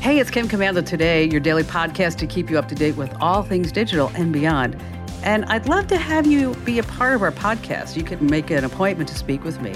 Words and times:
Hey, 0.00 0.18
it's 0.18 0.30
Kim 0.30 0.48
Komando 0.48 0.84
today, 0.84 1.28
your 1.28 1.40
daily 1.40 1.62
podcast 1.62 2.16
to 2.20 2.26
keep 2.26 2.48
you 2.48 2.58
up 2.58 2.68
to 2.68 2.74
date 2.74 2.96
with 2.96 3.14
all 3.20 3.42
things 3.42 3.70
digital 3.70 4.10
and 4.14 4.32
beyond. 4.32 4.80
And 5.22 5.44
I'd 5.44 5.68
love 5.68 5.88
to 5.88 5.98
have 5.98 6.26
you 6.26 6.54
be 6.64 6.78
a 6.78 6.82
part 6.82 7.12
of 7.12 7.22
our 7.22 7.30
podcast. 7.30 7.96
You 7.96 8.02
can 8.02 8.24
make 8.24 8.50
an 8.50 8.64
appointment 8.64 9.10
to 9.10 9.14
speak 9.14 9.44
with 9.44 9.60
me. 9.60 9.74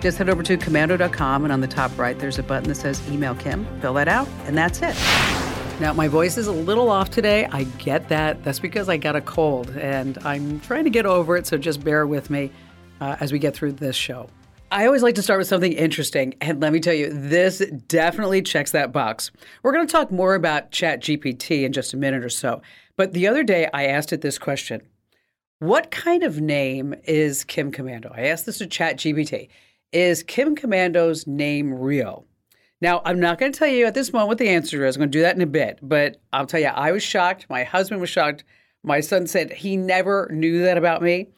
Just 0.00 0.18
head 0.18 0.28
over 0.28 0.42
to 0.42 0.56
komando.com, 0.56 1.44
and 1.44 1.52
on 1.52 1.60
the 1.60 1.68
top 1.68 1.96
right, 1.96 2.18
there's 2.18 2.36
a 2.36 2.42
button 2.42 2.68
that 2.68 2.74
says 2.74 3.00
Email 3.08 3.36
Kim. 3.36 3.64
Fill 3.80 3.94
that 3.94 4.08
out, 4.08 4.26
and 4.46 4.58
that's 4.58 4.82
it. 4.82 4.96
Now, 5.80 5.92
my 5.94 6.08
voice 6.08 6.36
is 6.36 6.48
a 6.48 6.52
little 6.52 6.90
off 6.90 7.10
today. 7.10 7.46
I 7.52 7.62
get 7.62 8.08
that. 8.08 8.42
That's 8.42 8.58
because 8.58 8.88
I 8.88 8.96
got 8.96 9.14
a 9.14 9.20
cold, 9.20 9.70
and 9.76 10.18
I'm 10.24 10.58
trying 10.60 10.82
to 10.82 10.90
get 10.90 11.06
over 11.06 11.36
it, 11.36 11.46
so 11.46 11.56
just 11.56 11.84
bear 11.84 12.08
with 12.08 12.28
me 12.28 12.50
uh, 13.00 13.18
as 13.20 13.30
we 13.30 13.38
get 13.38 13.54
through 13.54 13.72
this 13.72 13.94
show. 13.94 14.28
I 14.72 14.86
always 14.86 15.02
like 15.02 15.16
to 15.16 15.22
start 15.22 15.38
with 15.38 15.48
something 15.48 15.72
interesting, 15.72 16.34
and 16.40 16.60
let 16.60 16.72
me 16.72 16.78
tell 16.78 16.94
you, 16.94 17.12
this 17.12 17.58
definitely 17.88 18.40
checks 18.40 18.70
that 18.70 18.92
box. 18.92 19.32
We're 19.64 19.72
going 19.72 19.84
to 19.84 19.90
talk 19.90 20.12
more 20.12 20.36
about 20.36 20.70
ChatGPT 20.70 21.64
in 21.64 21.72
just 21.72 21.92
a 21.92 21.96
minute 21.96 22.22
or 22.22 22.28
so. 22.28 22.62
But 22.96 23.12
the 23.12 23.26
other 23.26 23.42
day, 23.42 23.68
I 23.74 23.86
asked 23.86 24.12
it 24.12 24.20
this 24.20 24.38
question 24.38 24.82
What 25.58 25.90
kind 25.90 26.22
of 26.22 26.40
name 26.40 26.94
is 27.04 27.42
Kim 27.42 27.72
Komando? 27.72 28.16
I 28.16 28.26
asked 28.26 28.46
this 28.46 28.58
to 28.58 28.66
ChatGPT. 28.68 29.48
Is 29.92 30.22
Kim 30.22 30.54
Komando's 30.54 31.26
name 31.26 31.74
real? 31.74 32.24
Now, 32.80 33.02
I'm 33.04 33.18
not 33.18 33.38
going 33.38 33.50
to 33.50 33.58
tell 33.58 33.68
you 33.68 33.86
at 33.86 33.94
this 33.94 34.12
moment 34.12 34.28
what 34.28 34.38
the 34.38 34.50
answer 34.50 34.86
is. 34.86 34.94
I'm 34.94 35.00
going 35.00 35.10
to 35.10 35.18
do 35.18 35.22
that 35.22 35.34
in 35.34 35.42
a 35.42 35.46
bit. 35.46 35.80
But 35.82 36.20
I'll 36.32 36.46
tell 36.46 36.60
you, 36.60 36.68
I 36.68 36.92
was 36.92 37.02
shocked. 37.02 37.46
My 37.50 37.64
husband 37.64 38.00
was 38.00 38.08
shocked. 38.08 38.44
My 38.84 39.00
son 39.00 39.26
said 39.26 39.52
he 39.52 39.76
never 39.76 40.28
knew 40.32 40.62
that 40.62 40.78
about 40.78 41.02
me. 41.02 41.30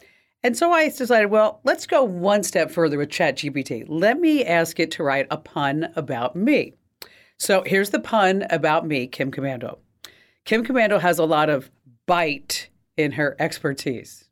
And 0.45 0.57
so 0.57 0.73
I 0.73 0.89
decided, 0.89 1.31
well, 1.31 1.61
let's 1.63 1.87
go 1.87 2.03
one 2.03 2.43
step 2.43 2.71
further 2.71 2.99
with 2.99 3.11
ChatGPT. 3.11 3.85
Let 3.89 4.19
me 4.19 4.45
ask 4.45 4.81
it 4.81 4.91
to 4.93 5.05
write 5.05 5.29
a 5.31 5.37
pun 5.37 5.93
about 5.95 6.35
me. 6.35 6.75
So 7.39 7.63
here's 7.65 7.91
the 7.91 8.01
pun 8.01 8.45
about 8.51 8.87
me, 8.87 9.07
Kim 9.07 9.31
Komando. 9.31 9.79
Kim 10.45 10.65
Komando 10.65 11.01
has 11.01 11.19
a 11.19 11.25
lot 11.25 11.49
of 11.49 11.71
bite 12.07 12.71
in 12.97 13.13
her 13.13 13.37
expertise. 13.39 14.29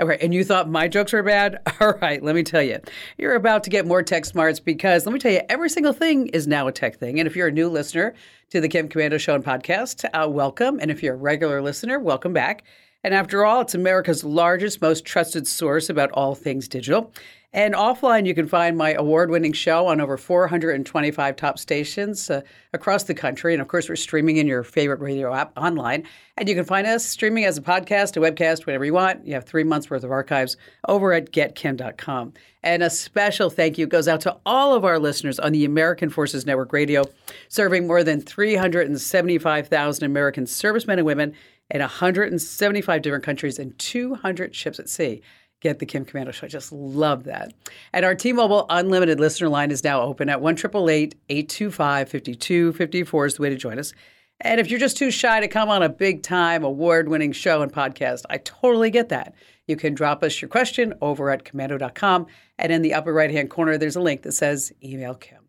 Okay, 0.00 0.18
and 0.20 0.32
you 0.32 0.44
thought 0.44 0.68
my 0.68 0.88
jokes 0.88 1.12
were 1.12 1.22
bad? 1.22 1.60
All 1.80 1.92
right, 2.00 2.22
let 2.22 2.34
me 2.34 2.42
tell 2.42 2.62
you. 2.62 2.78
You're 3.18 3.34
about 3.34 3.62
to 3.64 3.70
get 3.70 3.86
more 3.86 4.02
tech 4.02 4.24
smarts 4.24 4.58
because 4.58 5.06
let 5.06 5.12
me 5.12 5.18
tell 5.18 5.32
you, 5.32 5.42
every 5.48 5.68
single 5.68 5.92
thing 5.92 6.28
is 6.28 6.48
now 6.48 6.66
a 6.66 6.72
tech 6.72 6.98
thing. 6.98 7.20
And 7.20 7.26
if 7.26 7.36
you're 7.36 7.48
a 7.48 7.52
new 7.52 7.68
listener 7.68 8.14
to 8.48 8.60
the 8.60 8.68
Kim 8.68 8.88
Komando 8.88 9.20
Show 9.20 9.34
and 9.34 9.44
podcast, 9.44 10.08
uh, 10.14 10.28
welcome. 10.28 10.80
And 10.80 10.90
if 10.90 11.02
you're 11.02 11.14
a 11.14 11.18
regular 11.18 11.60
listener, 11.60 12.00
welcome 12.00 12.32
back. 12.32 12.64
And 13.02 13.14
after 13.14 13.44
all, 13.44 13.62
it's 13.62 13.74
America's 13.74 14.24
largest, 14.24 14.82
most 14.82 15.04
trusted 15.04 15.46
source 15.46 15.88
about 15.88 16.10
all 16.12 16.34
things 16.34 16.68
digital. 16.68 17.12
And 17.52 17.74
offline, 17.74 18.26
you 18.26 18.34
can 18.34 18.46
find 18.46 18.78
my 18.78 18.92
award 18.92 19.28
winning 19.28 19.52
show 19.52 19.88
on 19.88 20.00
over 20.00 20.16
425 20.16 21.34
top 21.34 21.58
stations 21.58 22.30
uh, 22.30 22.42
across 22.72 23.02
the 23.02 23.14
country. 23.14 23.52
And 23.52 23.60
of 23.60 23.66
course, 23.66 23.88
we're 23.88 23.96
streaming 23.96 24.36
in 24.36 24.46
your 24.46 24.62
favorite 24.62 25.00
radio 25.00 25.34
app 25.34 25.52
online. 25.58 26.06
And 26.36 26.48
you 26.48 26.54
can 26.54 26.64
find 26.64 26.86
us 26.86 27.04
streaming 27.04 27.44
as 27.44 27.58
a 27.58 27.62
podcast, 27.62 28.16
a 28.16 28.20
webcast, 28.20 28.66
whatever 28.66 28.84
you 28.84 28.92
want. 28.92 29.26
You 29.26 29.34
have 29.34 29.46
three 29.46 29.64
months 29.64 29.90
worth 29.90 30.04
of 30.04 30.12
archives 30.12 30.56
over 30.86 31.12
at 31.12 31.32
getkim.com. 31.32 32.34
And 32.62 32.84
a 32.84 32.90
special 32.90 33.50
thank 33.50 33.78
you 33.78 33.86
goes 33.88 34.06
out 34.06 34.20
to 34.20 34.36
all 34.46 34.72
of 34.72 34.84
our 34.84 35.00
listeners 35.00 35.40
on 35.40 35.50
the 35.50 35.64
American 35.64 36.08
Forces 36.08 36.46
Network 36.46 36.72
Radio, 36.72 37.02
serving 37.48 37.88
more 37.88 38.04
than 38.04 38.20
375,000 38.20 40.04
American 40.04 40.46
servicemen 40.46 41.00
and 41.00 41.06
women 41.06 41.34
in 41.70 41.80
175 41.80 43.02
different 43.02 43.24
countries 43.24 43.58
and 43.58 43.78
200 43.78 44.54
ships 44.54 44.78
at 44.78 44.88
sea 44.88 45.22
get 45.60 45.78
the 45.78 45.86
Kim 45.86 46.04
Komando 46.04 46.32
Show. 46.32 46.46
I 46.46 46.48
just 46.48 46.72
love 46.72 47.24
that. 47.24 47.52
And 47.92 48.04
our 48.04 48.14
T-Mobile 48.14 48.66
Unlimited 48.70 49.20
listener 49.20 49.48
line 49.48 49.70
is 49.70 49.84
now 49.84 50.00
open 50.00 50.28
at 50.28 50.40
1-888-825-5254 50.40 53.26
is 53.26 53.34
the 53.34 53.42
way 53.42 53.50
to 53.50 53.56
join 53.56 53.78
us. 53.78 53.92
And 54.40 54.58
if 54.58 54.70
you're 54.70 54.80
just 54.80 54.96
too 54.96 55.10
shy 55.10 55.40
to 55.40 55.48
come 55.48 55.68
on 55.68 55.82
a 55.82 55.90
big-time 55.90 56.64
award-winning 56.64 57.32
show 57.32 57.60
and 57.60 57.70
podcast, 57.70 58.22
I 58.30 58.38
totally 58.38 58.90
get 58.90 59.10
that. 59.10 59.34
You 59.66 59.76
can 59.76 59.94
drop 59.94 60.22
us 60.22 60.40
your 60.40 60.48
question 60.48 60.94
over 61.02 61.28
at 61.30 61.44
komando.com. 61.44 62.26
And 62.58 62.72
in 62.72 62.80
the 62.80 62.94
upper 62.94 63.12
right-hand 63.12 63.50
corner, 63.50 63.76
there's 63.76 63.96
a 63.96 64.00
link 64.00 64.22
that 64.22 64.32
says 64.32 64.72
Email 64.82 65.14
Kim. 65.14 65.40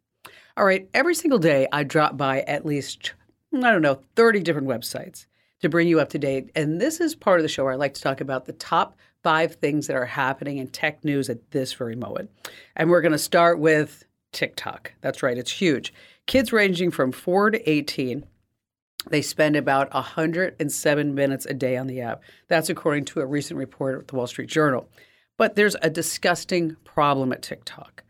All 0.57 0.65
right, 0.65 0.89
every 0.93 1.15
single 1.15 1.39
day 1.39 1.69
I 1.71 1.85
drop 1.85 2.17
by 2.17 2.41
at 2.41 2.65
least, 2.65 3.13
I 3.53 3.71
don't 3.71 3.81
know, 3.81 4.01
30 4.17 4.41
different 4.41 4.67
websites 4.67 5.25
to 5.61 5.69
bring 5.69 5.87
you 5.87 5.99
up 5.99 6.09
to 6.09 6.19
date. 6.19 6.51
And 6.55 6.81
this 6.81 6.99
is 6.99 7.15
part 7.15 7.39
of 7.39 7.43
the 7.43 7.49
show 7.49 7.63
where 7.63 7.73
I 7.73 7.77
like 7.77 7.93
to 7.95 8.01
talk 8.01 8.21
about 8.21 8.45
the 8.45 8.53
top– 8.53 8.97
five 9.23 9.55
things 9.55 9.87
that 9.87 9.95
are 9.95 10.05
happening 10.05 10.57
in 10.57 10.67
tech 10.67 11.03
news 11.03 11.29
at 11.29 11.51
this 11.51 11.73
very 11.73 11.95
moment. 11.95 12.29
And 12.75 12.89
we're 12.89 13.01
going 13.01 13.11
to 13.11 13.17
start 13.17 13.59
with 13.59 14.03
TikTok. 14.31 14.93
That's 15.01 15.21
right, 15.21 15.37
it's 15.37 15.51
huge. 15.51 15.93
Kids 16.27 16.53
ranging 16.53 16.91
from 16.91 17.11
4 17.11 17.51
to 17.51 17.69
18 17.69 18.25
they 19.09 19.23
spend 19.23 19.55
about 19.55 19.91
107 19.95 21.15
minutes 21.15 21.47
a 21.47 21.55
day 21.55 21.75
on 21.75 21.87
the 21.87 22.01
app. 22.01 22.21
That's 22.49 22.69
according 22.69 23.05
to 23.05 23.21
a 23.21 23.25
recent 23.25 23.57
report 23.57 23.99
at 23.99 24.07
the 24.07 24.15
Wall 24.15 24.27
Street 24.27 24.47
Journal. 24.47 24.87
But 25.39 25.55
there's 25.55 25.75
a 25.81 25.89
disgusting 25.89 26.77
problem 26.83 27.33
at 27.33 27.41
TikTok. 27.41 28.03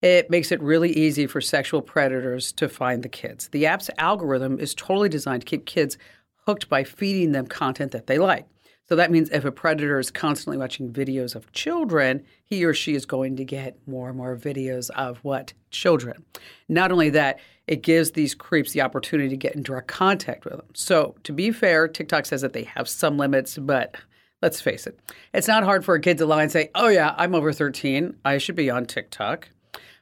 It 0.00 0.30
makes 0.30 0.50
it 0.50 0.62
really 0.62 0.96
easy 0.96 1.26
for 1.26 1.42
sexual 1.42 1.82
predators 1.82 2.52
to 2.52 2.70
find 2.70 3.02
the 3.02 3.08
kids. 3.10 3.48
The 3.48 3.66
app's 3.66 3.90
algorithm 3.98 4.58
is 4.58 4.74
totally 4.74 5.10
designed 5.10 5.42
to 5.42 5.46
keep 5.46 5.66
kids 5.66 5.98
hooked 6.46 6.68
by 6.68 6.84
feeding 6.84 7.32
them 7.32 7.46
content 7.46 7.92
that 7.92 8.06
they 8.06 8.18
like. 8.18 8.46
So 8.88 8.96
that 8.96 9.12
means 9.12 9.30
if 9.30 9.44
a 9.44 9.52
predator 9.52 10.00
is 10.00 10.10
constantly 10.10 10.58
watching 10.58 10.92
videos 10.92 11.36
of 11.36 11.52
children, 11.52 12.24
he 12.44 12.64
or 12.64 12.74
she 12.74 12.96
is 12.96 13.06
going 13.06 13.36
to 13.36 13.44
get 13.44 13.78
more 13.86 14.08
and 14.08 14.18
more 14.18 14.36
videos 14.36 14.90
of 14.90 15.18
what? 15.18 15.52
Children. 15.70 16.24
Not 16.68 16.90
only 16.90 17.08
that, 17.10 17.38
it 17.68 17.82
gives 17.82 18.10
these 18.10 18.34
creeps 18.34 18.72
the 18.72 18.80
opportunity 18.80 19.28
to 19.28 19.36
get 19.36 19.54
in 19.54 19.62
direct 19.62 19.86
contact 19.86 20.44
with 20.44 20.54
them. 20.54 20.66
So 20.74 21.14
to 21.22 21.32
be 21.32 21.52
fair, 21.52 21.86
TikTok 21.86 22.26
says 22.26 22.40
that 22.40 22.52
they 22.52 22.64
have 22.64 22.88
some 22.88 23.16
limits, 23.16 23.56
but 23.58 23.94
let's 24.42 24.60
face 24.60 24.88
it, 24.88 24.98
it's 25.32 25.46
not 25.46 25.62
hard 25.62 25.84
for 25.84 25.94
a 25.94 26.00
kid 26.00 26.18
to 26.18 26.26
lie 26.26 26.42
and 26.42 26.50
say, 26.50 26.70
oh, 26.74 26.88
yeah, 26.88 27.14
I'm 27.16 27.36
over 27.36 27.52
13. 27.52 28.16
I 28.24 28.38
should 28.38 28.56
be 28.56 28.70
on 28.70 28.86
TikTok. 28.86 29.50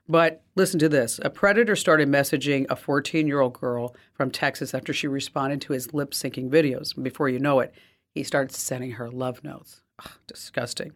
But 0.08 0.42
listen 0.54 0.78
to 0.80 0.88
this 0.88 1.20
a 1.22 1.30
predator 1.30 1.76
started 1.76 2.08
messaging 2.08 2.66
a 2.70 2.76
14 2.76 3.26
year 3.26 3.40
old 3.40 3.52
girl 3.52 3.94
from 4.14 4.30
Texas 4.30 4.74
after 4.74 4.92
she 4.92 5.06
responded 5.06 5.60
to 5.62 5.72
his 5.72 5.92
lip 5.92 6.12
syncing 6.12 6.48
videos. 6.48 7.00
Before 7.00 7.28
you 7.28 7.38
know 7.38 7.60
it, 7.60 7.74
he 8.14 8.22
starts 8.22 8.58
sending 8.58 8.92
her 8.92 9.10
love 9.10 9.44
notes. 9.44 9.82
Ugh, 10.04 10.12
disgusting. 10.26 10.92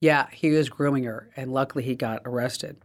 Yeah, 0.00 0.26
he 0.30 0.50
was 0.50 0.68
grooming 0.68 1.04
her, 1.04 1.30
and 1.36 1.52
luckily 1.52 1.84
he 1.84 1.94
got 1.94 2.22
arrested. 2.24 2.76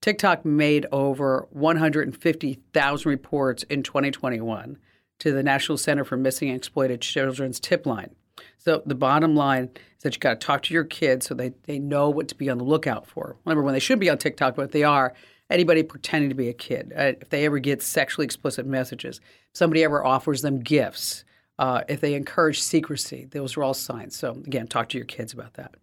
TikTok 0.00 0.44
made 0.44 0.86
over 0.92 1.46
150,000 1.50 3.08
reports 3.08 3.62
in 3.64 3.82
2021 3.82 4.78
to 5.18 5.32
the 5.32 5.42
National 5.42 5.76
Center 5.76 6.04
for 6.04 6.16
Missing 6.16 6.48
and 6.48 6.56
Exploited 6.56 7.00
Children's 7.00 7.60
tip 7.60 7.84
line. 7.84 8.14
So 8.58 8.82
the 8.84 8.94
bottom 8.94 9.34
line 9.34 9.70
is 9.96 10.02
that 10.02 10.14
you 10.14 10.20
got 10.20 10.40
to 10.40 10.46
talk 10.46 10.62
to 10.64 10.74
your 10.74 10.84
kids 10.84 11.26
so 11.26 11.34
they, 11.34 11.52
they 11.64 11.78
know 11.78 12.10
what 12.10 12.28
to 12.28 12.34
be 12.34 12.50
on 12.50 12.58
the 12.58 12.64
lookout 12.64 13.06
for. 13.06 13.36
Remember, 13.44 13.62
when 13.62 13.74
they 13.74 13.80
should 13.80 13.98
be 13.98 14.10
on 14.10 14.18
TikTok, 14.18 14.56
but 14.56 14.72
they 14.72 14.84
are, 14.84 15.14
anybody 15.50 15.82
pretending 15.82 16.28
to 16.28 16.34
be 16.34 16.48
a 16.48 16.54
kid, 16.54 16.92
uh, 16.96 17.12
if 17.20 17.30
they 17.30 17.44
ever 17.44 17.58
get 17.58 17.82
sexually 17.82 18.24
explicit 18.24 18.66
messages, 18.66 19.20
somebody 19.52 19.84
ever 19.84 20.04
offers 20.04 20.42
them 20.42 20.60
gifts, 20.60 21.24
uh, 21.58 21.82
if 21.88 22.00
they 22.00 22.14
encourage 22.14 22.60
secrecy, 22.60 23.26
those 23.30 23.56
are 23.56 23.64
all 23.64 23.74
signs. 23.74 24.16
So, 24.16 24.32
again, 24.32 24.68
talk 24.68 24.88
to 24.90 24.98
your 24.98 25.06
kids 25.06 25.32
about 25.32 25.54
that. 25.54 25.74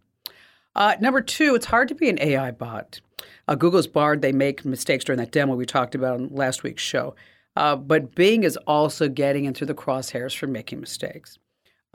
Uh, 0.75 0.95
number 0.99 1.21
two, 1.21 1.55
it's 1.55 1.65
hard 1.65 1.87
to 1.87 1.95
be 1.95 2.09
an 2.09 2.19
AI 2.19 2.51
bot. 2.51 2.99
Uh, 3.47 3.55
Google's 3.55 3.87
Bard, 3.87 4.21
they 4.21 4.31
make 4.31 4.65
mistakes 4.65 5.05
during 5.05 5.19
that 5.19 5.31
demo 5.31 5.55
we 5.55 5.65
talked 5.65 5.95
about 5.95 6.15
on 6.15 6.29
last 6.29 6.63
week's 6.63 6.83
show. 6.83 7.15
Uh, 7.55 7.75
but 7.75 8.15
Bing 8.15 8.43
is 8.43 8.57
also 8.67 9.07
getting 9.07 9.45
into 9.45 9.65
the 9.65 9.73
crosshairs 9.73 10.35
for 10.35 10.47
making 10.47 10.81
mistakes. 10.81 11.37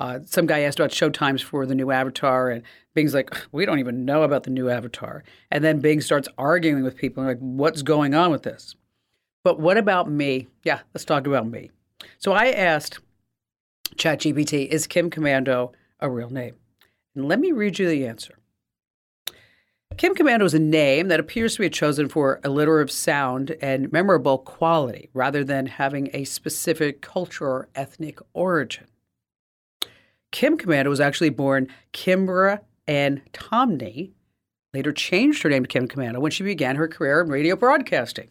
Uh, 0.01 0.21
some 0.25 0.47
guy 0.47 0.61
asked 0.61 0.81
about 0.81 0.91
showtimes 0.91 1.43
for 1.43 1.67
the 1.67 1.75
new 1.75 1.91
avatar, 1.91 2.49
and 2.49 2.63
Bing's 2.95 3.13
like, 3.13 3.37
we 3.53 3.67
don't 3.67 3.81
even 3.81 4.07
know 4.07 4.23
about 4.23 4.45
the 4.45 4.51
new 4.51 4.71
avatar. 4.71 5.23
And 5.51 5.63
then 5.63 5.81
Bing 5.81 6.01
starts 6.01 6.27
arguing 6.39 6.83
with 6.83 6.97
people, 6.97 7.23
like, 7.23 7.39
what's 7.39 7.83
going 7.83 8.15
on 8.15 8.31
with 8.31 8.43
this? 8.43 8.75
But 9.45 9.61
what 9.61 9.77
about 9.77 10.11
me? 10.11 10.49
Yeah, 10.65 10.81
let's 10.95 11.05
talk 11.05 11.27
about 11.27 11.47
me. 11.47 11.71
So 12.17 12.33
I 12.33 12.47
asked 12.47 12.99
ChatGPT, 13.97 14.69
is 14.69 14.87
Kim 14.87 15.11
Komando 15.11 15.73
a 16.01 16.09
real 16.09 16.31
name? 16.31 16.55
And 17.15 17.29
let 17.29 17.39
me 17.39 17.53
read 17.53 17.79
you 17.79 17.87
the 17.87 18.07
answer. 18.07 18.39
Kim 19.99 20.15
Komando 20.15 20.45
is 20.45 20.55
a 20.55 20.59
name 20.59 21.09
that 21.09 21.21
appears 21.21 21.57
to 21.57 21.61
be 21.61 21.69
chosen 21.69 22.09
for 22.09 22.41
alliterative 22.43 22.91
sound 22.91 23.55
and 23.61 23.93
memorable 23.93 24.39
quality 24.39 25.11
rather 25.13 25.45
than 25.45 25.67
having 25.67 26.09
a 26.15 26.25
specific 26.25 27.03
culture 27.03 27.47
or 27.47 27.69
ethnic 27.75 28.19
origin. 28.33 28.87
Kim 30.33 30.57
Komando 30.57 30.89
was 30.89 31.01
actually 31.01 31.31
born 31.31 31.69
Kimbra 31.93 32.61
Ann 32.87 33.23
Tomney, 33.33 34.13
later 34.73 34.93
changed 34.93 35.43
her 35.43 35.51
name 35.51 35.65
to 35.65 35.69
Kim 35.69 35.89
Komando 35.89 36.19
when 36.19 36.31
she 36.31 36.45
began 36.45 36.77
her 36.77 36.89
career 36.89 37.21
in 37.21 37.29
radio 37.29 37.57
broadcasting. 37.57 38.31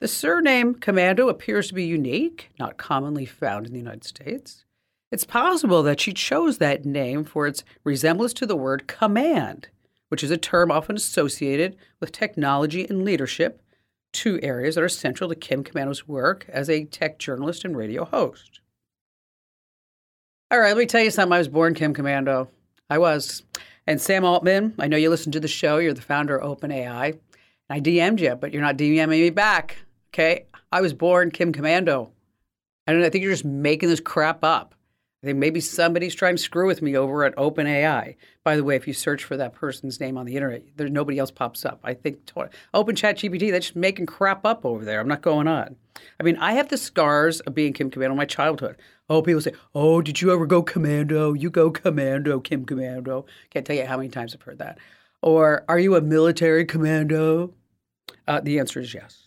The 0.00 0.08
surname 0.08 0.74
Komando 0.74 1.28
appears 1.28 1.68
to 1.68 1.74
be 1.74 1.84
unique, 1.84 2.50
not 2.58 2.76
commonly 2.76 3.26
found 3.26 3.66
in 3.66 3.72
the 3.72 3.78
United 3.78 4.04
States. 4.04 4.64
It's 5.10 5.24
possible 5.24 5.82
that 5.82 6.00
she 6.00 6.12
chose 6.12 6.58
that 6.58 6.84
name 6.84 7.24
for 7.24 7.46
its 7.46 7.64
resemblance 7.84 8.32
to 8.34 8.46
the 8.46 8.56
word 8.56 8.86
command 8.86 9.68
which 10.14 10.22
is 10.22 10.30
a 10.30 10.36
term 10.36 10.70
often 10.70 10.94
associated 10.94 11.76
with 11.98 12.12
technology 12.12 12.86
and 12.88 13.04
leadership, 13.04 13.60
two 14.12 14.38
areas 14.44 14.76
that 14.76 14.84
are 14.84 14.88
central 14.88 15.28
to 15.28 15.34
Kim 15.34 15.64
Komando's 15.64 16.06
work 16.06 16.46
as 16.48 16.70
a 16.70 16.84
tech 16.84 17.18
journalist 17.18 17.64
and 17.64 17.76
radio 17.76 18.04
host. 18.04 18.60
All 20.50 20.60
right, 20.60 20.68
let 20.68 20.76
me 20.76 20.86
tell 20.86 21.02
you 21.02 21.10
something. 21.10 21.32
I 21.32 21.38
was 21.38 21.48
born 21.48 21.74
Kim 21.74 21.94
Komando. 21.94 22.48
I 22.90 22.98
was. 22.98 23.42
And 23.86 24.00
Sam 24.00 24.24
Altman, 24.24 24.74
I 24.78 24.86
know 24.86 24.96
you 24.96 25.10
listen 25.10 25.32
to 25.32 25.40
the 25.40 25.48
show. 25.48 25.78
You're 25.78 25.92
the 25.92 26.00
founder 26.00 26.38
of 26.38 26.58
OpenAI. 26.58 27.18
I 27.68 27.80
DM'd 27.80 28.20
you, 28.20 28.34
but 28.34 28.52
you're 28.52 28.62
not 28.62 28.76
DMing 28.76 29.08
me 29.08 29.30
back. 29.30 29.76
Okay? 30.12 30.46
I 30.72 30.80
was 30.80 30.94
born 30.94 31.30
Kim 31.30 31.52
Komando. 31.52 32.10
I 32.86 32.92
don't 32.92 33.00
know. 33.00 33.06
I 33.06 33.10
think 33.10 33.22
you're 33.22 33.32
just 33.32 33.44
making 33.44 33.88
this 33.88 34.00
crap 34.00 34.44
up. 34.44 34.74
I 35.24 35.28
think 35.28 35.38
maybe 35.38 35.60
somebody's 35.60 36.14
trying 36.14 36.36
to 36.36 36.42
screw 36.42 36.66
with 36.66 36.82
me 36.82 36.98
over 36.98 37.24
at 37.24 37.34
OpenAI. 37.36 38.16
By 38.42 38.56
the 38.56 38.62
way, 38.62 38.76
if 38.76 38.86
you 38.86 38.92
search 38.92 39.24
for 39.24 39.38
that 39.38 39.54
person's 39.54 39.98
name 39.98 40.18
on 40.18 40.26
the 40.26 40.34
internet, 40.34 40.64
there's 40.76 40.90
nobody 40.90 41.18
else 41.18 41.30
pops 41.30 41.64
up. 41.64 41.80
I 41.82 41.94
think 41.94 42.26
to- 42.26 42.50
Open 42.74 42.94
Chat 42.94 43.16
GPT, 43.16 43.50
they're 43.50 43.60
just 43.60 43.74
making 43.74 44.04
crap 44.04 44.44
up 44.44 44.66
over 44.66 44.84
there. 44.84 45.00
I'm 45.00 45.08
not 45.08 45.22
going 45.22 45.48
on. 45.48 45.76
I 46.20 46.24
mean, 46.24 46.36
I 46.36 46.52
have 46.52 46.68
the 46.68 46.76
scars 46.76 47.40
of 47.40 47.54
being 47.54 47.72
Kim 47.72 47.90
Komando 47.90 48.10
in 48.10 48.18
my 48.18 48.26
childhood. 48.26 48.76
Oh, 49.08 49.22
people 49.22 49.40
say, 49.40 49.54
"Oh, 49.74 50.02
did 50.02 50.20
you 50.20 50.30
ever 50.30 50.44
go 50.44 50.62
commando? 50.62 51.32
You 51.32 51.48
go 51.48 51.70
commando, 51.70 52.38
Kim 52.40 52.66
Komando." 52.66 53.24
Can't 53.48 53.64
tell 53.64 53.76
you 53.76 53.86
how 53.86 53.96
many 53.96 54.10
times 54.10 54.34
I've 54.34 54.42
heard 54.42 54.58
that. 54.58 54.76
Or, 55.22 55.64
"Are 55.70 55.78
you 55.78 55.96
a 55.96 56.02
military 56.02 56.66
commando?" 56.66 57.54
Uh, 58.28 58.40
the 58.40 58.58
answer 58.58 58.78
is 58.78 58.92
yes. 58.92 59.23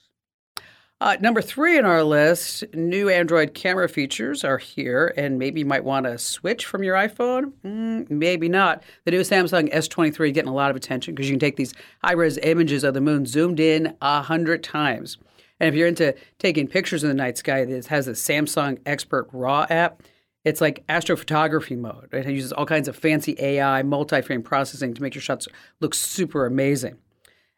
Uh, 1.00 1.16
number 1.22 1.44
three 1.44 1.78
in 1.78 1.86
our 1.86 2.02
list, 2.02 2.64
new 2.74 3.08
Android 3.08 3.54
camera 3.54 3.88
features 3.88 4.44
are 4.44 4.58
here, 4.58 5.14
and 5.16 5.38
maybe 5.38 5.60
you 5.60 5.66
might 5.66 5.84
want 5.84 6.08
to 6.08 6.18
switch 6.18 6.66
from 6.66 6.84
your 6.84 6.96
iPhone. 6.96 7.54
Mm, 7.64 8.10
maybe 8.10 8.50
not. 8.50 8.82
The 9.06 9.12
new 9.12 9.20
Samsung 9.20 9.72
S23 9.72 10.34
getting 10.34 10.50
a 10.50 10.56
lot 10.56 10.72
of 10.72 10.76
attention 10.76 11.14
because 11.14 11.30
you 11.30 11.34
can 11.34 11.40
take 11.40 11.56
these 11.56 11.76
high-res 12.04 12.40
images 12.40 12.84
of 12.84 12.96
the 12.96 13.02
moon 13.02 13.28
zoomed 13.28 13.60
in 13.60 13.96
a 14.02 14.24
hundred 14.24 14.64
times. 14.64 15.20
And 15.60 15.68
if 15.70 15.76
you're 15.76 15.88
into 15.88 16.16
taking 16.40 16.68
pictures 16.68 17.04
in 17.04 17.10
the 17.10 17.16
night 17.16 17.38
sky, 17.38 17.64
this 17.64 17.88
has 17.88 18.08
the 18.08 18.14
Samsung 18.14 18.80
Expert 18.88 19.30
RAW 19.32 19.68
app. 19.70 20.02
It's 20.44 20.62
like 20.62 20.86
astrophotography 20.88 21.78
mode. 21.78 22.10
It 22.12 22.26
uses 22.28 22.54
all 22.54 22.66
kinds 22.66 22.88
of 22.88 22.96
fancy 22.96 23.36
AI, 23.38 23.84
multi-frame 23.84 24.42
processing 24.42 24.96
to 24.96 25.02
make 25.04 25.14
your 25.14 25.22
shots 25.22 25.48
look 25.80 25.94
super 25.94 26.48
amazing. 26.48 26.98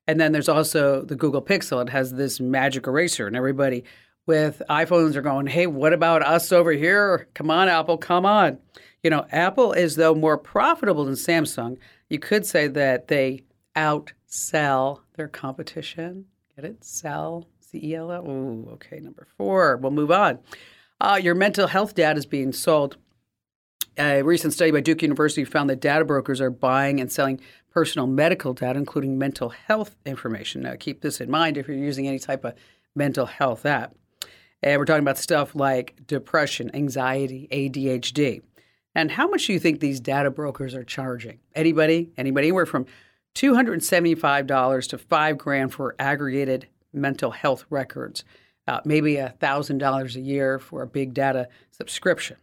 And 0.09 0.19
then 0.19 0.31
there's 0.31 0.49
also 0.49 1.03
the 1.03 1.15
Google 1.15 1.39
Pixel. 1.39 1.83
It 1.83 1.89
has 1.89 2.13
this 2.13 2.39
magic 2.39 2.87
eraser, 2.87 3.27
and 3.27 3.35
everybody 3.35 3.83
with 4.25 4.59
iPhones 4.67 5.15
are 5.15 5.21
going, 5.21 5.45
hey, 5.45 5.67
what 5.67 5.93
about 5.93 6.23
us 6.23 6.51
over 6.51 6.71
here? 6.71 7.27
Come 7.35 7.51
on, 7.51 7.69
Apple, 7.69 7.99
come 7.99 8.25
on. 8.25 8.57
You 9.03 9.11
know, 9.11 9.27
Apple 9.31 9.71
is, 9.71 9.97
though, 9.97 10.15
more 10.15 10.35
profitable 10.35 11.05
than 11.05 11.13
Samsung. 11.13 11.77
You 12.09 12.17
could 12.17 12.43
say 12.43 12.67
that 12.67 13.07
they 13.07 13.43
outsell 13.75 15.01
their 15.13 15.27
competition. 15.27 16.25
Get 16.55 16.65
it? 16.65 16.83
Sell, 16.83 17.47
C 17.59 17.79
E 17.83 17.93
L 17.93 18.11
L. 18.11 18.27
Ooh, 18.27 18.67
okay, 18.73 18.99
number 18.99 19.27
four. 19.37 19.77
We'll 19.77 19.91
move 19.91 20.09
on. 20.09 20.39
Uh, 20.99 21.19
your 21.21 21.35
mental 21.35 21.67
health 21.67 21.93
data 21.93 22.17
is 22.17 22.25
being 22.25 22.51
sold. 22.51 22.97
A 23.99 24.23
recent 24.23 24.53
study 24.53 24.71
by 24.71 24.79
Duke 24.79 25.01
University 25.03 25.43
found 25.43 25.69
that 25.69 25.81
data 25.81 26.03
brokers 26.05 26.41
are 26.41 26.49
buying 26.49 26.99
and 26.99 27.11
selling 27.11 27.41
personal 27.71 28.07
medical 28.07 28.53
data, 28.53 28.77
including 28.77 29.17
mental 29.17 29.49
health 29.49 29.95
information. 30.05 30.61
Now, 30.61 30.75
keep 30.79 31.01
this 31.01 31.21
in 31.21 31.29
mind 31.29 31.57
if 31.57 31.67
you're 31.67 31.77
using 31.77 32.07
any 32.07 32.19
type 32.19 32.43
of 32.45 32.53
mental 32.95 33.25
health 33.25 33.65
app. 33.65 33.95
And 34.61 34.77
we're 34.77 34.85
talking 34.85 35.03
about 35.03 35.17
stuff 35.17 35.55
like 35.55 35.95
depression, 36.05 36.71
anxiety, 36.73 37.47
ADHD. 37.51 38.41
And 38.95 39.11
how 39.11 39.27
much 39.27 39.47
do 39.47 39.53
you 39.53 39.59
think 39.59 39.79
these 39.79 39.99
data 39.99 40.31
brokers 40.31 40.75
are 40.75 40.83
charging? 40.83 41.39
Anybody? 41.55 42.11
Anybody? 42.17 42.47
Anywhere 42.47 42.65
from 42.65 42.85
$275 43.35 44.89
to 44.89 44.97
five 44.97 45.37
grand 45.37 45.73
for 45.73 45.95
aggregated 45.99 46.67
mental 46.91 47.31
health 47.31 47.65
records. 47.69 48.23
Uh, 48.67 48.81
maybe 48.83 49.15
$1,000 49.15 50.15
a 50.15 50.19
year 50.19 50.59
for 50.59 50.81
a 50.81 50.87
big 50.87 51.13
data 51.13 51.47
subscription 51.71 52.37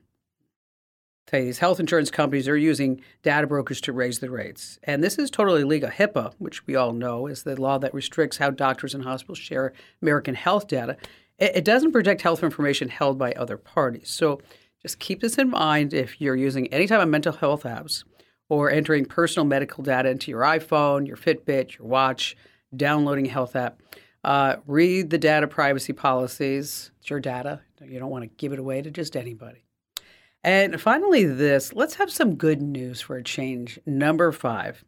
these 1.31 1.58
health 1.58 1.81
insurance 1.81 2.11
companies 2.11 2.49
are 2.49 2.56
using 2.56 3.00
data 3.23 3.46
brokers 3.46 3.81
to 3.82 3.93
raise 3.93 4.20
the 4.20 4.31
rates. 4.31 4.78
And 4.84 5.02
this 5.02 5.19
is 5.19 5.31
totally 5.31 5.62
illegal. 5.62 5.90
HIPAA, 5.90 6.32
which 6.38 6.67
we 6.67 6.76
all 6.76 6.93
know 6.93 7.26
is 7.26 7.43
the 7.43 7.61
law 7.61 7.78
that 7.78 7.94
restricts 7.94 8.37
how 8.37 8.50
doctors 8.50 8.94
and 8.94 9.02
hospitals 9.02 9.38
share 9.38 9.73
American 10.00 10.34
health 10.34 10.69
data, 10.69 10.96
it, 11.38 11.56
it 11.56 11.64
doesn't 11.64 11.93
protect 11.93 12.23
health 12.23 12.43
information 12.43 12.88
held 12.88 13.19
by 13.19 13.32
other 13.32 13.56
parties. 13.56 14.08
So 14.08 14.40
just 14.81 14.99
keep 15.00 15.20
this 15.20 15.37
in 15.37 15.50
mind 15.50 15.93
if 15.93 16.20
you're 16.20 16.37
using 16.37 16.73
any 16.73 16.87
type 16.87 17.00
of 17.00 17.08
mental 17.08 17.32
health 17.32 17.64
apps 17.64 18.05
or 18.49 18.70
entering 18.70 19.05
personal 19.05 19.44
medical 19.44 19.82
data 19.82 20.08
into 20.11 20.31
your 20.31 20.43
iPhone, 20.43 21.08
your 21.08 21.17
Fitbit, 21.17 21.79
your 21.79 21.88
watch, 21.88 22.37
downloading 22.76 23.26
a 23.26 23.31
health 23.31 23.56
app. 23.56 23.82
Uh, 24.22 24.56
read 24.67 25.11
the 25.11 25.19
data 25.19 25.49
privacy 25.49 25.93
policies. 25.93 26.93
It's 27.00 27.11
your 27.11 27.20
data. 27.20 27.61
You 27.84 27.99
don't 27.99 28.11
want 28.11 28.22
to 28.22 28.31
give 28.37 28.52
it 28.52 28.58
away 28.61 28.82
to 28.82 28.90
just 28.90 29.17
anybody. 29.17 29.65
And 30.46 30.81
finally, 30.81 31.25
this 31.25 31.72
let's 31.72 31.96
have 31.96 32.08
some 32.08 32.37
good 32.37 32.62
news 32.62 33.00
for 33.00 33.16
a 33.16 33.22
change. 33.22 33.81
Number 33.84 34.31
five, 34.31 34.84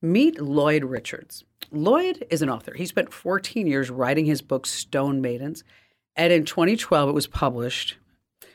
meet 0.00 0.40
Lloyd 0.40 0.84
Richards. 0.84 1.42
Lloyd 1.72 2.24
is 2.30 2.42
an 2.42 2.48
author. 2.48 2.74
He 2.74 2.86
spent 2.86 3.12
14 3.12 3.66
years 3.66 3.90
writing 3.90 4.24
his 4.24 4.40
book, 4.40 4.68
Stone 4.68 5.20
Maidens, 5.20 5.64
and 6.14 6.32
in 6.32 6.44
2012 6.44 7.08
it 7.08 7.12
was 7.12 7.26
published. 7.26 7.98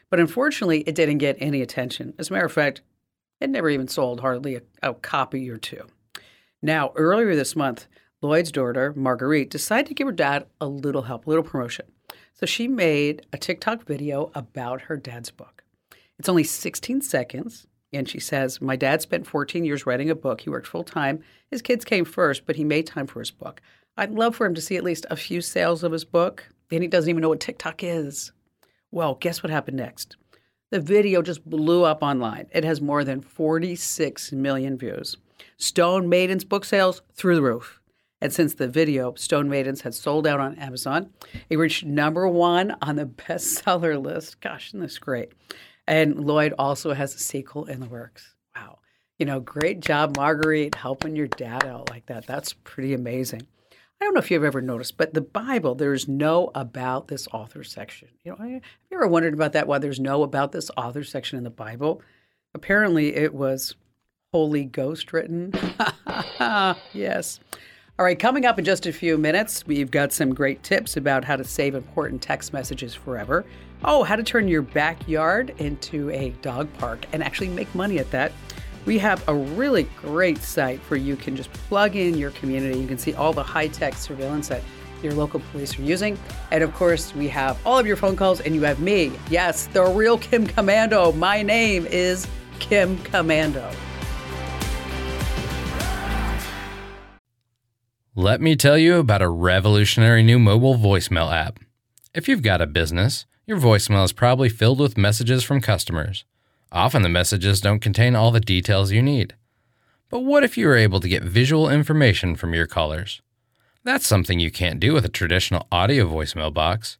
But 0.09 0.21
unfortunately, 0.21 0.79
it 0.87 0.95
didn't 0.95 1.17
get 1.17 1.35
any 1.41 1.61
attention. 1.61 2.13
As 2.17 2.29
a 2.29 2.33
matter 2.33 2.45
of 2.45 2.53
fact, 2.53 2.79
it 3.41 3.49
never 3.49 3.69
even 3.69 3.89
sold 3.89 4.21
hardly 4.21 4.55
a, 4.55 4.61
a 4.81 4.93
copy 4.93 5.49
or 5.49 5.57
two. 5.57 5.85
Now, 6.61 6.93
earlier 6.95 7.35
this 7.35 7.57
month, 7.57 7.85
Lloyd's 8.21 8.53
daughter, 8.53 8.93
Marguerite, 8.95 9.49
decided 9.49 9.87
to 9.87 9.93
give 9.93 10.07
her 10.07 10.13
dad 10.13 10.45
a 10.61 10.67
little 10.67 11.01
help, 11.01 11.27
a 11.27 11.29
little 11.29 11.43
promotion. 11.43 11.87
So 12.33 12.45
she 12.45 12.69
made 12.69 13.25
a 13.33 13.37
TikTok 13.37 13.83
video 13.83 14.31
about 14.33 14.83
her 14.83 14.95
dad's 14.95 15.31
book. 15.31 15.54
It's 16.19 16.29
only 16.29 16.43
16 16.43 17.01
seconds. 17.01 17.67
And 17.93 18.09
she 18.09 18.19
says, 18.19 18.61
My 18.61 18.75
dad 18.75 19.01
spent 19.01 19.27
14 19.27 19.63
years 19.63 19.85
writing 19.85 20.09
a 20.09 20.15
book. 20.15 20.41
He 20.41 20.49
worked 20.49 20.67
full 20.67 20.83
time. 20.83 21.21
His 21.49 21.61
kids 21.61 21.85
came 21.85 22.05
first, 22.05 22.45
but 22.45 22.55
he 22.55 22.63
made 22.63 22.87
time 22.87 23.07
for 23.07 23.19
his 23.19 23.31
book. 23.31 23.61
I'd 23.97 24.11
love 24.11 24.35
for 24.35 24.45
him 24.45 24.55
to 24.55 24.61
see 24.61 24.75
at 24.75 24.83
least 24.83 25.05
a 25.09 25.15
few 25.15 25.39
sales 25.41 25.83
of 25.83 25.91
his 25.91 26.03
book. 26.03 26.49
And 26.71 26.81
he 26.81 26.87
doesn't 26.87 27.09
even 27.09 27.21
know 27.21 27.29
what 27.29 27.39
TikTok 27.39 27.83
is. 27.83 28.31
Well, 28.91 29.15
guess 29.15 29.43
what 29.43 29.49
happened 29.49 29.77
next? 29.77 30.17
The 30.71 30.79
video 30.79 31.21
just 31.21 31.47
blew 31.47 31.83
up 31.83 32.01
online. 32.01 32.47
It 32.51 32.63
has 32.63 32.81
more 32.81 33.03
than 33.03 33.21
46 33.21 34.31
million 34.31 34.77
views. 34.77 35.15
Stone 35.57 36.09
Maidens 36.09 36.43
book 36.43 36.65
sales 36.65 37.01
through 37.13 37.35
the 37.35 37.41
roof. 37.41 37.79
And 38.21 38.33
since 38.33 38.55
the 38.55 38.67
video, 38.67 39.13
Stone 39.15 39.49
Maidens 39.49 39.81
had 39.81 39.93
sold 39.93 40.25
out 40.25 40.39
on 40.39 40.55
Amazon, 40.55 41.11
it 41.49 41.57
reached 41.57 41.85
number 41.85 42.27
one 42.27 42.75
on 42.81 42.95
the 42.95 43.05
bestseller 43.05 44.01
list. 44.01 44.41
Gosh, 44.41 44.69
isn't 44.69 44.79
this 44.79 44.97
great? 44.97 45.31
And 45.87 46.25
Lloyd 46.25 46.53
also 46.57 46.93
has 46.93 47.13
a 47.15 47.19
sequel 47.19 47.65
in 47.65 47.79
the 47.79 47.85
works. 47.85 48.33
Wow. 48.55 48.79
You 49.19 49.25
know, 49.25 49.39
great 49.39 49.79
job, 49.79 50.17
Marguerite, 50.17 50.75
helping 50.75 51.15
your 51.15 51.27
dad 51.27 51.65
out 51.65 51.89
like 51.89 52.07
that. 52.07 52.25
That's 52.25 52.53
pretty 52.63 52.93
amazing. 52.93 53.47
I 54.01 54.05
don't 54.05 54.13
know 54.13 54.19
if 54.19 54.29
you've 54.29 54.43
ever 54.43 54.61
noticed, 54.61 54.97
but 54.97 55.13
the 55.13 55.21
Bible, 55.21 55.73
there's 55.73 56.07
no 56.07 56.51
about 56.53 57.07
this 57.07 57.27
author 57.31 57.63
section. 57.63 58.09
You 58.23 58.31
know, 58.31 58.37
have 58.37 58.49
you 58.49 58.61
ever 58.91 59.07
wondered 59.07 59.33
about 59.33 59.53
that? 59.53 59.67
Why 59.67 59.77
there's 59.77 59.99
no 60.01 60.23
about 60.23 60.51
this 60.51 60.69
author 60.75 61.03
section 61.03 61.37
in 61.37 61.43
the 61.43 61.49
Bible? 61.49 62.01
Apparently, 62.53 63.15
it 63.15 63.33
was 63.33 63.75
Holy 64.33 64.65
Ghost 64.65 65.13
written. 65.13 65.53
yes. 66.93 67.39
All 67.97 68.03
right, 68.03 68.19
coming 68.19 68.45
up 68.45 68.59
in 68.59 68.65
just 68.65 68.85
a 68.87 68.91
few 68.91 69.17
minutes, 69.17 69.65
we've 69.65 69.89
got 69.89 70.11
some 70.11 70.33
great 70.33 70.61
tips 70.63 70.97
about 70.97 71.23
how 71.23 71.37
to 71.37 71.45
save 71.45 71.75
important 71.75 72.21
text 72.21 72.51
messages 72.51 72.93
forever. 72.93 73.45
Oh, 73.85 74.03
how 74.03 74.17
to 74.17 74.23
turn 74.23 74.49
your 74.49 74.63
backyard 74.63 75.55
into 75.59 76.09
a 76.09 76.31
dog 76.41 76.67
park 76.73 77.05
and 77.13 77.23
actually 77.23 77.47
make 77.47 77.73
money 77.73 77.97
at 77.97 78.11
that. 78.11 78.33
We 78.83 78.97
have 78.97 79.25
a 79.29 79.33
really 79.33 79.83
great 80.01 80.39
site 80.39 80.79
where 80.89 80.99
you 80.99 81.15
can 81.15 81.37
just 81.37 81.49
plug 81.53 81.95
in 81.95 82.17
your 82.17 82.31
community. 82.31 82.77
You 82.77 82.87
can 82.87 82.97
see 82.97 83.13
all 83.13 83.31
the 83.31 83.43
high 83.43 83.69
tech 83.69 83.93
surveillance 83.93 84.49
that 84.49 84.61
your 85.01 85.13
local 85.13 85.39
police 85.53 85.79
are 85.79 85.83
using. 85.83 86.19
And 86.51 86.65
of 86.65 86.73
course, 86.73 87.15
we 87.15 87.29
have 87.29 87.57
all 87.65 87.79
of 87.79 87.87
your 87.87 87.95
phone 87.95 88.17
calls, 88.17 88.41
and 88.41 88.53
you 88.53 88.63
have 88.63 88.81
me. 88.81 89.13
Yes, 89.29 89.67
the 89.67 89.85
real 89.85 90.17
Kim 90.17 90.45
Komando. 90.45 91.15
My 91.15 91.41
name 91.41 91.85
is 91.85 92.27
Kim 92.59 92.97
Komando. 92.97 93.73
Let 98.17 98.39
me 98.39 98.55
tell 98.55 98.77
you 98.77 98.95
about 98.95 99.21
a 99.21 99.27
revolutionary 99.27 100.23
new 100.23 100.39
mobile 100.39 100.77
voicemail 100.77 101.33
app. 101.33 101.59
If 102.13 102.29
you've 102.29 102.41
got 102.41 102.61
a 102.61 102.65
business, 102.65 103.25
your 103.45 103.59
voicemail 103.59 104.05
is 104.05 104.13
probably 104.13 104.47
filled 104.47 104.79
with 104.79 104.97
messages 104.97 105.43
from 105.43 105.59
customers. 105.59 106.23
Often 106.71 107.01
the 107.01 107.09
messages 107.09 107.59
don't 107.59 107.81
contain 107.81 108.15
all 108.15 108.31
the 108.31 108.39
details 108.39 108.93
you 108.93 109.01
need. 109.01 109.35
But 110.09 110.21
what 110.21 110.45
if 110.45 110.57
you 110.57 110.65
were 110.65 110.77
able 110.77 111.01
to 111.01 111.09
get 111.09 111.23
visual 111.23 111.69
information 111.69 112.37
from 112.37 112.53
your 112.53 112.67
callers? 112.67 113.21
That's 113.83 114.07
something 114.07 114.39
you 114.39 114.49
can't 114.49 114.79
do 114.79 114.93
with 114.93 115.03
a 115.03 115.09
traditional 115.09 115.67
audio 115.69 116.07
voicemail 116.07 116.53
box, 116.53 116.97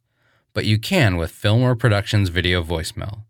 but 0.52 0.66
you 0.66 0.78
can 0.78 1.16
with 1.16 1.30
Fillmore 1.30 1.76
Productions 1.76 2.28
Video 2.28 2.62
Voicemail. 2.62 3.22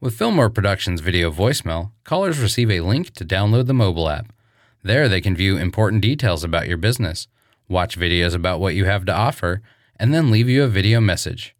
With 0.00 0.18
Fillmore 0.18 0.50
Productions 0.50 1.00
Video 1.00 1.30
Voicemail, 1.30 1.92
callers 2.02 2.40
receive 2.40 2.72
a 2.72 2.80
link 2.80 3.14
to 3.14 3.24
download 3.24 3.68
the 3.68 3.74
mobile 3.74 4.08
app. 4.08 4.32
There, 4.82 5.08
they 5.08 5.20
can 5.20 5.36
view 5.36 5.56
important 5.56 6.02
details 6.02 6.44
about 6.44 6.68
your 6.68 6.76
business, 6.76 7.28
watch 7.68 7.98
videos 7.98 8.34
about 8.34 8.60
what 8.60 8.74
you 8.74 8.84
have 8.84 9.04
to 9.06 9.14
offer, 9.14 9.60
and 9.98 10.14
then 10.14 10.30
leave 10.30 10.48
you 10.48 10.62
a 10.62 10.68
video 10.68 11.00
message. 11.00 11.54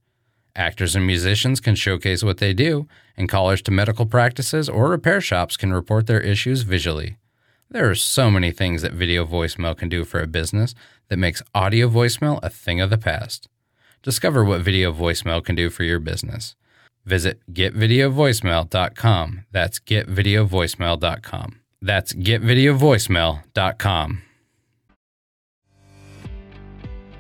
Actors 0.55 0.97
and 0.97 1.07
musicians 1.07 1.61
can 1.61 1.75
showcase 1.75 2.23
what 2.25 2.39
they 2.39 2.53
do, 2.53 2.89
and 3.17 3.29
callers 3.29 3.63
to 3.63 3.71
medical 3.71 4.07
practices 4.07 4.69
or 4.69 4.89
repair 4.89 5.21
shops 5.21 5.57
can 5.57 5.73
report 5.73 6.07
their 6.07 6.21
issues 6.21 6.63
visually. 6.63 7.17
There 7.71 7.89
are 7.89 7.95
so 7.95 8.31
many 8.31 8.51
things 8.51 8.83
that 8.83 8.93
video 8.93 9.27
voicemail 9.27 9.77
can 9.77 9.89
do 9.89 10.05
for 10.05 10.21
a 10.21 10.27
business 10.27 10.75
that 11.09 11.19
makes 11.19 11.43
audio 11.55 11.89
voicemail 11.89 12.41
a 12.43 12.49
thing 12.49 12.81
of 12.81 12.91
the 12.91 12.99
past. 12.99 13.49
Discover 14.03 14.45
what 14.45 14.63
video 14.63 14.93
voicemail 14.93 15.45
can 15.45 15.55
do 15.55 15.69
for 15.69 15.85
your 15.85 16.01
business. 16.01 16.57
Visit 17.05 17.41
getvideovoicemail.com. 17.53 19.45
That's 19.53 19.79
getvideovoicemail.com. 19.81 21.61
That's 21.81 22.13
getvideovoicemail.com. 22.13 24.23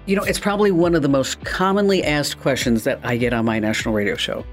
You 0.06 0.16
know, 0.16 0.22
it's 0.22 0.38
probably 0.38 0.70
one 0.70 0.94
of 0.94 1.02
the 1.02 1.08
most 1.08 1.44
commonly 1.44 2.02
asked 2.02 2.40
questions 2.40 2.84
that 2.84 2.98
I 3.04 3.18
get 3.18 3.34
on 3.34 3.44
my 3.44 3.58
national 3.58 3.94
radio 3.94 4.16
show. 4.16 4.44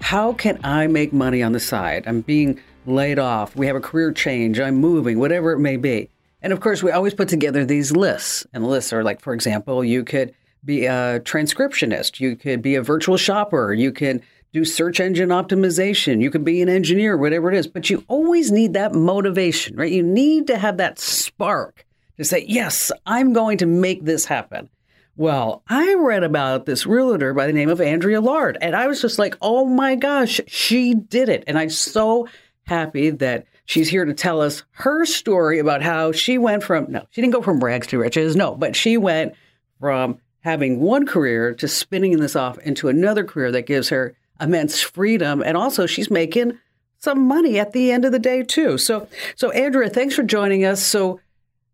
How 0.00 0.32
can 0.34 0.60
I 0.64 0.86
make 0.86 1.12
money 1.12 1.42
on 1.42 1.52
the 1.52 1.60
side? 1.60 2.04
I'm 2.06 2.20
being 2.20 2.60
laid 2.86 3.18
off. 3.18 3.56
We 3.56 3.66
have 3.66 3.76
a 3.76 3.80
career 3.80 4.12
change. 4.12 4.60
I'm 4.60 4.76
moving, 4.76 5.18
whatever 5.18 5.52
it 5.52 5.58
may 5.58 5.76
be. 5.76 6.08
And 6.42 6.52
of 6.52 6.60
course, 6.60 6.82
we 6.82 6.90
always 6.90 7.12
put 7.12 7.28
together 7.28 7.64
these 7.64 7.92
lists. 7.92 8.46
And 8.52 8.64
the 8.64 8.68
lists 8.68 8.92
are 8.92 9.02
like, 9.02 9.20
for 9.20 9.34
example, 9.34 9.84
you 9.84 10.04
could 10.04 10.32
be 10.64 10.86
a 10.86 11.20
transcriptionist, 11.20 12.20
you 12.20 12.36
could 12.36 12.62
be 12.62 12.74
a 12.74 12.82
virtual 12.82 13.16
shopper, 13.16 13.72
you 13.72 13.92
can 13.92 14.22
do 14.52 14.64
search 14.64 15.00
engine 15.00 15.28
optimization, 15.28 16.20
you 16.20 16.30
could 16.30 16.44
be 16.44 16.60
an 16.60 16.68
engineer, 16.68 17.16
whatever 17.16 17.52
it 17.52 17.56
is. 17.56 17.66
But 17.66 17.88
you 17.88 18.04
always 18.08 18.50
need 18.50 18.74
that 18.74 18.94
motivation, 18.94 19.76
right? 19.76 19.92
You 19.92 20.02
need 20.02 20.48
to 20.48 20.58
have 20.58 20.78
that 20.78 20.98
spark 20.98 21.84
to 22.16 22.24
say, 22.24 22.44
yes, 22.46 22.90
I'm 23.06 23.32
going 23.32 23.58
to 23.58 23.66
make 23.66 24.04
this 24.04 24.24
happen. 24.24 24.68
Well, 25.16 25.62
I 25.68 25.94
read 25.94 26.24
about 26.24 26.66
this 26.66 26.86
realtor 26.86 27.34
by 27.34 27.46
the 27.46 27.52
name 27.52 27.68
of 27.68 27.80
Andrea 27.80 28.20
Lard, 28.20 28.56
and 28.60 28.74
I 28.74 28.86
was 28.86 29.02
just 29.02 29.18
like, 29.18 29.36
oh 29.42 29.66
my 29.66 29.94
gosh, 29.94 30.40
she 30.46 30.94
did 30.94 31.28
it. 31.28 31.44
And 31.46 31.58
I'm 31.58 31.70
so 31.70 32.28
happy 32.64 33.10
that 33.10 33.46
she's 33.66 33.88
here 33.88 34.04
to 34.04 34.14
tell 34.14 34.40
us 34.40 34.62
her 34.70 35.04
story 35.04 35.58
about 35.58 35.82
how 35.82 36.12
she 36.12 36.38
went 36.38 36.62
from, 36.62 36.90
no, 36.90 37.06
she 37.10 37.20
didn't 37.20 37.34
go 37.34 37.42
from 37.42 37.62
rags 37.62 37.86
to 37.88 37.98
riches, 37.98 38.34
no, 38.34 38.54
but 38.54 38.74
she 38.74 38.96
went 38.96 39.34
from 39.78 40.18
having 40.40 40.80
one 40.80 41.06
career 41.06 41.54
to 41.54 41.68
spinning 41.68 42.18
this 42.18 42.34
off 42.34 42.58
into 42.58 42.88
another 42.88 43.24
career 43.24 43.52
that 43.52 43.66
gives 43.66 43.90
her 43.90 44.16
immense 44.40 44.80
freedom. 44.80 45.42
And 45.42 45.56
also, 45.56 45.86
she's 45.86 46.10
making 46.10 46.58
some 46.98 47.26
money 47.26 47.58
at 47.58 47.72
the 47.72 47.90
end 47.92 48.04
of 48.04 48.12
the 48.12 48.18
day, 48.18 48.42
too. 48.42 48.78
So, 48.78 49.08
so 49.36 49.50
Andrea, 49.50 49.88
thanks 49.88 50.14
for 50.14 50.22
joining 50.22 50.64
us. 50.64 50.82
So, 50.82 51.20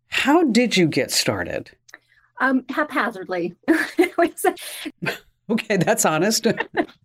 how 0.09 0.43
did 0.43 0.77
you 0.77 0.87
get 0.87 1.11
started? 1.11 1.71
Um, 2.39 2.65
haphazardly. 2.69 3.55
okay, 5.49 5.77
that's 5.77 6.05
honest. 6.05 6.47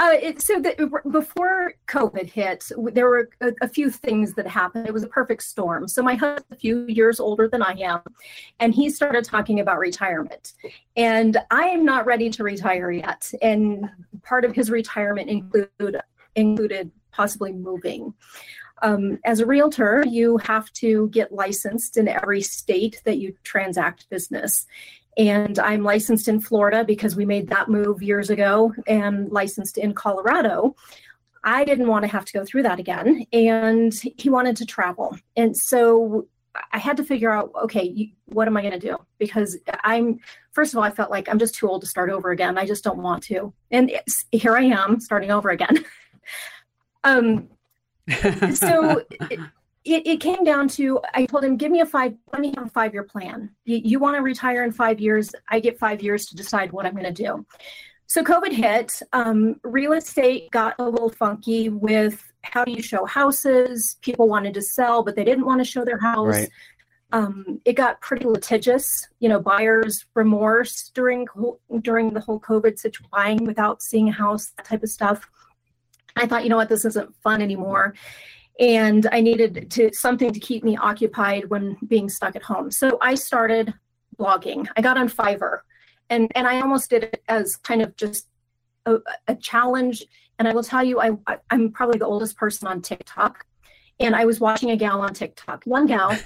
uh, 0.00 0.14
it, 0.14 0.40
so 0.40 0.58
the, 0.58 1.02
before 1.10 1.74
COVID 1.86 2.30
hit, 2.30 2.72
there 2.92 3.06
were 3.06 3.28
a, 3.42 3.52
a, 3.60 3.68
few 3.68 3.90
things 3.90 4.32
that 4.32 4.46
happened. 4.46 4.86
It 4.86 4.94
was 4.94 5.02
a 5.02 5.08
perfect 5.08 5.42
storm. 5.42 5.88
So 5.88 6.02
my 6.02 6.14
husband's 6.14 6.46
a 6.50 6.56
few 6.56 6.86
years 6.86 7.20
older 7.20 7.48
than 7.48 7.62
I 7.62 7.72
am, 7.72 8.00
and 8.60 8.74
he 8.74 8.88
started 8.88 9.24
talking 9.24 9.60
about 9.60 9.78
retirement. 9.78 10.54
And 10.96 11.36
I 11.50 11.64
am 11.64 11.84
not 11.84 12.06
ready 12.06 12.30
to 12.30 12.42
retire 12.42 12.90
yet. 12.90 13.30
And 13.42 13.90
part 14.22 14.46
of 14.46 14.54
his 14.54 14.70
retirement 14.70 15.28
include, 15.28 16.00
included 16.34 16.90
possibly 17.12 17.52
moving. 17.52 18.14
Um, 18.82 19.18
as 19.24 19.40
a 19.40 19.46
realtor, 19.46 20.02
you 20.08 20.38
have 20.38 20.72
to 20.74 21.10
get 21.10 21.32
licensed 21.32 21.98
in 21.98 22.08
every 22.08 22.40
state 22.40 23.02
that 23.04 23.18
you 23.18 23.34
transact 23.44 24.08
business. 24.08 24.66
And 25.20 25.58
I'm 25.58 25.82
licensed 25.82 26.28
in 26.28 26.40
Florida 26.40 26.82
because 26.82 27.14
we 27.14 27.26
made 27.26 27.48
that 27.48 27.68
move 27.68 28.02
years 28.02 28.30
ago 28.30 28.72
and 28.86 29.30
licensed 29.30 29.76
in 29.76 29.92
Colorado. 29.92 30.74
I 31.44 31.62
didn't 31.66 31.88
want 31.88 32.04
to 32.04 32.10
have 32.10 32.24
to 32.24 32.32
go 32.32 32.42
through 32.42 32.62
that 32.62 32.80
again. 32.80 33.26
And 33.30 33.92
he 34.16 34.30
wanted 34.30 34.56
to 34.56 34.64
travel. 34.64 35.18
And 35.36 35.54
so 35.54 36.26
I 36.72 36.78
had 36.78 36.96
to 36.96 37.04
figure 37.04 37.30
out 37.30 37.52
okay, 37.64 38.14
what 38.26 38.48
am 38.48 38.56
I 38.56 38.62
going 38.62 38.72
to 38.72 38.78
do? 38.78 38.96
Because 39.18 39.58
I'm, 39.84 40.20
first 40.52 40.72
of 40.72 40.78
all, 40.78 40.84
I 40.84 40.90
felt 40.90 41.10
like 41.10 41.28
I'm 41.28 41.38
just 41.38 41.54
too 41.54 41.68
old 41.68 41.82
to 41.82 41.86
start 41.86 42.08
over 42.08 42.30
again. 42.30 42.56
I 42.56 42.64
just 42.64 42.82
don't 42.82 43.02
want 43.02 43.22
to. 43.24 43.52
And 43.70 43.92
here 44.32 44.56
I 44.56 44.62
am 44.62 45.00
starting 45.00 45.30
over 45.30 45.50
again. 45.50 45.84
um, 47.04 47.46
so 48.54 49.04
it, 49.84 50.06
it, 50.06 50.20
came 50.20 50.44
down 50.44 50.68
to 50.68 51.00
I 51.14 51.26
told 51.26 51.44
him, 51.44 51.56
give 51.56 51.72
me 51.72 51.80
a 51.80 51.86
five, 51.86 52.14
let 52.32 52.42
me 52.42 52.52
have 52.56 52.66
a 52.66 52.70
five 52.70 52.92
year 52.92 53.04
plan. 53.04 53.50
You, 53.64 53.80
you 53.82 53.98
want 53.98 54.16
to 54.16 54.22
retire 54.22 54.64
in 54.64 54.72
five 54.72 55.00
years, 55.00 55.30
I 55.48 55.60
get 55.60 55.78
five 55.78 56.02
years 56.02 56.26
to 56.26 56.36
decide 56.36 56.72
what 56.72 56.86
I'm 56.86 56.92
going 56.92 57.12
to 57.12 57.22
do. 57.22 57.46
So 58.06 58.24
COVID 58.24 58.52
hit, 58.52 59.00
um, 59.12 59.60
real 59.62 59.92
estate 59.92 60.50
got 60.50 60.74
a 60.78 60.84
little 60.84 61.10
funky 61.10 61.68
with 61.68 62.20
how 62.42 62.64
do 62.64 62.72
you 62.72 62.82
show 62.82 63.04
houses? 63.06 63.96
People 64.02 64.28
wanted 64.28 64.52
to 64.54 64.62
sell, 64.62 65.02
but 65.02 65.14
they 65.14 65.24
didn't 65.24 65.46
want 65.46 65.60
to 65.60 65.64
show 65.64 65.84
their 65.84 66.00
house. 66.00 66.26
Right. 66.26 66.50
Um, 67.12 67.60
it 67.64 67.74
got 67.74 68.00
pretty 68.00 68.24
litigious, 68.26 69.08
you 69.18 69.28
know, 69.28 69.40
buyers 69.40 70.06
remorse 70.14 70.90
during 70.94 71.26
during 71.82 72.12
the 72.12 72.20
whole 72.20 72.40
COVID 72.40 72.78
situation, 72.78 73.08
buying 73.12 73.44
without 73.44 73.82
seeing 73.82 74.08
a 74.08 74.12
house, 74.12 74.52
that 74.56 74.66
type 74.66 74.82
of 74.82 74.88
stuff. 74.88 75.28
I 76.16 76.26
thought, 76.26 76.44
you 76.44 76.50
know 76.50 76.56
what, 76.56 76.68
this 76.68 76.84
isn't 76.84 77.14
fun 77.22 77.42
anymore. 77.42 77.94
And 78.60 79.08
I 79.10 79.20
needed 79.20 79.70
to 79.70 79.90
something 79.92 80.32
to 80.32 80.38
keep 80.38 80.62
me 80.62 80.76
occupied 80.76 81.48
when 81.48 81.76
being 81.88 82.08
stuck 82.08 82.36
at 82.36 82.42
home. 82.42 82.70
So 82.70 82.98
I 83.00 83.14
started 83.14 83.74
blogging. 84.18 84.68
I 84.76 84.82
got 84.82 84.98
on 84.98 85.08
Fiverr 85.08 85.60
and, 86.10 86.30
and 86.34 86.46
I 86.46 86.60
almost 86.60 86.90
did 86.90 87.04
it 87.04 87.22
as 87.28 87.56
kind 87.56 87.80
of 87.80 87.96
just 87.96 88.28
a, 88.84 88.96
a 89.28 89.34
challenge. 89.34 90.04
And 90.38 90.46
I 90.46 90.52
will 90.52 90.62
tell 90.62 90.84
you, 90.84 91.00
I, 91.00 91.12
I'm 91.50 91.72
probably 91.72 91.98
the 91.98 92.06
oldest 92.06 92.36
person 92.36 92.68
on 92.68 92.82
TikTok. 92.82 93.46
And 93.98 94.14
I 94.14 94.24
was 94.24 94.40
watching 94.40 94.70
a 94.70 94.76
gal 94.76 95.00
on 95.00 95.14
TikTok, 95.14 95.62
one 95.64 95.86
gal. 95.86 96.16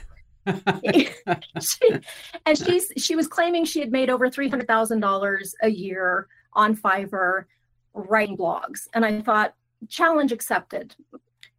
she, 0.46 1.10
and 2.46 2.58
she's 2.58 2.92
she 2.96 3.16
was 3.16 3.26
claiming 3.26 3.64
she 3.64 3.80
had 3.80 3.90
made 3.90 4.10
over 4.10 4.30
three 4.30 4.48
hundred 4.48 4.68
thousand 4.68 5.00
dollars 5.00 5.54
a 5.62 5.68
year 5.68 6.28
on 6.52 6.76
Fiverr 6.76 7.46
writing 7.94 8.36
blogs, 8.36 8.86
and 8.92 9.04
I 9.04 9.20
thought, 9.22 9.54
challenge 9.88 10.32
accepted. 10.32 10.94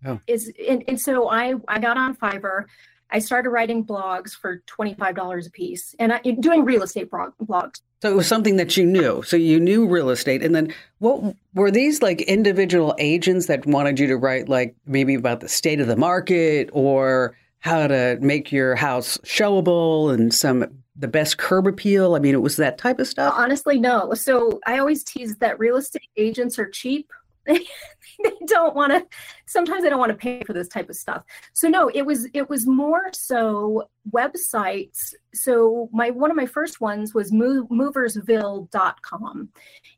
Oh. 0.05 0.19
Is 0.27 0.51
and, 0.67 0.83
and 0.87 0.99
so 0.99 1.29
I 1.29 1.55
I 1.67 1.79
got 1.79 1.97
on 1.97 2.15
Fiverr. 2.15 2.65
I 3.11 3.19
started 3.19 3.49
writing 3.49 3.85
blogs 3.85 4.31
for 4.31 4.61
$25 4.67 5.47
a 5.47 5.51
piece 5.51 5.95
and 5.99 6.13
I, 6.13 6.19
doing 6.19 6.65
real 6.65 6.83
estate 6.83 7.11
blog, 7.11 7.33
blogs. 7.41 7.81
So 8.01 8.11
it 8.11 8.15
was 8.15 8.27
something 8.27 8.57
that 8.57 8.75
you 8.75 8.85
knew. 8.85 9.21
So 9.23 9.37
you 9.37 9.59
knew 9.59 9.87
real 9.87 10.09
estate. 10.09 10.43
And 10.43 10.55
then 10.55 10.73
what 10.99 11.35
were 11.53 11.71
these 11.71 12.01
like 12.01 12.21
individual 12.21 12.95
agents 12.97 13.45
that 13.45 13.65
wanted 13.65 13.99
you 13.99 14.07
to 14.07 14.17
write 14.17 14.49
like 14.49 14.75
maybe 14.85 15.15
about 15.15 15.39
the 15.39 15.47
state 15.47 15.79
of 15.79 15.87
the 15.87 15.95
market 15.95 16.69
or 16.73 17.37
how 17.59 17.87
to 17.87 18.17
make 18.21 18.51
your 18.51 18.75
house 18.75 19.17
showable 19.19 20.13
and 20.13 20.33
some 20.33 20.65
the 20.95 21.07
best 21.07 21.37
curb 21.37 21.67
appeal? 21.67 22.15
I 22.15 22.19
mean, 22.19 22.33
it 22.33 22.41
was 22.41 22.57
that 22.57 22.77
type 22.77 22.99
of 22.99 23.07
stuff? 23.07 23.33
Honestly, 23.37 23.79
no. 23.79 24.13
So 24.13 24.59
I 24.65 24.77
always 24.77 25.03
tease 25.03 25.37
that 25.37 25.57
real 25.59 25.77
estate 25.77 26.09
agents 26.17 26.59
are 26.59 26.69
cheap 26.69 27.11
they 28.23 28.31
don't 28.47 28.75
want 28.75 28.91
to 28.91 29.05
sometimes 29.45 29.83
they 29.83 29.89
don't 29.89 29.99
want 29.99 30.11
to 30.11 30.17
pay 30.17 30.41
for 30.43 30.53
this 30.53 30.67
type 30.67 30.89
of 30.89 30.95
stuff. 30.95 31.23
So 31.53 31.67
no 31.67 31.89
it 31.89 32.03
was 32.03 32.27
it 32.33 32.49
was 32.49 32.65
more 32.65 33.11
so 33.13 33.89
websites. 34.11 35.13
So 35.33 35.89
my 35.91 36.09
one 36.11 36.31
of 36.31 36.37
my 36.37 36.45
first 36.45 36.81
ones 36.81 37.13
was 37.13 37.31
move, 37.31 37.67
moversville.com 37.69 39.49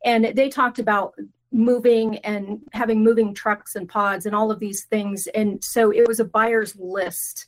and 0.05 0.25
they 0.35 0.49
talked 0.49 0.79
about 0.79 1.15
moving 1.51 2.17
and 2.19 2.61
having 2.73 3.03
moving 3.03 3.33
trucks 3.33 3.75
and 3.75 3.87
pods 3.87 4.25
and 4.25 4.35
all 4.35 4.51
of 4.51 4.59
these 4.59 4.83
things. 4.85 5.27
And 5.27 5.63
so 5.63 5.91
it 5.91 6.07
was 6.07 6.19
a 6.19 6.25
buyer's 6.25 6.75
list 6.77 7.47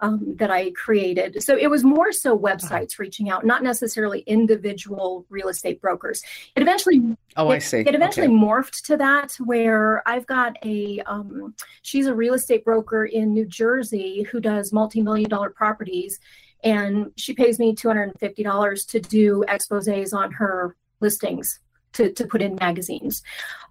um, 0.00 0.36
that 0.36 0.50
I 0.50 0.70
created. 0.72 1.42
So 1.42 1.56
it 1.56 1.68
was 1.68 1.84
more 1.84 2.12
so 2.12 2.38
websites 2.38 2.98
reaching 2.98 3.30
out, 3.30 3.46
not 3.46 3.62
necessarily 3.62 4.20
individual 4.20 5.24
real 5.30 5.48
estate 5.48 5.80
brokers. 5.80 6.22
It 6.54 6.62
eventually, 6.62 7.16
oh, 7.36 7.50
it, 7.50 7.56
I 7.56 7.58
see. 7.58 7.80
It 7.80 7.94
eventually 7.94 8.26
okay. 8.26 8.36
morphed 8.36 8.82
to 8.86 8.96
that 8.98 9.36
where 9.40 10.02
I've 10.06 10.26
got 10.26 10.56
a, 10.64 11.00
um, 11.06 11.54
she's 11.82 12.06
a 12.06 12.14
real 12.14 12.34
estate 12.34 12.64
broker 12.64 13.06
in 13.06 13.32
New 13.32 13.46
Jersey 13.46 14.22
who 14.24 14.40
does 14.40 14.72
multi-million 14.72 15.28
dollar 15.28 15.50
properties. 15.50 16.18
and 16.64 17.12
she 17.16 17.32
pays 17.34 17.58
me 17.58 17.74
$250 17.74 18.86
to 18.88 19.00
do 19.00 19.44
exposés 19.48 20.12
on 20.12 20.32
her 20.32 20.76
listings 21.00 21.60
to, 21.92 22.12
to 22.12 22.26
put 22.26 22.42
in 22.42 22.56
magazines. 22.56 23.22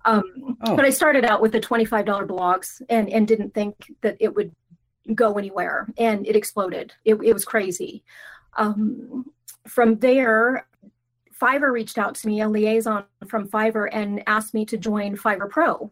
Um, 0.05 0.45
Oh. 0.67 0.75
But 0.75 0.85
I 0.85 0.89
started 0.89 1.25
out 1.25 1.41
with 1.41 1.51
the 1.51 1.59
$25 1.59 2.27
blogs 2.27 2.81
and, 2.89 3.09
and 3.09 3.27
didn't 3.27 3.53
think 3.53 3.75
that 4.01 4.17
it 4.19 4.33
would 4.33 4.51
go 5.13 5.37
anywhere, 5.37 5.87
and 5.97 6.25
it 6.25 6.35
exploded. 6.35 6.93
It, 7.03 7.15
it 7.15 7.33
was 7.33 7.45
crazy. 7.45 8.03
Um, 8.57 9.25
from 9.67 9.97
there, 9.99 10.67
Fiverr 11.39 11.71
reached 11.71 11.97
out 11.97 12.15
to 12.15 12.27
me, 12.27 12.41
a 12.41 12.49
liaison 12.49 13.05
from 13.27 13.47
Fiverr, 13.47 13.89
and 13.91 14.23
asked 14.27 14.53
me 14.53 14.65
to 14.65 14.77
join 14.77 15.17
Fiverr 15.17 15.49
Pro. 15.49 15.91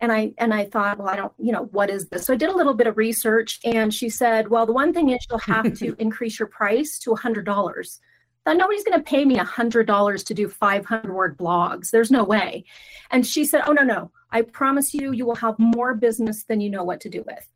And 0.00 0.12
I 0.12 0.32
and 0.38 0.52
I 0.52 0.66
thought, 0.66 0.98
well, 0.98 1.08
I 1.08 1.16
don't, 1.16 1.32
you 1.38 1.52
know, 1.52 1.64
what 1.72 1.90
is 1.90 2.08
this? 2.08 2.26
So 2.26 2.34
I 2.34 2.36
did 2.36 2.50
a 2.50 2.56
little 2.56 2.74
bit 2.74 2.86
of 2.86 2.96
research, 2.96 3.60
and 3.64 3.92
she 3.92 4.10
said, 4.10 4.48
well, 4.48 4.66
the 4.66 4.72
one 4.72 4.92
thing 4.92 5.08
is 5.08 5.26
you'll 5.28 5.38
have 5.40 5.76
to 5.78 5.96
increase 5.98 6.38
your 6.38 6.48
price 6.48 6.98
to 7.00 7.14
hundred 7.14 7.46
dollars. 7.46 8.00
Thought 8.44 8.58
nobody's 8.58 8.84
going 8.84 8.98
to 8.98 9.04
pay 9.04 9.24
me 9.24 9.36
hundred 9.36 9.86
dollars 9.86 10.22
to 10.24 10.34
do 10.34 10.48
five 10.48 10.84
hundred 10.84 11.14
word 11.14 11.38
blogs. 11.38 11.90
There's 11.90 12.10
no 12.10 12.24
way. 12.24 12.64
And 13.10 13.26
she 13.26 13.44
said, 13.44 13.62
oh 13.66 13.72
no 13.72 13.82
no, 13.82 14.12
I 14.30 14.42
promise 14.42 14.92
you, 14.92 15.12
you 15.12 15.24
will 15.24 15.34
have 15.36 15.58
more 15.58 15.94
business 15.94 16.44
than 16.44 16.60
you 16.60 16.68
know 16.68 16.84
what 16.84 17.00
to 17.00 17.08
do 17.08 17.24
with. 17.26 17.48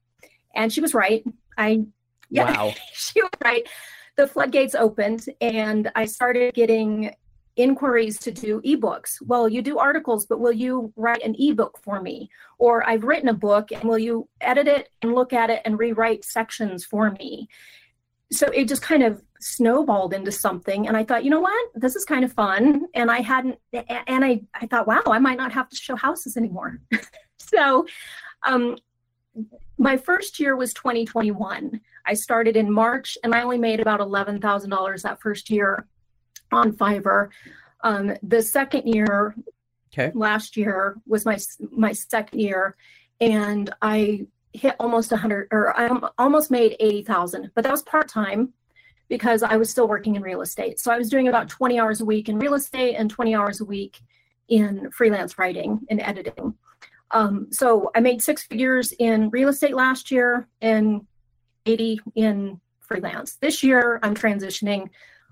And 0.55 0.73
she 0.73 0.81
was 0.81 0.95
right. 0.95 1.25
I 1.57 1.85
yeah, 2.31 2.53
Wow. 2.53 2.75
she 2.93 3.21
was 3.21 3.31
right. 3.43 3.69
The 4.17 4.27
floodgates 4.27 4.75
opened, 4.75 5.27
and 5.41 5.91
I 5.95 6.05
started 6.05 6.55
getting 6.55 7.15
inquiries 7.57 8.19
to 8.21 8.31
do 8.31 8.61
ebooks. 8.63 9.17
Well, 9.23 9.49
you 9.49 9.63
do 9.63 9.79
articles, 9.79 10.27
but 10.27 10.41
will 10.41 10.53
you 10.53 10.93
write 10.97 11.23
an 11.23 11.35
ebook 11.39 11.79
for 11.83 12.01
me? 12.01 12.31
Or 12.59 12.89
I've 12.89 13.05
written 13.05 13.29
a 13.29 13.35
book, 13.35 13.73
and 13.73 13.85
will 13.85 13.99
you 13.99 14.29
edit 14.41 14.69
it 14.69 14.89
and 15.03 15.15
look 15.15 15.33
at 15.33 15.51
it 15.51 15.63
and 15.65 15.79
rewrite 15.79 16.25
sections 16.25 16.85
for 16.85 17.11
me? 17.13 17.49
So 18.33 18.47
it 18.49 18.69
just 18.69 18.83
kind 18.83 19.03
of 19.03 19.23
snowballed 19.41 20.15
into 20.15 20.31
something. 20.31 20.87
And 20.87 20.97
I 20.97 21.05
thought, 21.05 21.25
you 21.25 21.31
know 21.31 21.41
what? 21.41 21.71
This 21.75 21.97
is 21.97 22.05
kind 22.05 22.25
of 22.25 22.33
fun. 22.33 22.87
And 22.95 23.11
I 23.11 23.21
hadn't, 23.21 23.59
and 23.73 24.25
I, 24.25 24.43
I 24.55 24.67
thought, 24.67 24.87
wow, 24.87 25.03
I 25.07 25.19
might 25.19 25.39
not 25.39 25.53
have 25.53 25.69
to 25.71 25.77
show 25.77 25.97
houses 25.97 26.37
anymore. 26.37 26.79
so, 27.39 27.87
um, 28.47 28.77
my 29.79 29.97
first 29.97 30.39
year 30.39 30.57
was 30.57 30.73
2021. 30.75 31.81
I 32.07 32.15
started 32.15 32.57
in 32.57 32.71
March 32.71 33.17
and 33.23 33.35
I 33.35 33.43
only 33.43 33.59
made 33.59 33.81
about 33.81 34.01
$11,000 34.01 35.03
that 35.03 35.21
first 35.21 35.51
year 35.51 35.87
on 36.53 36.73
Fiverr. 36.73 37.29
Um, 37.83 38.15
the 38.23 38.43
second 38.43 38.87
year, 38.87 39.35
Okay. 39.93 40.13
last 40.15 40.57
year 40.57 40.97
was 41.07 41.25
my 41.25 41.37
my 41.73 41.93
second 41.93 42.39
year, 42.39 42.77
and 43.21 43.75
I 43.83 44.27
hit 44.53 44.77
almost 44.79 45.11
100 45.11 45.49
or 45.51 45.77
I 45.77 45.91
almost 46.19 46.51
made 46.51 46.77
80,000, 46.79 47.51
but 47.55 47.65
that 47.65 47.73
was 47.73 47.83
part 47.83 48.09
time 48.09 48.53
because 49.09 49.43
I 49.43 49.57
was 49.57 49.69
still 49.69 49.89
working 49.89 50.15
in 50.15 50.23
real 50.23 50.43
estate. 50.43 50.79
So 50.79 50.93
I 50.93 50.99
was 50.99 51.09
doing 51.09 51.27
about 51.27 51.49
20 51.49 51.81
hours 51.81 52.01
a 52.01 52.05
week 52.05 52.29
in 52.29 52.39
real 52.39 52.55
estate 52.55 52.95
and 52.95 53.11
20 53.11 53.35
hours 53.35 53.61
a 53.61 53.65
week 53.65 54.01
in 54.49 54.91
freelance 54.93 55.39
writing 55.39 55.81
and 55.91 56.01
editing. 56.01 56.55
Um, 57.13 57.49
so 57.51 57.91
I 57.95 58.01
made 58.01 58.23
six 58.23 58.43
figures 58.45 58.93
in 58.99 59.31
real 59.31 59.49
estate 59.49 59.75
last 59.75 60.11
year 60.11 60.47
and 60.61 61.07
80 61.67 62.01
in 62.15 62.61
freelance. 62.81 63.37
This 63.37 63.63
year 63.63 63.99
I'm 64.03 64.15
transitioning. 64.15 64.89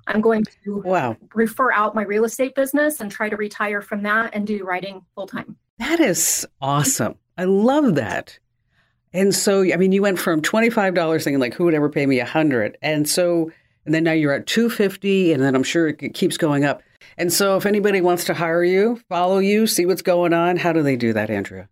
I'm 0.06 0.20
going 0.20 0.44
to 0.64 0.82
Wow. 0.85 1.16
refer 1.35 1.70
out 1.73 1.94
my 1.94 2.02
real 2.02 2.25
estate 2.25 2.54
business 2.54 3.00
and 3.00 3.11
try 3.11 3.28
to 3.28 3.37
retire 3.37 3.82
from 3.82 4.02
that 4.04 4.35
and 4.35 4.47
do 4.47 4.64
writing 4.64 5.02
full 5.14 5.26
time. 5.26 5.56
That 5.78 6.00
is 6.00 6.47
awesome. 6.61 7.14
I 7.37 7.44
love 7.44 7.94
that. 7.97 8.38
And 9.12 9.35
so, 9.35 9.62
I 9.62 9.76
mean, 9.76 9.92
you 9.92 10.02
went 10.02 10.18
from 10.18 10.42
$25 10.42 11.25
thinking 11.25 11.40
like, 11.40 11.54
who 11.54 11.64
would 11.64 11.75
ever 11.75 11.88
pay 11.88 12.06
me 12.06 12.20
a 12.20 12.25
hundred? 12.26 12.76
And 12.82 13.08
so, 13.08 13.50
and 13.87 13.94
then 13.94 14.04
now 14.04 14.12
you're 14.12 14.32
at 14.32 14.47
250 14.47 15.32
and 15.32 15.42
then 15.42 15.54
I'm 15.54 15.62
sure 15.62 15.88
it 15.88 16.14
keeps 16.14 16.37
going 16.37 16.64
up. 16.64 16.82
And 17.16 17.32
so 17.32 17.56
if 17.56 17.64
anybody 17.66 18.00
wants 18.00 18.25
to 18.25 18.35
hire 18.35 18.62
you, 18.64 19.00
follow 19.08 19.38
you, 19.38 19.66
see 19.66 19.87
what's 19.87 20.02
going 20.02 20.32
on, 20.32 20.56
how 20.56 20.73
do 20.73 20.82
they 20.82 20.97
do 20.97 21.12
that, 21.12 21.31
Andrea? 21.31 21.68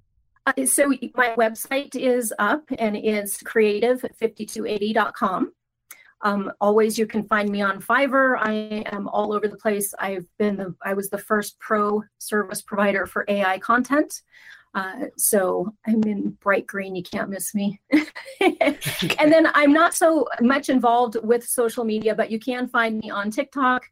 Uh, 0.46 0.64
so 0.64 0.88
my 1.14 1.34
website 1.36 1.96
is 1.96 2.32
up 2.38 2.62
and 2.78 2.96
it's 2.96 3.42
creative5280.com. 3.42 5.52
Um, 6.22 6.52
always 6.60 6.98
you 6.98 7.06
can 7.06 7.24
find 7.24 7.50
me 7.50 7.60
on 7.60 7.82
Fiverr. 7.82 8.36
I 8.38 8.84
am 8.92 9.08
all 9.08 9.34
over 9.34 9.48
the 9.48 9.56
place. 9.56 9.92
I've 9.98 10.26
been 10.38 10.56
the 10.56 10.74
I 10.82 10.94
was 10.94 11.10
the 11.10 11.18
first 11.18 11.58
pro 11.58 12.02
service 12.18 12.62
provider 12.62 13.06
for 13.06 13.24
AI 13.28 13.58
content. 13.58 14.22
Uh, 14.74 15.06
so 15.16 15.72
I'm 15.86 16.02
in 16.04 16.30
bright 16.42 16.66
green. 16.66 16.94
You 16.94 17.02
can't 17.02 17.30
miss 17.30 17.54
me. 17.54 17.80
And 19.18 19.32
then 19.32 19.48
I'm 19.54 19.72
not 19.72 19.94
so 19.94 20.28
much 20.40 20.68
involved 20.68 21.16
with 21.22 21.46
social 21.46 21.84
media, 21.84 22.14
but 22.14 22.30
you 22.30 22.38
can 22.38 22.68
find 22.68 22.98
me 22.98 23.10
on 23.10 23.30
TikTok. 23.30 23.84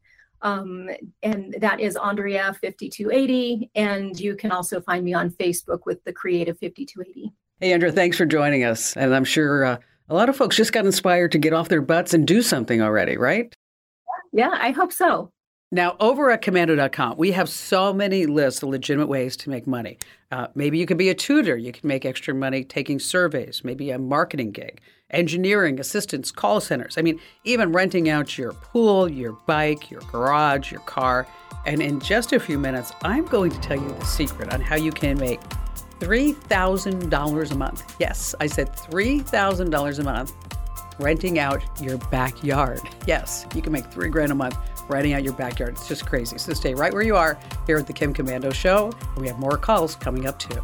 Um, 0.45 0.91
and 1.23 1.57
that 1.59 1.81
is 1.81 1.97
Andrea 1.97 2.55
5280. 2.61 3.71
And 3.75 4.19
you 4.21 4.37
can 4.37 4.53
also 4.53 4.81
find 4.81 5.05
me 5.05 5.15
on 5.15 5.31
Facebook 5.31 5.81
with 5.87 6.05
the 6.05 6.13
Creative 6.13 6.57
5280. 6.59 7.33
Hey, 7.61 7.73
Andrea, 7.73 7.91
thanks 7.91 8.17
for 8.17 8.27
joining 8.27 8.63
us. 8.63 8.97
And 8.97 9.15
I'm 9.15 9.25
sure 9.25 9.65
uh, 9.65 9.79
a 10.09 10.15
lot 10.15 10.29
of 10.29 10.37
folks 10.37 10.57
just 10.57 10.73
got 10.73 10.85
inspired 10.85 11.33
to 11.33 11.39
get 11.39 11.55
off 11.55 11.69
their 11.69 11.81
butts 11.81 12.13
and 12.13 12.27
do 12.27 12.43
something 12.43 12.83
already, 12.83 13.17
right? 13.17 13.55
Yeah, 14.33 14.51
I 14.53 14.71
hope 14.71 14.93
so. 14.93 15.31
Now, 15.73 15.97
over 15.99 16.31
at 16.31 16.43
komando.com, 16.43 17.17
we 17.17 17.33
have 17.33 17.49
so 17.49 17.93
many 17.93 18.27
lists 18.27 18.63
of 18.63 18.69
legitimate 18.69 19.09
ways 19.09 19.37
to 19.39 19.51
make 19.51 19.67
money. 19.67 19.99
Uh, 20.31 20.49
maybe 20.55 20.79
you 20.79 20.87
could 20.87 20.99
be 20.99 21.09
a 21.09 21.15
tutor. 21.15 21.57
You 21.57 21.73
can 21.73 21.89
make 21.89 22.05
extra 22.05 22.35
money 22.35 22.65
taking 22.65 22.99
surveys, 23.01 23.63
maybe 23.65 23.91
a 23.91 23.99
marketing 23.99 24.53
gig, 24.53 24.81
engineering, 25.15 25.81
assistance, 25.81 26.31
call 26.31 26.61
centers. 26.61 26.99
I 26.99 27.03
mean, 27.03 27.21
even 27.45 27.73
renting 27.73 28.09
out 28.09 28.37
your 28.37 28.53
pool, 28.53 29.11
your 29.11 29.33
bike, 29.47 29.91
your 29.91 30.01
garage, 30.03 30.71
your 30.71 30.81
car. 30.83 31.27
And 31.67 31.81
in 31.81 32.01
just 32.01 32.33
a 32.33 32.41
few 32.41 32.59
minutes, 32.59 32.93
I'm 33.03 33.25
going 33.25 33.51
to 33.51 33.61
tell 33.61 33.81
you 33.81 33.89
the 33.89 34.05
secret 34.05 34.53
on 34.53 34.61
how 34.61 34.77
you 34.77 34.93
can 34.93 35.19
make 35.19 35.41
$3,000 36.01 37.51
a 37.51 37.55
month. 37.55 37.97
Yes, 37.99 38.35
I 38.41 38.47
said 38.47 38.73
$3,000 38.75 39.99
a 39.99 40.03
month 40.03 40.33
renting 40.99 41.39
out 41.39 41.63
your 41.81 41.99
backyard. 42.09 42.81
Yes, 43.07 43.47
you 43.55 43.63
can 43.63 43.73
make 43.73 43.91
three 43.91 44.09
grand 44.09 44.33
a 44.33 44.35
month 44.35 44.57
renting 44.89 45.15
out 45.15 45.25
your 45.25 45.33
backyard. 45.33 45.75
It's 45.75 45.89
just 45.89 46.07
crazy. 46.07 46.39
So 46.39 46.53
stay 46.53 46.75
right 46.75 46.93
where 46.93 47.03
you 47.03 47.17
are 47.17 47.39
here 47.67 47.79
at 47.79 47.87
the 47.87 47.93
Kim 47.93 48.13
Komando 48.15 48.53
Show. 48.53 48.93
We 49.17 49.27
have 49.29 49.39
more 49.39 49.57
calls 49.57 49.97
coming 49.97 50.27
up 50.27 50.39
too. 50.39 50.63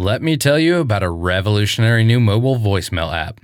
Let 0.00 0.22
me 0.22 0.36
tell 0.36 0.60
you 0.60 0.76
about 0.76 1.02
a 1.02 1.10
revolutionary 1.10 2.04
new 2.04 2.20
mobile 2.20 2.56
voicemail 2.56 3.12
app. 3.12 3.40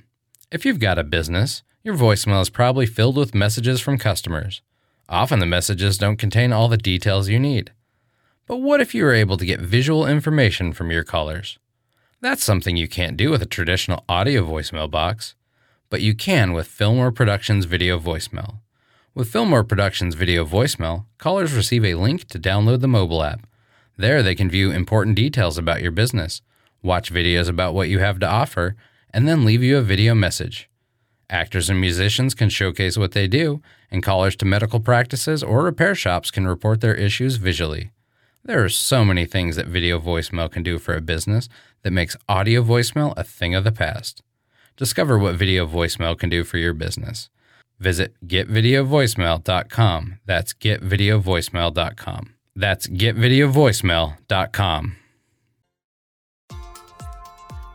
If 0.53 0.65
you've 0.65 0.79
got 0.79 1.01
a 1.01 1.03
business, 1.03 1.65
your 1.83 1.97
voicemail 1.97 2.41
is 2.41 2.49
probably 2.49 2.87
filled 2.87 3.17
with 3.17 3.35
messages 3.35 3.81
from 3.81 3.99
customers. 3.99 4.63
Often 5.09 5.41
the 5.41 5.47
messages 5.47 5.99
don't 5.99 6.17
contain 6.17 6.53
all 6.53 6.69
the 6.69 6.77
details 6.77 7.29
you 7.29 7.41
need. 7.41 7.73
But 8.47 8.59
what 8.59 8.81
if 8.81 8.95
you 8.95 9.03
were 9.03 9.13
able 9.13 9.37
to 9.37 9.45
get 9.45 9.59
visual 9.59 10.07
information 10.07 10.73
from 10.73 10.93
your 10.93 11.03
callers? 11.03 11.59
That's 12.21 12.45
something 12.45 12.77
you 12.77 12.87
can't 12.87 13.17
do 13.17 13.33
with 13.33 13.43
a 13.43 13.47
traditional 13.47 14.05
audio 14.09 14.45
voicemail 14.45 14.89
box, 14.89 15.35
but 15.91 16.03
you 16.03 16.15
can 16.15 16.53
with 16.53 16.69
Fillmore 16.69 17.11
Productions 17.11 17.65
Video 17.65 17.99
Voicemail. 17.99 18.61
With 19.13 19.29
Fillmore 19.29 19.65
Productions 19.65 20.15
Video 20.15 20.45
Voicemail, 20.45 21.07
callers 21.19 21.53
receive 21.53 21.85
a 21.85 21.97
link 21.97 22.29
to 22.29 22.39
download 22.39 22.81
the 22.81 22.87
mobile 22.87 23.25
app. 23.25 23.45
There, 23.97 24.23
they 24.23 24.35
can 24.35 24.51
view 24.51 24.71
important 24.71 25.17
details 25.17 25.57
about 25.57 25.83
your 25.83 25.93
business, 25.93 26.43
watch 26.83 27.13
videos 27.13 27.49
about 27.49 27.75
what 27.75 27.89
you 27.89 28.01
have 28.01 28.19
to 28.21 28.29
offer, 28.29 28.77
and 29.13 29.29
then 29.29 29.45
leave 29.45 29.63
you 29.63 29.79
a 29.79 29.83
video 29.83 30.15
message. 30.15 30.69
Actors 31.31 31.71
and 31.71 31.81
musicians 31.81 32.35
can 32.35 32.49
showcase 32.49 32.99
what 32.99 33.13
they 33.13 33.27
do, 33.27 33.63
and 33.91 34.03
callers 34.03 34.37
to 34.37 34.45
medical 34.45 34.81
practices 34.81 35.43
or 35.43 35.63
repair 35.63 35.95
shops 35.95 36.31
can 36.31 36.47
report 36.47 36.81
their 36.81 36.95
issues 36.95 37.37
visually. 37.37 37.93
There 38.45 38.63
are 38.63 38.69
so 38.69 39.05
many 39.05 39.25
things 39.25 39.57
that 39.57 39.67
video 39.67 39.99
voicemail 39.99 40.51
can 40.51 40.63
do 40.63 40.79
for 40.79 40.95
a 40.95 41.01
business 41.01 41.49
that 41.83 41.93
makes 41.93 42.17
audio 42.29 42.63
voicemail 42.63 43.15
a 43.17 43.25
thing 43.25 43.55
of 43.55 43.65
the 43.65 43.73
past. 43.73 44.23
Discover 44.77 45.19
what 45.19 45.37
video 45.37 45.67
voicemail 45.67 46.19
can 46.19 46.29
do 46.29 46.45
for 46.45 46.59
your 46.59 46.75
business. 46.75 47.31
Visit 47.79 48.15
getvideovoicemail.com. 48.27 50.19
That's 50.27 50.53
getvideovoicemail.com. 50.53 52.34
That's 52.57 52.87
getvideovoicemail.com. 52.87 54.97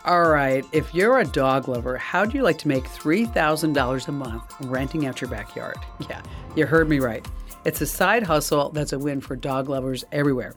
All 0.05 0.29
right, 0.29 0.63
if 0.71 0.95
you're 0.95 1.19
a 1.19 1.25
dog 1.25 1.67
lover, 1.67 1.97
how 1.97 2.23
do 2.25 2.37
you 2.37 2.43
like 2.43 2.57
to 2.59 2.67
make 2.67 2.85
$3,000 2.85 4.07
a 4.07 4.11
month 4.11 4.55
renting 4.61 5.05
out 5.05 5.21
your 5.21 5.29
backyard? 5.29 5.77
Yeah, 6.09 6.23
you 6.55 6.65
heard 6.65 6.89
me 6.89 6.99
right. 6.99 7.23
It's 7.65 7.81
a 7.81 7.85
side 7.85 8.23
hustle 8.23 8.69
that's 8.69 8.93
a 8.93 8.97
win 8.97 9.21
for 9.21 9.35
dog 9.35 9.69
lovers 9.69 10.03
everywhere. 10.11 10.55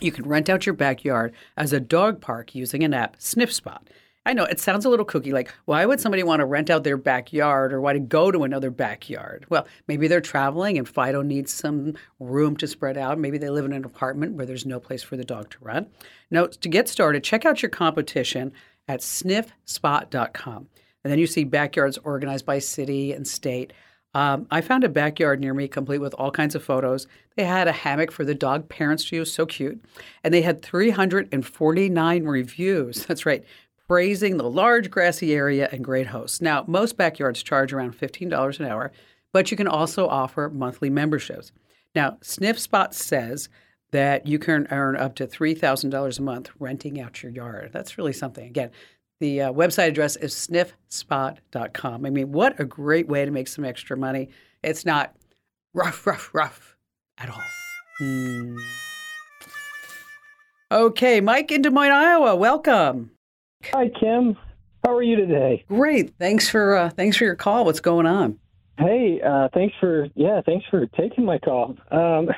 You 0.00 0.12
can 0.12 0.28
rent 0.28 0.48
out 0.48 0.66
your 0.66 0.74
backyard 0.74 1.32
as 1.56 1.72
a 1.72 1.80
dog 1.80 2.20
park 2.20 2.54
using 2.54 2.84
an 2.84 2.94
app, 2.94 3.18
SniffSpot. 3.18 3.80
I 4.28 4.34
know 4.34 4.44
it 4.44 4.60
sounds 4.60 4.84
a 4.84 4.90
little 4.90 5.06
kooky. 5.06 5.32
Like, 5.32 5.50
why 5.64 5.86
would 5.86 6.00
somebody 6.00 6.22
want 6.22 6.40
to 6.40 6.44
rent 6.44 6.68
out 6.68 6.84
their 6.84 6.98
backyard 6.98 7.72
or 7.72 7.80
why 7.80 7.94
to 7.94 7.98
go 7.98 8.30
to 8.30 8.44
another 8.44 8.70
backyard? 8.70 9.46
Well, 9.48 9.66
maybe 9.86 10.06
they're 10.06 10.20
traveling 10.20 10.76
and 10.76 10.86
Fido 10.86 11.22
needs 11.22 11.50
some 11.50 11.94
room 12.20 12.54
to 12.58 12.66
spread 12.66 12.98
out. 12.98 13.18
Maybe 13.18 13.38
they 13.38 13.48
live 13.48 13.64
in 13.64 13.72
an 13.72 13.86
apartment 13.86 14.34
where 14.34 14.44
there's 14.44 14.66
no 14.66 14.80
place 14.80 15.02
for 15.02 15.16
the 15.16 15.24
dog 15.24 15.48
to 15.52 15.56
run. 15.62 15.86
Now, 16.30 16.44
to 16.44 16.68
get 16.68 16.90
started, 16.90 17.24
check 17.24 17.46
out 17.46 17.62
your 17.62 17.70
competition 17.70 18.52
at 18.86 19.00
sniffspot.com. 19.00 20.68
And 21.04 21.10
then 21.10 21.18
you 21.18 21.26
see 21.26 21.44
backyards 21.44 21.96
organized 21.96 22.44
by 22.44 22.58
city 22.58 23.14
and 23.14 23.26
state. 23.26 23.72
Um, 24.14 24.46
I 24.50 24.60
found 24.60 24.84
a 24.84 24.90
backyard 24.90 25.40
near 25.40 25.54
me 25.54 25.68
complete 25.68 26.02
with 26.02 26.14
all 26.14 26.30
kinds 26.30 26.54
of 26.54 26.62
photos. 26.62 27.06
They 27.36 27.44
had 27.44 27.68
a 27.68 27.72
hammock 27.72 28.10
for 28.10 28.24
the 28.24 28.34
dog 28.34 28.68
parents 28.68 29.04
to 29.08 29.16
use, 29.16 29.32
so 29.32 29.46
cute. 29.46 29.82
And 30.24 30.34
they 30.34 30.42
had 30.42 30.62
349 30.62 32.24
reviews. 32.24 33.06
That's 33.06 33.24
right, 33.24 33.44
praising 33.88 34.36
the 34.36 34.48
large 34.48 34.90
grassy 34.90 35.34
area 35.34 35.68
and 35.72 35.82
great 35.82 36.08
hosts. 36.08 36.42
Now, 36.42 36.64
most 36.66 36.96
backyards 36.96 37.42
charge 37.42 37.72
around 37.72 37.98
$15 37.98 38.60
an 38.60 38.66
hour, 38.66 38.92
but 39.32 39.50
you 39.50 39.56
can 39.56 39.66
also 39.66 40.06
offer 40.06 40.50
monthly 40.50 40.90
memberships. 40.90 41.52
Now, 41.94 42.18
Sniff 42.20 42.58
Spot 42.58 42.94
says 42.94 43.48
that 43.90 44.26
you 44.26 44.38
can 44.38 44.68
earn 44.70 44.96
up 44.96 45.14
to 45.16 45.26
$3,000 45.26 46.18
a 46.18 46.22
month 46.22 46.50
renting 46.58 47.00
out 47.00 47.22
your 47.22 47.32
yard. 47.32 47.70
That's 47.72 47.96
really 47.96 48.12
something. 48.12 48.46
Again, 48.46 48.70
the 49.20 49.42
uh, 49.42 49.52
website 49.52 49.88
address 49.88 50.16
is 50.16 50.34
sniffspot.com. 50.34 52.04
I 52.04 52.10
mean, 52.10 52.30
what 52.30 52.60
a 52.60 52.64
great 52.66 53.08
way 53.08 53.24
to 53.24 53.30
make 53.30 53.48
some 53.48 53.64
extra 53.64 53.96
money. 53.96 54.28
It's 54.62 54.84
not 54.84 55.14
rough, 55.74 56.06
rough, 56.06 56.34
rough 56.34 56.76
at 57.16 57.30
all. 57.30 57.42
Mm. 58.02 58.58
Okay, 60.70 61.22
Mike 61.22 61.50
in 61.50 61.62
Des 61.62 61.70
Moines, 61.70 61.90
Iowa, 61.90 62.36
welcome. 62.36 63.12
Hi, 63.72 63.88
Kim. 63.88 64.36
How 64.84 64.94
are 64.96 65.02
you 65.02 65.16
today? 65.16 65.64
Great. 65.68 66.14
Thanks 66.18 66.48
for 66.48 66.76
uh, 66.76 66.90
thanks 66.90 67.16
for 67.16 67.24
your 67.24 67.34
call. 67.34 67.64
What's 67.64 67.80
going 67.80 68.06
on? 68.06 68.38
Hey, 68.78 69.20
uh, 69.20 69.48
thanks 69.52 69.74
for 69.80 70.08
yeah, 70.14 70.40
thanks 70.46 70.64
for 70.70 70.86
taking 70.86 71.24
my 71.24 71.38
call. 71.38 71.76
Um, 71.90 72.28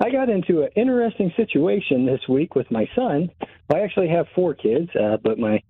I 0.00 0.10
got 0.10 0.28
into 0.28 0.62
an 0.62 0.70
interesting 0.76 1.32
situation 1.36 2.04
this 2.04 2.20
week 2.28 2.54
with 2.54 2.70
my 2.70 2.88
son. 2.94 3.30
I 3.72 3.80
actually 3.80 4.08
have 4.08 4.26
four 4.34 4.54
kids, 4.54 4.90
uh, 4.94 5.16
but 5.22 5.38
my 5.38 5.62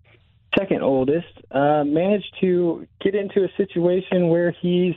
second 0.58 0.82
oldest, 0.82 1.28
uh, 1.50 1.84
managed 1.84 2.34
to 2.40 2.88
get 3.00 3.14
into 3.14 3.44
a 3.44 3.48
situation 3.56 4.28
where 4.28 4.50
he's 4.50 4.94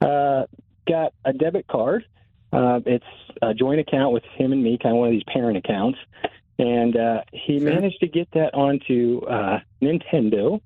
uh, 0.00 0.44
got 0.88 1.12
a 1.24 1.32
debit 1.32 1.66
card. 1.66 2.04
Uh, 2.52 2.80
it's 2.86 3.04
a 3.42 3.52
joint 3.52 3.80
account 3.80 4.12
with 4.12 4.24
him 4.36 4.52
and 4.52 4.62
me, 4.62 4.78
kind 4.80 4.94
of 4.94 5.00
one 5.00 5.08
of 5.08 5.12
these 5.12 5.24
parent 5.24 5.56
accounts. 5.58 5.98
And 6.58 6.96
uh, 6.96 7.22
he 7.32 7.58
sure. 7.58 7.70
managed 7.70 8.00
to 8.00 8.08
get 8.08 8.30
that 8.32 8.54
onto 8.54 9.22
uh, 9.26 9.60
Nintendo 9.80 10.60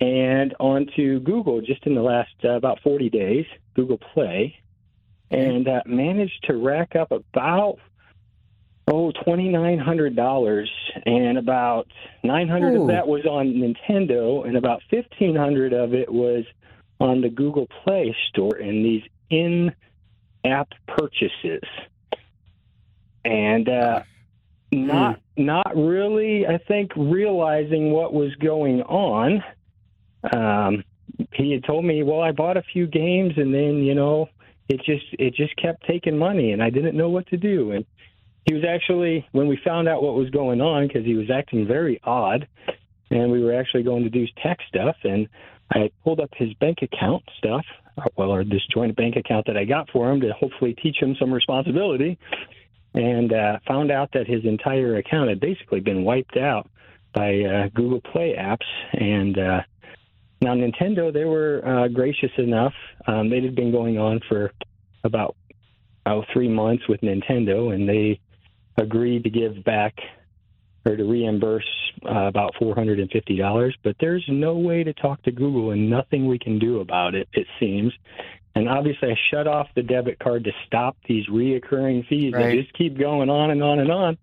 and 0.00 0.54
onto 0.58 1.20
Google 1.20 1.60
just 1.60 1.86
in 1.86 1.94
the 1.94 2.02
last 2.02 2.34
uh, 2.44 2.50
about 2.50 2.80
40 2.82 3.10
days, 3.10 3.46
Google 3.74 3.98
Play, 3.98 4.58
and 5.30 5.68
uh, 5.68 5.82
managed 5.86 6.44
to 6.44 6.56
rack 6.56 6.96
up 6.96 7.12
about 7.12 7.78
oh 8.86 9.12
twenty 9.24 9.48
nine 9.48 9.78
hundred 9.78 10.14
dollars, 10.14 10.70
and 11.06 11.38
about 11.38 11.88
nine 12.22 12.48
hundred 12.48 12.80
of 12.80 12.88
that 12.88 13.06
was 13.08 13.24
on 13.24 13.54
Nintendo, 13.54 14.46
and 14.46 14.56
about 14.56 14.82
fifteen 14.90 15.34
hundred 15.34 15.72
of 15.72 15.94
it 15.94 16.12
was 16.12 16.44
on 17.00 17.20
the 17.20 17.28
Google 17.28 17.66
Play 17.82 18.14
Store 18.28 18.56
and 18.56 18.84
these 18.84 19.02
in 19.30 19.74
app 20.44 20.68
purchases, 20.86 21.62
and 23.24 23.68
uh, 23.68 24.02
not 24.74 25.20
hmm. 25.36 25.44
not 25.44 25.76
really, 25.76 26.46
I 26.46 26.58
think, 26.58 26.92
realizing 26.96 27.92
what 27.92 28.12
was 28.12 28.34
going 28.36 28.82
on. 28.82 29.42
Um, 30.32 30.84
he 31.32 31.52
had 31.52 31.64
told 31.64 31.84
me, 31.84 32.02
well, 32.02 32.20
I 32.20 32.32
bought 32.32 32.56
a 32.56 32.62
few 32.62 32.86
games, 32.86 33.34
and 33.36 33.52
then 33.52 33.82
you 33.82 33.94
know, 33.94 34.28
it 34.68 34.80
just 34.84 35.06
it 35.12 35.34
just 35.34 35.56
kept 35.56 35.86
taking 35.86 36.16
money, 36.18 36.52
and 36.52 36.62
I 36.62 36.70
didn't 36.70 36.96
know 36.96 37.08
what 37.08 37.26
to 37.28 37.36
do, 37.36 37.72
and 37.72 37.84
he 38.46 38.54
was 38.54 38.64
actually 38.64 39.26
when 39.32 39.48
we 39.48 39.58
found 39.64 39.88
out 39.88 40.02
what 40.02 40.14
was 40.14 40.30
going 40.30 40.60
on 40.60 40.86
because 40.86 41.04
he 41.04 41.14
was 41.14 41.30
acting 41.30 41.66
very 41.66 42.00
odd, 42.04 42.46
and 43.10 43.30
we 43.30 43.42
were 43.42 43.54
actually 43.54 43.82
going 43.82 44.04
to 44.04 44.10
do 44.10 44.26
tech 44.42 44.58
stuff, 44.68 44.96
and 45.04 45.28
I 45.72 45.90
pulled 46.02 46.20
up 46.20 46.30
his 46.36 46.52
bank 46.54 46.78
account 46.82 47.22
stuff, 47.38 47.64
well, 48.16 48.30
or 48.30 48.44
this 48.44 48.62
joint 48.72 48.96
bank 48.96 49.16
account 49.16 49.46
that 49.46 49.56
I 49.56 49.64
got 49.64 49.88
for 49.90 50.10
him 50.10 50.20
to 50.20 50.32
hopefully 50.32 50.74
teach 50.74 50.96
him 51.00 51.16
some 51.18 51.32
responsibility, 51.32 52.18
and 52.94 53.32
uh, 53.32 53.58
found 53.66 53.90
out 53.90 54.10
that 54.12 54.26
his 54.26 54.44
entire 54.44 54.96
account 54.96 55.28
had 55.28 55.40
basically 55.40 55.80
been 55.80 56.04
wiped 56.04 56.36
out 56.36 56.70
by 57.12 57.40
uh, 57.42 57.68
Google 57.74 58.00
Play 58.00 58.34
apps, 58.38 58.66
and 58.92 59.38
uh, 59.38 59.60
now 60.40 60.54
Nintendo 60.54 61.12
they 61.12 61.24
were 61.24 61.62
uh, 61.64 61.88
gracious 61.88 62.30
enough. 62.38 62.74
Um, 63.06 63.30
they 63.30 63.40
had 63.40 63.54
been 63.54 63.72
going 63.72 63.98
on 63.98 64.20
for 64.28 64.52
about 65.04 65.36
oh, 66.06 66.24
three 66.32 66.48
months 66.48 66.88
with 66.88 67.00
Nintendo, 67.00 67.74
and 67.74 67.88
they 67.88 68.20
agreed 68.76 69.24
to 69.24 69.30
give 69.30 69.62
back 69.64 69.94
or 70.86 70.96
to 70.96 71.04
reimburse 71.04 71.66
uh, 72.04 72.26
about 72.26 72.54
$450, 72.60 73.72
but 73.82 73.96
there's 74.00 74.24
no 74.28 74.56
way 74.56 74.84
to 74.84 74.92
talk 74.92 75.22
to 75.22 75.32
Google 75.32 75.70
and 75.70 75.88
nothing 75.88 76.26
we 76.26 76.38
can 76.38 76.58
do 76.58 76.80
about 76.80 77.14
it, 77.14 77.28
it 77.32 77.46
seems. 77.58 77.92
And 78.54 78.68
obviously, 78.68 79.10
I 79.10 79.16
shut 79.30 79.46
off 79.46 79.68
the 79.74 79.82
debit 79.82 80.18
card 80.18 80.44
to 80.44 80.52
stop 80.66 80.96
these 81.08 81.26
reoccurring 81.26 82.06
fees 82.06 82.32
right. 82.32 82.46
that 82.46 82.62
just 82.62 82.72
keep 82.74 82.96
going 82.96 83.28
on 83.28 83.50
and 83.50 83.62
on 83.62 83.80
and 83.80 83.90
on. 83.90 84.18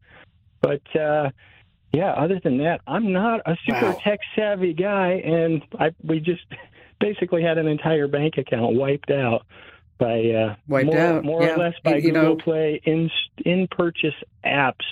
But 0.62 0.96
uh, 0.96 1.32
yeah, 1.92 2.12
other 2.12 2.40
than 2.42 2.60
that, 2.60 2.82
I'm 2.88 3.12
not 3.12 3.42
a 3.46 3.58
super 3.66 3.92
wow. 3.92 4.00
tech 4.02 4.20
savvy 4.36 4.74
guy, 4.74 5.22
and 5.26 5.64
I 5.78 5.92
we 6.04 6.20
just 6.20 6.44
basically 7.00 7.44
had 7.44 7.58
an 7.58 7.68
entire 7.68 8.08
bank 8.08 8.38
account 8.38 8.76
wiped 8.76 9.12
out 9.12 9.46
by 9.98 10.20
uh, 10.32 10.56
Wiped 10.68 10.88
more, 10.88 10.98
out. 10.98 11.24
more 11.24 11.44
yeah. 11.44 11.54
or 11.54 11.58
less 11.58 11.74
by 11.84 11.98
you, 11.98 12.08
you 12.08 12.12
Google 12.14 12.24
know, 12.24 12.36
Play 12.38 12.82
in 12.86 13.10
in 13.46 13.68
purchase 13.68 14.16
apps, 14.46 14.86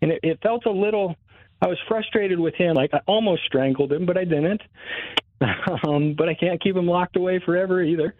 and 0.00 0.10
it, 0.12 0.20
it 0.22 0.38
felt 0.42 0.64
a 0.66 0.70
little. 0.70 1.16
I 1.62 1.66
was 1.66 1.78
frustrated 1.86 2.40
with 2.40 2.54
him. 2.54 2.74
Like 2.74 2.94
I 2.94 3.00
almost 3.06 3.44
strangled 3.44 3.92
him, 3.92 4.06
but 4.06 4.16
I 4.16 4.24
didn't. 4.24 4.62
um, 5.86 6.14
but 6.14 6.28
I 6.28 6.34
can't 6.34 6.62
keep 6.62 6.76
him 6.76 6.86
locked 6.86 7.16
away 7.16 7.38
forever 7.38 7.82
either. 7.82 8.14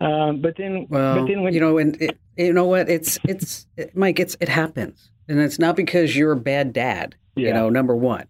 Um, 0.00 0.40
but 0.40 0.56
then, 0.56 0.86
well, 0.88 1.20
but 1.20 1.26
then 1.26 1.42
when 1.42 1.52
you 1.52 1.60
know, 1.60 1.78
and 1.78 2.00
it, 2.00 2.18
you 2.36 2.52
know 2.52 2.66
what? 2.66 2.88
It's 2.88 3.18
it's 3.24 3.66
it, 3.76 3.96
Mike. 3.96 4.20
It's 4.20 4.36
it 4.40 4.48
happens, 4.48 5.10
and 5.28 5.40
it's 5.40 5.58
not 5.58 5.74
because 5.74 6.16
you're 6.16 6.32
a 6.32 6.36
bad 6.36 6.72
dad. 6.72 7.16
Yeah. 7.34 7.48
You 7.48 7.54
know, 7.54 7.68
number 7.68 7.96
one 7.96 8.26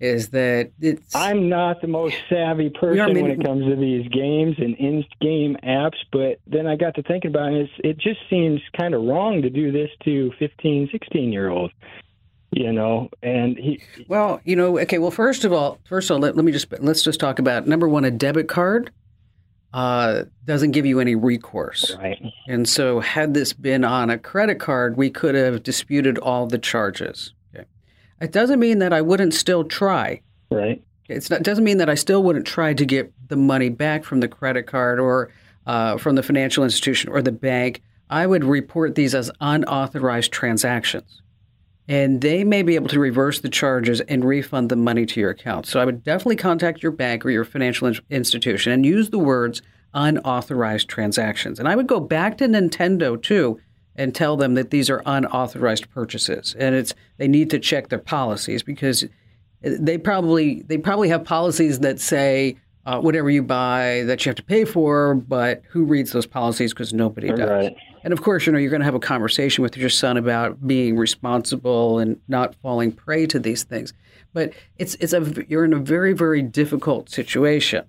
is 0.00 0.30
that 0.30 0.72
it's. 0.80 1.14
I'm 1.14 1.48
not 1.48 1.80
the 1.80 1.86
most 1.86 2.16
savvy 2.28 2.70
person 2.70 3.14
when 3.14 3.30
it 3.30 3.44
comes 3.44 3.64
to 3.66 3.76
these 3.76 4.08
games 4.08 4.56
and 4.58 4.74
in-game 4.76 5.56
apps, 5.64 5.98
but 6.12 6.40
then 6.46 6.66
I 6.66 6.76
got 6.76 6.94
to 6.96 7.02
thinking 7.02 7.30
about 7.30 7.52
it. 7.52 7.70
It 7.78 7.98
just 7.98 8.20
seems 8.28 8.60
kind 8.76 8.94
of 8.94 9.02
wrong 9.02 9.42
to 9.42 9.50
do 9.50 9.70
this 9.70 9.90
to 10.04 10.32
15, 10.38 10.88
16 10.90 11.32
year 11.32 11.48
olds. 11.48 11.74
You 12.50 12.72
know, 12.72 13.10
and 13.22 13.58
he. 13.58 13.82
Well, 14.08 14.40
you 14.42 14.56
know, 14.56 14.78
okay. 14.78 14.98
Well, 14.98 15.10
first 15.10 15.44
of 15.44 15.52
all, 15.52 15.78
first 15.86 16.10
of 16.10 16.14
all, 16.14 16.20
let, 16.20 16.34
let 16.34 16.44
me 16.46 16.50
just 16.50 16.72
let's 16.80 17.02
just 17.02 17.20
talk 17.20 17.38
about 17.38 17.66
number 17.66 17.86
one. 17.88 18.04
A 18.04 18.10
debit 18.10 18.48
card 18.48 18.90
uh, 19.72 20.24
doesn't 20.44 20.70
give 20.70 20.86
you 20.86 20.98
any 21.00 21.14
recourse, 21.14 21.94
Right. 21.98 22.20
and 22.48 22.68
so 22.68 23.00
had 23.00 23.34
this 23.34 23.52
been 23.52 23.84
on 23.84 24.08
a 24.10 24.18
credit 24.18 24.58
card, 24.58 24.96
we 24.96 25.10
could 25.10 25.34
have 25.34 25.62
disputed 25.62 26.16
all 26.18 26.46
the 26.46 26.58
charges. 26.58 27.34
Okay. 27.54 27.66
It 28.20 28.32
doesn't 28.32 28.58
mean 28.58 28.78
that 28.78 28.92
I 28.92 29.02
wouldn't 29.02 29.34
still 29.34 29.64
try. 29.64 30.22
Right. 30.50 30.82
It's 31.08 31.30
not, 31.30 31.42
doesn't 31.42 31.64
mean 31.64 31.78
that 31.78 31.88
I 31.90 31.94
still 31.94 32.22
wouldn't 32.22 32.46
try 32.46 32.74
to 32.74 32.84
get 32.84 33.12
the 33.28 33.36
money 33.36 33.68
back 33.68 34.04
from 34.04 34.20
the 34.20 34.28
credit 34.28 34.66
card 34.66 34.98
or 35.00 35.30
uh, 35.66 35.96
from 35.98 36.14
the 36.16 36.22
financial 36.22 36.64
institution 36.64 37.10
or 37.10 37.20
the 37.22 37.32
bank. 37.32 37.82
I 38.10 38.26
would 38.26 38.44
report 38.44 38.94
these 38.94 39.14
as 39.14 39.30
unauthorized 39.40 40.32
transactions. 40.32 41.20
And 41.88 42.20
they 42.20 42.44
may 42.44 42.62
be 42.62 42.74
able 42.74 42.88
to 42.88 43.00
reverse 43.00 43.40
the 43.40 43.48
charges 43.48 44.00
and 44.02 44.24
refund 44.24 44.68
the 44.68 44.76
money 44.76 45.06
to 45.06 45.20
your 45.20 45.30
account. 45.30 45.66
So 45.66 45.80
I 45.80 45.86
would 45.86 46.04
definitely 46.04 46.36
contact 46.36 46.82
your 46.82 46.92
bank 46.92 47.24
or 47.24 47.30
your 47.30 47.44
financial 47.44 47.90
institution 48.10 48.72
and 48.72 48.84
use 48.84 49.08
the 49.08 49.18
words 49.18 49.62
unauthorized 49.94 50.88
transactions. 50.88 51.58
And 51.58 51.66
I 51.66 51.74
would 51.74 51.86
go 51.86 51.98
back 51.98 52.36
to 52.38 52.46
Nintendo 52.46 53.20
too 53.20 53.58
and 53.96 54.14
tell 54.14 54.36
them 54.36 54.54
that 54.54 54.70
these 54.70 54.90
are 54.90 55.02
unauthorized 55.06 55.90
purchases 55.90 56.54
and 56.58 56.74
it's 56.74 56.94
they 57.16 57.26
need 57.26 57.50
to 57.50 57.58
check 57.58 57.88
their 57.88 57.98
policies 57.98 58.62
because 58.62 59.04
they 59.62 59.98
probably 59.98 60.62
they 60.62 60.78
probably 60.78 61.08
have 61.08 61.24
policies 61.24 61.80
that 61.80 61.98
say 62.00 62.56
uh, 62.86 63.00
whatever 63.00 63.28
you 63.28 63.42
buy 63.42 64.02
that 64.06 64.24
you 64.24 64.30
have 64.30 64.36
to 64.36 64.42
pay 64.42 64.64
for, 64.64 65.14
but 65.14 65.62
who 65.68 65.84
reads 65.84 66.12
those 66.12 66.26
policies 66.26 66.72
because 66.72 66.94
nobody 66.94 67.28
does. 67.28 67.40
Right. 67.40 67.76
And 68.04 68.12
of 68.12 68.22
course, 68.22 68.46
you 68.46 68.52
know 68.52 68.58
you're 68.58 68.70
going 68.70 68.80
to 68.80 68.84
have 68.86 68.94
a 68.94 69.00
conversation 69.00 69.62
with 69.62 69.76
your 69.76 69.90
son 69.90 70.16
about 70.16 70.66
being 70.66 70.96
responsible 70.96 71.98
and 71.98 72.20
not 72.28 72.54
falling 72.56 72.92
prey 72.92 73.26
to 73.26 73.38
these 73.38 73.64
things. 73.64 73.92
But 74.32 74.52
it's 74.78 74.94
it's 74.96 75.12
a 75.12 75.44
you're 75.48 75.64
in 75.64 75.72
a 75.72 75.78
very 75.78 76.12
very 76.12 76.42
difficult 76.42 77.10
situation 77.10 77.84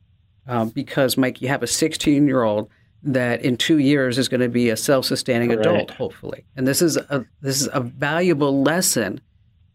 um, 0.47 0.69
because 0.69 1.17
Mike, 1.17 1.41
you 1.41 1.47
have 1.49 1.63
a 1.63 1.67
16 1.67 2.27
year 2.27 2.43
old 2.43 2.69
that 3.03 3.41
in 3.43 3.55
two 3.55 3.77
years 3.77 4.17
is 4.17 4.27
going 4.27 4.41
to 4.41 4.49
be 4.49 4.69
a 4.69 4.77
self 4.77 5.05
sustaining 5.05 5.49
Right. 5.49 5.59
adult, 5.59 5.91
hopefully. 5.91 6.43
And 6.55 6.67
this 6.67 6.81
is 6.81 6.97
a 6.97 7.25
this 7.41 7.61
is 7.61 7.69
a 7.73 7.79
valuable 7.81 8.61
lesson 8.63 9.21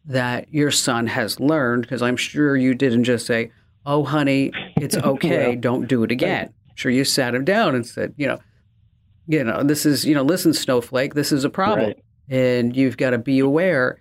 that 0.06 0.52
your 0.52 0.70
son 0.70 1.06
has 1.06 1.40
learned? 1.40 1.82
Because 1.82 2.02
I'm 2.02 2.16
sure 2.16 2.56
you 2.56 2.74
didn't 2.74 3.04
just 3.04 3.26
say, 3.26 3.50
"Oh, 3.86 4.04
honey, 4.04 4.52
it's 4.76 4.96
okay, 5.12 5.48
Well, 5.50 5.56
don't 5.56 5.86
do 5.86 6.02
it 6.02 6.10
again." 6.10 6.52
sure, 6.74 6.90
you 6.90 7.04
sat 7.04 7.34
him 7.34 7.44
down 7.44 7.74
and 7.74 7.86
said, 7.86 8.12
"You 8.16 8.26
know, 8.26 8.40
you 9.26 9.42
know, 9.44 9.62
this 9.62 9.87
is 9.87 10.04
you 10.04 10.14
know, 10.14 10.22
listen, 10.22 10.52
Snowflake, 10.52 11.14
this 11.14 11.32
is 11.32 11.44
a 11.44 11.50
problem, 11.50 11.87
Right. 11.88 12.04
and 12.28 12.76
you've 12.76 12.96
got 12.96 13.10
to 13.10 13.18
be 13.18 13.38
aware, 13.38 13.98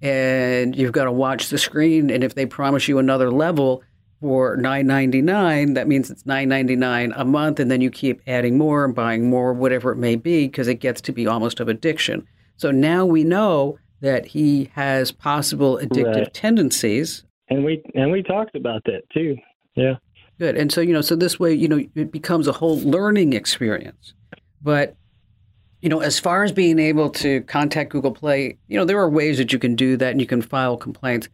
and 0.00 0.74
you've 0.76 0.92
got 0.92 1.04
to 1.04 1.12
watch 1.12 1.48
the 1.48 1.58
screen. 1.58 2.10
And 2.10 2.24
if 2.24 2.34
they 2.34 2.46
promise 2.46 2.88
you 2.88 2.98
another 2.98 3.30
level." 3.30 3.82
For 4.20 4.56
nine 4.56 4.86
ninety 4.86 5.20
nine, 5.20 5.74
that 5.74 5.88
means 5.88 6.08
it's 6.08 6.24
nine 6.24 6.48
ninety 6.48 6.76
nine 6.76 7.12
a 7.16 7.24
month, 7.24 7.58
and 7.58 7.68
then 7.72 7.80
you 7.80 7.90
keep 7.90 8.20
adding 8.28 8.56
more 8.56 8.84
and 8.84 8.94
buying 8.94 9.28
more, 9.28 9.52
whatever 9.52 9.90
it 9.90 9.96
may 9.96 10.14
be, 10.14 10.46
because 10.46 10.68
it 10.68 10.76
gets 10.76 11.00
to 11.00 11.12
be 11.12 11.26
almost 11.26 11.58
of 11.58 11.66
addiction. 11.68 12.24
So 12.56 12.70
now 12.70 13.04
we 13.04 13.24
know 13.24 13.78
that 14.00 14.24
he 14.26 14.70
has 14.74 15.10
possible 15.10 15.76
addictive 15.82 16.14
Right. 16.14 16.32
tendencies. 16.34 17.24
And 17.48 17.64
we 17.64 17.82
and 17.96 18.12
we 18.12 18.22
talked 18.22 18.54
about 18.54 18.84
that 18.84 19.02
too. 19.12 19.36
Yeah. 19.74 19.96
Good. 20.38 20.56
And 20.56 20.70
so, 20.70 20.80
you 20.80 20.92
know, 20.92 21.00
so 21.00 21.16
this 21.16 21.40
way, 21.40 21.52
you 21.52 21.66
know, 21.66 21.84
it 21.96 22.12
becomes 22.12 22.46
a 22.46 22.52
whole 22.52 22.78
learning 22.78 23.32
experience. 23.32 24.14
But, 24.62 24.96
you 25.80 25.88
know, 25.88 26.00
as 26.00 26.18
far 26.18 26.44
as 26.44 26.52
being 26.52 26.78
able 26.78 27.10
to 27.10 27.40
contact 27.42 27.90
Google 27.90 28.12
Play, 28.12 28.56
you 28.68 28.78
know, 28.78 28.84
there 28.84 28.98
are 28.98 29.08
ways 29.10 29.38
that 29.38 29.52
you 29.52 29.58
can 29.58 29.74
do 29.74 29.96
that 29.96 30.10
and 30.12 30.20
you 30.20 30.26
can 30.26 30.42
file 30.42 30.76
complaints. 30.76 31.28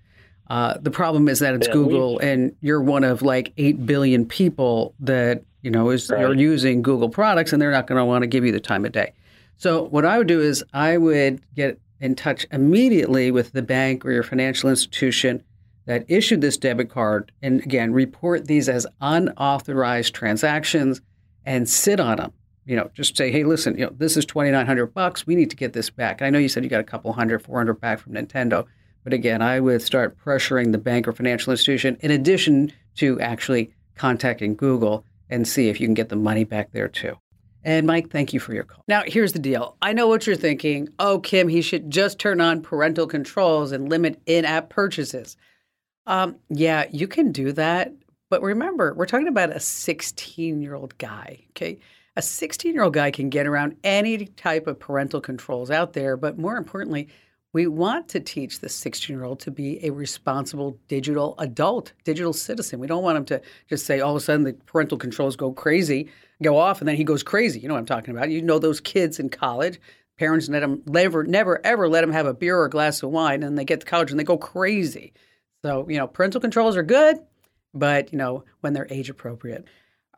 Uh, 0.48 0.78
the 0.80 0.90
problem 0.90 1.28
is 1.28 1.40
that 1.40 1.54
it's 1.54 1.68
Yeah, 1.68 1.74
we- 1.74 1.84
Google 1.84 2.18
and 2.20 2.54
you're 2.60 2.80
one 2.80 3.04
of 3.04 3.20
like 3.22 3.52
8 3.58 3.84
billion 3.84 4.24
people 4.24 4.94
that, 5.00 5.42
you 5.62 5.70
know, 5.70 5.90
is 5.90 6.10
are 6.10 6.32
using 6.34 6.82
Google 6.82 7.10
products 7.10 7.52
and 7.52 7.60
they're 7.60 7.70
not 7.70 7.86
going 7.86 7.98
to 7.98 8.04
want 8.04 8.22
to 8.22 8.26
give 8.26 8.44
you 8.44 8.52
the 8.52 8.60
time 8.60 8.84
of 8.84 8.92
day. 8.92 9.12
So 9.56 9.84
what 9.84 10.04
I 10.06 10.16
would 10.16 10.28
do 10.28 10.40
is 10.40 10.64
I 10.72 10.96
would 10.96 11.42
get 11.54 11.78
in 12.00 12.14
touch 12.14 12.46
immediately 12.52 13.30
with 13.30 13.52
the 13.52 13.60
bank 13.62 14.06
or 14.06 14.12
your 14.12 14.22
financial 14.22 14.70
institution 14.70 15.42
that 15.86 16.04
issued 16.08 16.40
this 16.40 16.56
debit 16.56 16.90
card 16.90 17.32
and 17.42 17.60
again 17.62 17.92
report 17.92 18.46
these 18.46 18.68
as 18.68 18.86
unauthorized 19.00 20.14
transactions 20.14 21.00
and 21.44 21.68
sit 21.68 21.98
on 21.98 22.18
them 22.18 22.32
you 22.68 22.76
know 22.76 22.90
just 22.94 23.16
say 23.16 23.32
hey 23.32 23.42
listen 23.42 23.76
you 23.76 23.84
know 23.84 23.92
this 23.96 24.16
is 24.16 24.24
2900 24.26 24.94
bucks 24.94 25.26
we 25.26 25.34
need 25.34 25.50
to 25.50 25.56
get 25.56 25.72
this 25.72 25.90
back 25.90 26.22
i 26.22 26.30
know 26.30 26.38
you 26.38 26.48
said 26.48 26.62
you 26.62 26.70
got 26.70 26.80
a 26.80 26.84
couple 26.84 27.12
hundred 27.12 27.42
400 27.42 27.80
back 27.80 27.98
from 27.98 28.12
nintendo 28.12 28.66
but 29.02 29.12
again 29.12 29.40
i 29.42 29.58
would 29.58 29.82
start 29.82 30.16
pressuring 30.18 30.70
the 30.70 30.78
bank 30.78 31.08
or 31.08 31.12
financial 31.12 31.50
institution 31.50 31.96
in 32.00 32.10
addition 32.10 32.70
to 32.94 33.18
actually 33.20 33.72
contacting 33.96 34.54
google 34.54 35.04
and 35.30 35.48
see 35.48 35.68
if 35.68 35.80
you 35.80 35.86
can 35.86 35.94
get 35.94 36.10
the 36.10 36.16
money 36.16 36.44
back 36.44 36.70
there 36.72 36.88
too 36.88 37.16
and 37.64 37.86
Mike, 37.88 38.10
thank 38.10 38.32
you 38.32 38.40
for 38.40 38.54
your 38.54 38.62
call. 38.62 38.84
Now, 38.86 39.02
here's 39.04 39.32
the 39.32 39.40
deal. 39.40 39.76
I 39.82 39.92
know 39.92 40.06
what 40.06 40.26
you're 40.26 40.36
thinking. 40.36 40.88
Oh, 41.00 41.18
Kim, 41.18 41.48
he 41.48 41.60
should 41.60 41.90
just 41.90 42.18
turn 42.18 42.40
on 42.40 42.62
parental 42.62 43.06
controls 43.06 43.72
and 43.72 43.90
limit 43.90 44.22
in 44.26 44.44
app 44.44 44.70
purchases. 44.70 45.36
Um, 46.06 46.36
yeah, 46.48 46.84
you 46.92 47.08
can 47.08 47.32
do 47.32 47.52
that. 47.52 47.92
But 48.30 48.42
remember, 48.42 48.94
we're 48.94 49.06
talking 49.06 49.28
about 49.28 49.50
a 49.50 49.60
16 49.60 50.62
year 50.62 50.74
old 50.74 50.96
guy, 50.98 51.40
okay? 51.50 51.80
A 52.18 52.22
16 52.22 52.74
year 52.74 52.82
old 52.82 52.94
guy 52.94 53.12
can 53.12 53.30
get 53.30 53.46
around 53.46 53.76
any 53.84 54.26
type 54.26 54.66
of 54.66 54.80
parental 54.80 55.20
controls 55.20 55.70
out 55.70 55.92
there. 55.92 56.16
But 56.16 56.36
more 56.36 56.56
importantly, 56.56 57.06
we 57.52 57.68
want 57.68 58.08
to 58.08 58.18
teach 58.18 58.58
the 58.58 58.68
16 58.68 59.14
year 59.14 59.24
old 59.24 59.38
to 59.38 59.52
be 59.52 59.78
a 59.86 59.90
responsible 59.90 60.80
digital 60.88 61.36
adult, 61.38 61.92
digital 62.02 62.32
citizen. 62.32 62.80
We 62.80 62.88
don't 62.88 63.04
want 63.04 63.18
him 63.18 63.24
to 63.26 63.40
just 63.68 63.86
say 63.86 64.00
all 64.00 64.16
of 64.16 64.16
a 64.16 64.20
sudden 64.20 64.42
the 64.42 64.54
parental 64.54 64.98
controls 64.98 65.36
go 65.36 65.52
crazy, 65.52 66.08
go 66.42 66.58
off, 66.58 66.80
and 66.80 66.88
then 66.88 66.96
he 66.96 67.04
goes 67.04 67.22
crazy. 67.22 67.60
You 67.60 67.68
know 67.68 67.74
what 67.74 67.80
I'm 67.80 67.86
talking 67.86 68.16
about. 68.16 68.30
You 68.30 68.42
know 68.42 68.58
those 68.58 68.80
kids 68.80 69.20
in 69.20 69.28
college. 69.28 69.80
Parents 70.18 70.48
let 70.48 70.58
them 70.58 70.82
never, 70.86 71.22
never, 71.22 71.64
ever 71.64 71.88
let 71.88 72.00
them 72.00 72.10
have 72.10 72.26
a 72.26 72.34
beer 72.34 72.58
or 72.58 72.64
a 72.64 72.70
glass 72.70 73.00
of 73.00 73.10
wine, 73.10 73.44
and 73.44 73.56
they 73.56 73.64
get 73.64 73.78
to 73.78 73.86
college 73.86 74.10
and 74.10 74.18
they 74.18 74.24
go 74.24 74.36
crazy. 74.36 75.12
So, 75.62 75.88
you 75.88 75.98
know, 75.98 76.08
parental 76.08 76.40
controls 76.40 76.76
are 76.76 76.82
good, 76.82 77.20
but, 77.74 78.12
you 78.12 78.18
know, 78.18 78.42
when 78.60 78.72
they're 78.72 78.88
age 78.90 79.08
appropriate. 79.08 79.68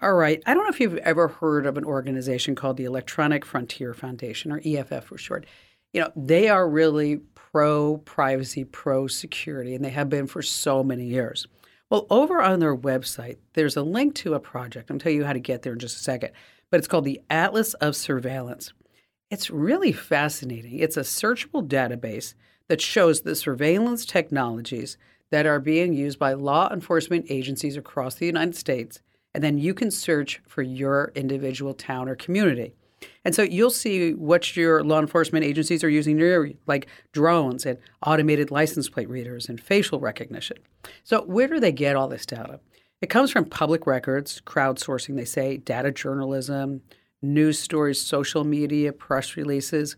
All 0.03 0.15
right. 0.15 0.43
I 0.47 0.55
don't 0.55 0.65
know 0.65 0.71
if 0.71 0.81
you've 0.81 0.97
ever 0.99 1.29
heard 1.29 1.67
of 1.67 1.77
an 1.77 1.85
organization 1.85 2.55
called 2.55 2.79
the 2.79 2.85
Electronic 2.85 3.45
Frontier 3.45 3.93
Foundation, 3.93 4.51
or 4.51 4.61
EFF 4.65 5.05
for 5.05 5.19
short. 5.19 5.45
You 5.93 6.01
know, 6.01 6.13
they 6.17 6.49
are 6.49 6.69
really 6.69 7.17
pro 7.35 7.99
privacy, 7.99 8.65
pro 8.65 9.09
security, 9.09 9.75
and 9.75 9.85
they 9.85 9.91
have 9.91 10.09
been 10.09 10.27
for 10.27 10.41
so 10.41 10.83
many 10.83 11.05
years. 11.05 11.47
Well, 11.91 12.07
over 12.09 12.41
on 12.41 12.61
their 12.61 12.77
website, 12.77 13.39
there's 13.55 13.77
a 13.77 13.83
link 13.83 14.15
to 14.17 14.35
a 14.35 14.41
project. 14.41 14.91
I'm 14.91 14.99
tell 14.99 15.13
you 15.13 15.25
how 15.25 15.35
to 15.35 15.41
get 15.41 15.63
there 15.63 15.75
in 15.75 15.79
just 15.79 15.97
a 15.97 16.03
second, 16.03 16.31
but 16.71 16.79
it's 16.79 16.89
called 16.89 17.05
the 17.05 17.21
Atlas 17.29 17.75
of 17.75 17.95
Surveillance. 17.95 18.73
It's 19.31 19.51
really 19.51 19.93
fascinating. 19.93 20.79
It's 20.79 20.97
a 20.97 21.01
searchable 21.01 21.67
database 21.67 22.35
that 22.69 22.81
shows 22.81 23.21
the 23.21 23.35
surveillance 23.35 24.07
technologies 24.07 24.97
that 25.31 25.47
are 25.47 25.61
being 25.61 25.93
used 25.93 26.19
by 26.19 26.33
law 26.33 26.73
enforcement 26.73 27.27
agencies 27.29 27.77
across 27.77 28.15
the 28.15 28.27
United 28.27 28.57
States. 28.57 29.01
And 29.35 29.45
then 29.45 29.59
you 29.59 29.75
can 29.75 29.91
search 29.91 30.41
for 30.47 30.63
your 30.63 31.13
individual 31.15 31.75
town 31.75 32.09
or 32.09 32.17
community. 32.17 32.75
And 33.25 33.35
so 33.35 33.43
you'll 33.43 33.71
see 33.71 34.13
what 34.15 34.57
your 34.57 34.83
law 34.83 35.01
enforcement 35.01 35.45
agencies 35.45 35.85
are 35.85 35.89
using 35.89 36.57
like 36.67 36.89
drones 37.13 37.65
and 37.65 37.79
automated 38.05 38.51
license 38.51 38.89
plate 38.89 39.09
readers 39.09 39.49
and 39.49 39.61
facial 39.61 40.01
recognition. 40.01 40.59
So 41.05 41.23
where 41.23 41.49
do 41.49 41.61
they 41.61 41.73
get 41.73 41.97
all 41.97 42.09
this 42.09 42.27
data? 42.27 42.61
It 43.01 43.09
comes 43.09 43.31
from 43.31 43.47
public 43.47 43.87
records, 43.87 44.43
crowdsourcing, 44.45 45.17
they 45.17 45.25
say, 45.25 45.57
data 45.57 45.91
journalism, 45.91 46.83
news 47.23 47.59
stories, 47.59 48.01
social 48.01 48.45
media, 48.45 48.93
press 48.93 49.37
releases, 49.37 49.97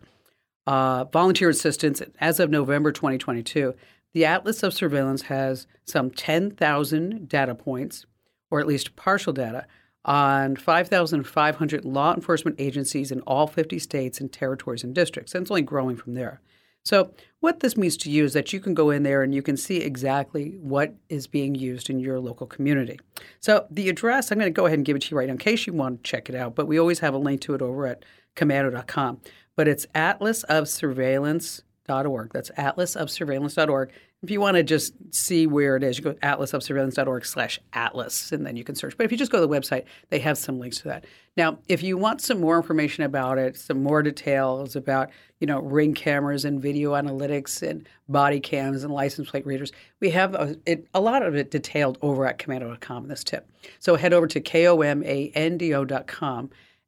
uh, 0.67 1.05
volunteer 1.05 1.49
assistance. 1.49 2.01
As 2.21 2.39
of 2.39 2.51
November 2.51 2.93
2022, 2.93 3.75
the 4.13 4.25
Atlas 4.25 4.63
of 4.63 4.75
Surveillance 4.75 5.23
has 5.23 5.67
some 5.85 6.11
10,000 6.11 7.29
data 7.29 7.55
points, 7.55 8.07
or 8.53 8.61
at 8.61 8.67
least 8.67 8.95
partial 8.97 9.33
data, 9.33 9.67
on 10.05 10.57
5,500 10.57 11.85
law 11.85 12.15
enforcement 12.15 12.57
agencies 12.59 13.11
in 13.11 13.21
all 13.23 13.47
50 13.47 13.79
states 13.79 14.21
and 14.21 14.31
territories 14.31 14.85
and 14.85 14.95
districts. 14.95 15.35
And 15.35 15.41
it's 15.43 15.51
only 15.51 15.63
growing 15.63 15.97
from 15.97 16.13
there. 16.15 16.43
So, 16.85 17.15
what 17.41 17.61
this 17.61 17.77
means 17.77 17.97
to 17.99 18.11
you 18.11 18.25
is 18.25 18.33
that 18.33 18.53
you 18.53 18.59
can 18.59 18.75
go 18.75 18.91
in 18.91 19.05
there 19.05 19.23
and 19.23 19.33
you 19.33 19.41
can 19.41 19.57
see 19.57 19.77
exactly 19.77 20.57
what 20.61 20.93
is 21.09 21.29
being 21.29 21.55
used 21.55 21.89
in 21.89 22.01
your 22.01 22.19
local 22.19 22.45
community. 22.47 22.99
So, 23.39 23.69
the 23.71 23.89
address, 23.89 24.33
I'm 24.33 24.39
going 24.39 24.53
to 24.53 24.57
go 24.57 24.67
ahead 24.67 24.81
and 24.81 24.85
give 24.85 24.97
it 24.97 25.03
to 25.03 25.13
you 25.13 25.17
right 25.17 25.29
now 25.29 25.35
in 25.35 25.39
case 25.39 25.65
you 25.67 25.73
want 25.73 26.03
to 26.03 26.11
check 26.11 26.29
it 26.29 26.35
out, 26.35 26.57
but 26.57 26.67
we 26.67 26.81
always 26.81 26.99
have 26.99 27.15
a 27.15 27.19
link 27.19 27.41
to 27.43 27.55
it 27.55 27.63
over 27.63 27.87
at 27.87 28.05
komando.com. 28.35 29.21
But 29.55 29.69
it's 29.69 29.87
atlasofsurveillance.org. 29.95 32.33
That's 32.33 32.51
atlasofsurveillance.org. 32.51 33.93
If 34.23 34.31
you 34.31 34.41
want 34.41 34.57
to 34.57 34.63
just 34.63 34.95
see 35.13 35.49
where 35.49 35.75
it 35.77 35.83
is, 35.83 35.99
you 35.99 36.05
go 36.05 36.13
to 36.13 36.21
atlasofsurveillance.org 36.21 37.27
slash 37.27 37.59
atlas, 37.73 38.31
and 38.31 38.47
then 38.47 38.57
you 38.57 38.63
can 38.63 38.77
search. 38.77 38.97
But 38.97 39.05
if 39.05 39.11
you 39.11 39.19
just 39.19 39.33
go 39.33 39.41
to 39.41 39.47
the 39.47 39.53
website, 39.53 39.85
they 40.11 40.21
have 40.21 40.39
some 40.39 40.61
links 40.61 40.79
to 40.79 40.89
that. 40.89 41.07
Now, 41.37 41.59
if 41.67 41.83
you 41.83 41.97
want 41.97 42.21
some 42.21 42.41
more 42.41 42.57
information 42.57 43.03
about 43.03 43.39
it, 43.39 43.57
some 43.57 43.83
more 43.83 44.01
details 44.03 44.77
about, 44.77 45.11
you 45.41 45.47
know, 45.47 45.59
ring 45.61 45.93
cameras 45.95 46.45
and 46.45 46.61
video 46.63 46.93
analytics 46.93 47.69
and 47.69 47.89
body 48.09 48.39
cams 48.39 48.85
and 48.85 48.93
license 48.93 49.31
plate 49.31 49.45
readers, 49.45 49.73
we 49.99 50.11
have 50.11 50.35
a, 50.35 50.57
it, 50.67 50.87
a 50.95 51.01
lot 51.01 51.23
of 51.23 51.35
it 51.35 51.51
detailed 51.51 51.99
over 52.01 52.25
at 52.27 52.39
komando.com 52.39 53.05
in 53.05 53.09
this 53.09 53.25
tip. 53.25 53.51
So 53.81 53.97
head 53.97 54.13
over 54.13 54.29
to 54.29 54.41
komando.com. 54.41 55.71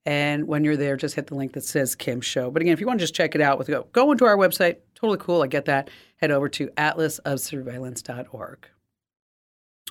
And 0.07 0.47
when 0.47 0.65
you're 0.65 0.77
there, 0.77 0.97
just 0.97 1.15
hit 1.15 1.29
the 1.29 1.35
link 1.35 1.55
that 1.55 1.65
says 1.65 1.95
Kim 1.95 2.21
Show. 2.21 2.51
But 2.51 2.61
again, 2.61 2.75
if 2.75 2.81
you 2.81 2.87
want 2.87 2.99
to 3.01 3.05
just 3.05 3.15
check 3.15 3.35
it 3.35 3.41
out, 3.41 3.59
with 3.59 3.69
go 3.69 3.87
go 3.93 4.13
into 4.13 4.27
our 4.27 4.37
website. 4.37 4.77
Totally 4.95 5.19
cool. 5.19 5.43
I 5.43 5.47
get 5.47 5.65
that. 5.65 5.89
Head 6.25 6.31
over 6.31 6.49
to 6.49 6.69
atlasofsurveillance.org. 6.69 8.69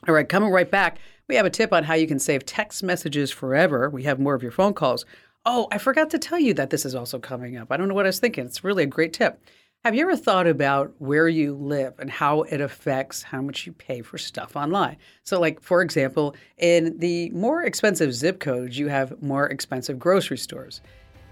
All 0.07 0.15
right, 0.15 0.27
coming 0.27 0.49
right 0.49 0.71
back, 0.71 0.97
we 1.29 1.35
have 1.35 1.45
a 1.45 1.51
tip 1.51 1.71
on 1.71 1.83
how 1.83 1.93
you 1.93 2.07
can 2.07 2.17
save 2.17 2.43
text 2.43 2.81
messages 2.81 3.29
forever. 3.29 3.87
We 3.87 4.01
have 4.05 4.19
more 4.19 4.33
of 4.33 4.41
your 4.41 4.51
phone 4.51 4.73
calls. 4.73 5.05
Oh, 5.45 5.67
I 5.71 5.77
forgot 5.77 6.09
to 6.09 6.17
tell 6.17 6.39
you 6.39 6.55
that 6.55 6.71
this 6.71 6.85
is 6.85 6.95
also 6.95 7.19
coming 7.19 7.55
up. 7.55 7.71
I 7.71 7.77
don't 7.77 7.87
know 7.87 7.93
what 7.93 8.07
I 8.07 8.09
was 8.09 8.17
thinking. 8.17 8.47
It's 8.47 8.63
really 8.63 8.81
a 8.81 8.87
great 8.87 9.13
tip. 9.13 9.45
Have 9.83 9.93
you 9.93 10.01
ever 10.01 10.17
thought 10.17 10.47
about 10.47 10.95
where 10.97 11.27
you 11.27 11.53
live 11.53 11.99
and 11.99 12.09
how 12.09 12.41
it 12.41 12.61
affects 12.61 13.21
how 13.21 13.43
much 13.43 13.67
you 13.67 13.73
pay 13.73 14.01
for 14.01 14.17
stuff 14.17 14.55
online? 14.55 14.97
So, 15.23 15.39
like, 15.39 15.61
for 15.61 15.83
example, 15.83 16.35
in 16.57 16.97
the 16.97 17.29
more 17.29 17.61
expensive 17.61 18.11
zip 18.11 18.39
codes, 18.39 18.79
you 18.79 18.87
have 18.87 19.21
more 19.21 19.45
expensive 19.45 19.99
grocery 19.99 20.39
stores. 20.39 20.81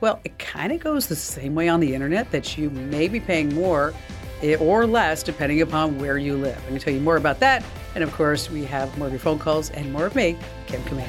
Well, 0.02 0.20
it 0.24 0.40
kind 0.40 0.72
of 0.72 0.80
goes 0.80 1.06
the 1.06 1.16
same 1.16 1.54
way 1.54 1.70
on 1.70 1.80
the 1.80 1.94
internet 1.94 2.32
that 2.32 2.58
you 2.58 2.72
may 2.72 3.08
be 3.08 3.20
paying 3.20 3.54
more 3.54 3.94
eh, 4.42 4.56
or 4.56 4.88
less 4.88 5.22
depending 5.22 5.62
upon 5.62 6.00
where 6.00 6.18
you 6.18 6.36
live. 6.36 6.58
I'm 6.58 6.70
going 6.70 6.80
to 6.80 6.84
tell 6.84 6.94
you 6.94 7.00
more 7.00 7.18
about 7.18 7.40
that. 7.42 7.64
And 7.94 8.04
of 8.04 8.12
course, 8.12 8.50
we 8.50 8.66
have 8.66 8.98
more 8.98 9.08
of 9.08 9.14
your 9.14 9.20
phone 9.20 9.38
calls 9.38 9.70
and 9.70 9.94
more 9.94 10.08
of 10.08 10.16
me, 10.16 10.40
Kim 10.66 10.82
Komando. 10.84 11.08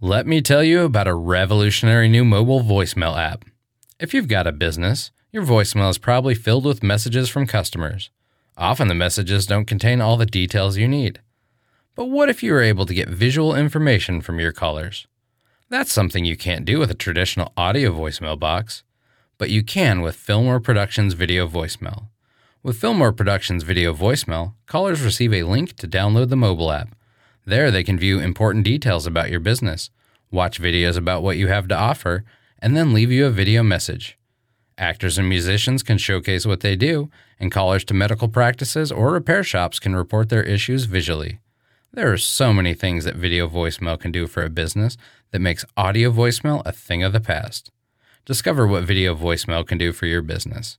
Let 0.00 0.26
me 0.26 0.42
tell 0.42 0.62
you 0.62 0.82
about 0.82 1.08
a 1.08 1.14
revolutionary 1.14 2.08
new 2.08 2.24
mobile 2.24 2.60
voicemail 2.60 3.18
app. 3.18 3.46
If 3.98 4.12
you've 4.12 4.28
got 4.28 4.46
a 4.46 4.52
business, 4.52 5.10
your 5.32 5.42
voicemail 5.42 5.88
is 5.88 5.98
probably 5.98 6.34
filled 6.34 6.66
with 6.66 6.82
messages 6.82 7.30
from 7.30 7.46
customers. 7.46 8.10
Often 8.58 8.88
the 8.88 8.94
messages 8.94 9.46
don't 9.46 9.64
contain 9.64 10.00
all 10.02 10.18
the 10.18 10.26
details 10.26 10.76
you 10.76 10.86
need. 10.86 11.20
But 11.98 12.10
what 12.10 12.30
if 12.30 12.44
you 12.44 12.52
were 12.52 12.62
able 12.62 12.86
to 12.86 12.94
get 12.94 13.08
visual 13.08 13.56
information 13.56 14.20
from 14.20 14.38
your 14.38 14.52
callers? 14.52 15.08
That's 15.68 15.92
something 15.92 16.24
you 16.24 16.36
can't 16.36 16.64
do 16.64 16.78
with 16.78 16.92
a 16.92 16.94
traditional 16.94 17.52
audio 17.56 17.90
voicemail 17.90 18.38
box. 18.38 18.84
but 19.36 19.50
you 19.50 19.64
can 19.64 20.00
with 20.00 20.14
Fillmore 20.14 20.60
Productions 20.60 21.14
Video 21.14 21.48
Voicemail. 21.48 22.06
With 22.62 22.80
Fillmore 22.80 23.12
Productions 23.12 23.64
Video 23.64 23.92
Voicemail, 23.92 24.54
callers 24.66 25.00
receive 25.00 25.34
a 25.34 25.42
link 25.42 25.74
to 25.74 25.88
download 25.88 26.28
the 26.28 26.36
mobile 26.36 26.70
app. 26.70 26.94
There, 27.44 27.72
they 27.72 27.82
can 27.82 27.98
view 27.98 28.20
important 28.20 28.64
details 28.64 29.04
about 29.04 29.28
your 29.28 29.40
business, 29.40 29.90
watch 30.30 30.62
videos 30.62 30.96
about 30.96 31.24
what 31.24 31.36
you 31.36 31.48
have 31.48 31.66
to 31.66 31.76
offer, 31.76 32.22
and 32.60 32.76
then 32.76 32.94
leave 32.94 33.10
you 33.10 33.26
a 33.26 33.30
video 33.30 33.64
message. 33.64 34.16
Actors 34.76 35.18
and 35.18 35.28
musicians 35.28 35.82
can 35.82 35.98
showcase 35.98 36.46
what 36.46 36.60
they 36.60 36.76
do, 36.76 37.10
and 37.40 37.50
callers 37.50 37.84
to 37.86 37.94
medical 37.94 38.28
practices 38.28 38.92
or 38.92 39.10
repair 39.10 39.42
shops 39.42 39.80
can 39.80 39.96
report 39.96 40.28
their 40.28 40.44
issues 40.44 40.84
visually. 40.84 41.40
There 41.92 42.12
are 42.12 42.18
so 42.18 42.52
many 42.52 42.74
things 42.74 43.04
that 43.04 43.16
video 43.16 43.48
voicemail 43.48 43.98
can 43.98 44.12
do 44.12 44.26
for 44.26 44.44
a 44.44 44.50
business 44.50 44.98
that 45.30 45.40
makes 45.40 45.64
audio 45.76 46.12
voicemail 46.12 46.62
a 46.64 46.72
thing 46.72 47.02
of 47.02 47.12
the 47.12 47.20
past. 47.20 47.70
Discover 48.24 48.66
what 48.66 48.84
video 48.84 49.14
voicemail 49.14 49.66
can 49.66 49.76
do 49.78 49.92
for 49.92 50.06
your 50.06 50.22
business. 50.22 50.78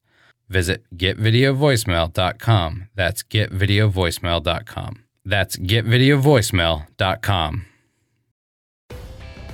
Visit 0.50 0.84
getvideovoicemail.com. 0.96 2.90
That's 2.96 3.24
getvideovoicemail.com. 3.24 5.04
That's 5.26 5.58
getvideovoicemail.com. 5.58 7.66